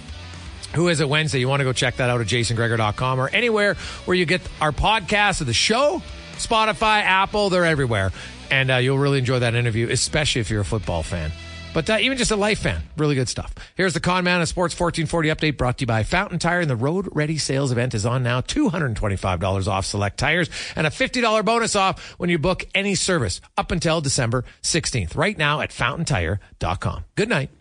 who 0.75 0.89
is 0.89 1.01
it 1.01 1.09
Wednesday? 1.09 1.39
You 1.39 1.49
want 1.49 1.61
to 1.61 1.65
go 1.65 1.73
check 1.73 1.97
that 1.97 2.11
out 2.11 2.21
at 2.21 2.27
jasongregor.com 2.27 3.19
or 3.19 3.29
anywhere 3.29 3.75
where 4.05 4.17
you 4.17 4.27
get 4.27 4.43
our 4.61 4.71
podcast 4.71 5.41
of 5.41 5.47
the 5.47 5.55
show, 5.55 6.03
Spotify, 6.35 7.01
Apple, 7.03 7.49
they're 7.49 7.65
everywhere 7.65 8.13
and 8.51 8.71
uh, 8.71 8.77
you'll 8.77 8.99
really 8.99 9.19
enjoy 9.19 9.39
that 9.39 9.55
interview, 9.55 9.89
especially 9.91 10.41
if 10.41 10.51
you're 10.51 10.63
a 10.63 10.65
football 10.65 11.03
fan. 11.03 11.31
But 11.75 11.91
uh, 11.91 11.99
even 12.01 12.19
just 12.19 12.31
a 12.31 12.37
life 12.37 12.61
fan, 12.61 12.83
really 12.97 13.15
good 13.15 13.29
stuff. 13.29 13.55
Here's 13.77 13.95
the 13.95 14.01
Con 14.01 14.25
Man 14.25 14.41
of 14.41 14.49
Sports 14.49 14.79
1440 14.79 15.29
update 15.29 15.57
brought 15.57 15.79
to 15.79 15.83
you 15.83 15.87
by 15.87 16.03
Fountain 16.03 16.39
Tire. 16.39 16.61
And 16.61 16.71
the 16.71 16.77
Road 16.77 17.09
Ready 17.13 17.39
sales 17.39 17.73
event 17.73 17.95
is 17.95 18.07
on 18.07 18.23
now. 18.23 18.41
$225 18.41 19.69
off 19.69 19.85
select 19.85 20.19
tires 20.19 20.49
and 20.75 20.87
a 20.87 20.91
$50 20.91 21.45
bonus 21.45 21.77
off 21.77 22.15
when 22.19 22.31
you 22.31 22.39
book 22.39 22.67
any 22.75 22.95
service 22.95 23.41
up 23.57 23.71
until 23.71 24.01
December 24.01 24.45
16th. 24.63 25.17
Right 25.17 25.37
now 25.37 25.61
at 25.61 25.73
fountaintire.com. 25.73 27.05
Good 27.15 27.29
night. 27.29 27.58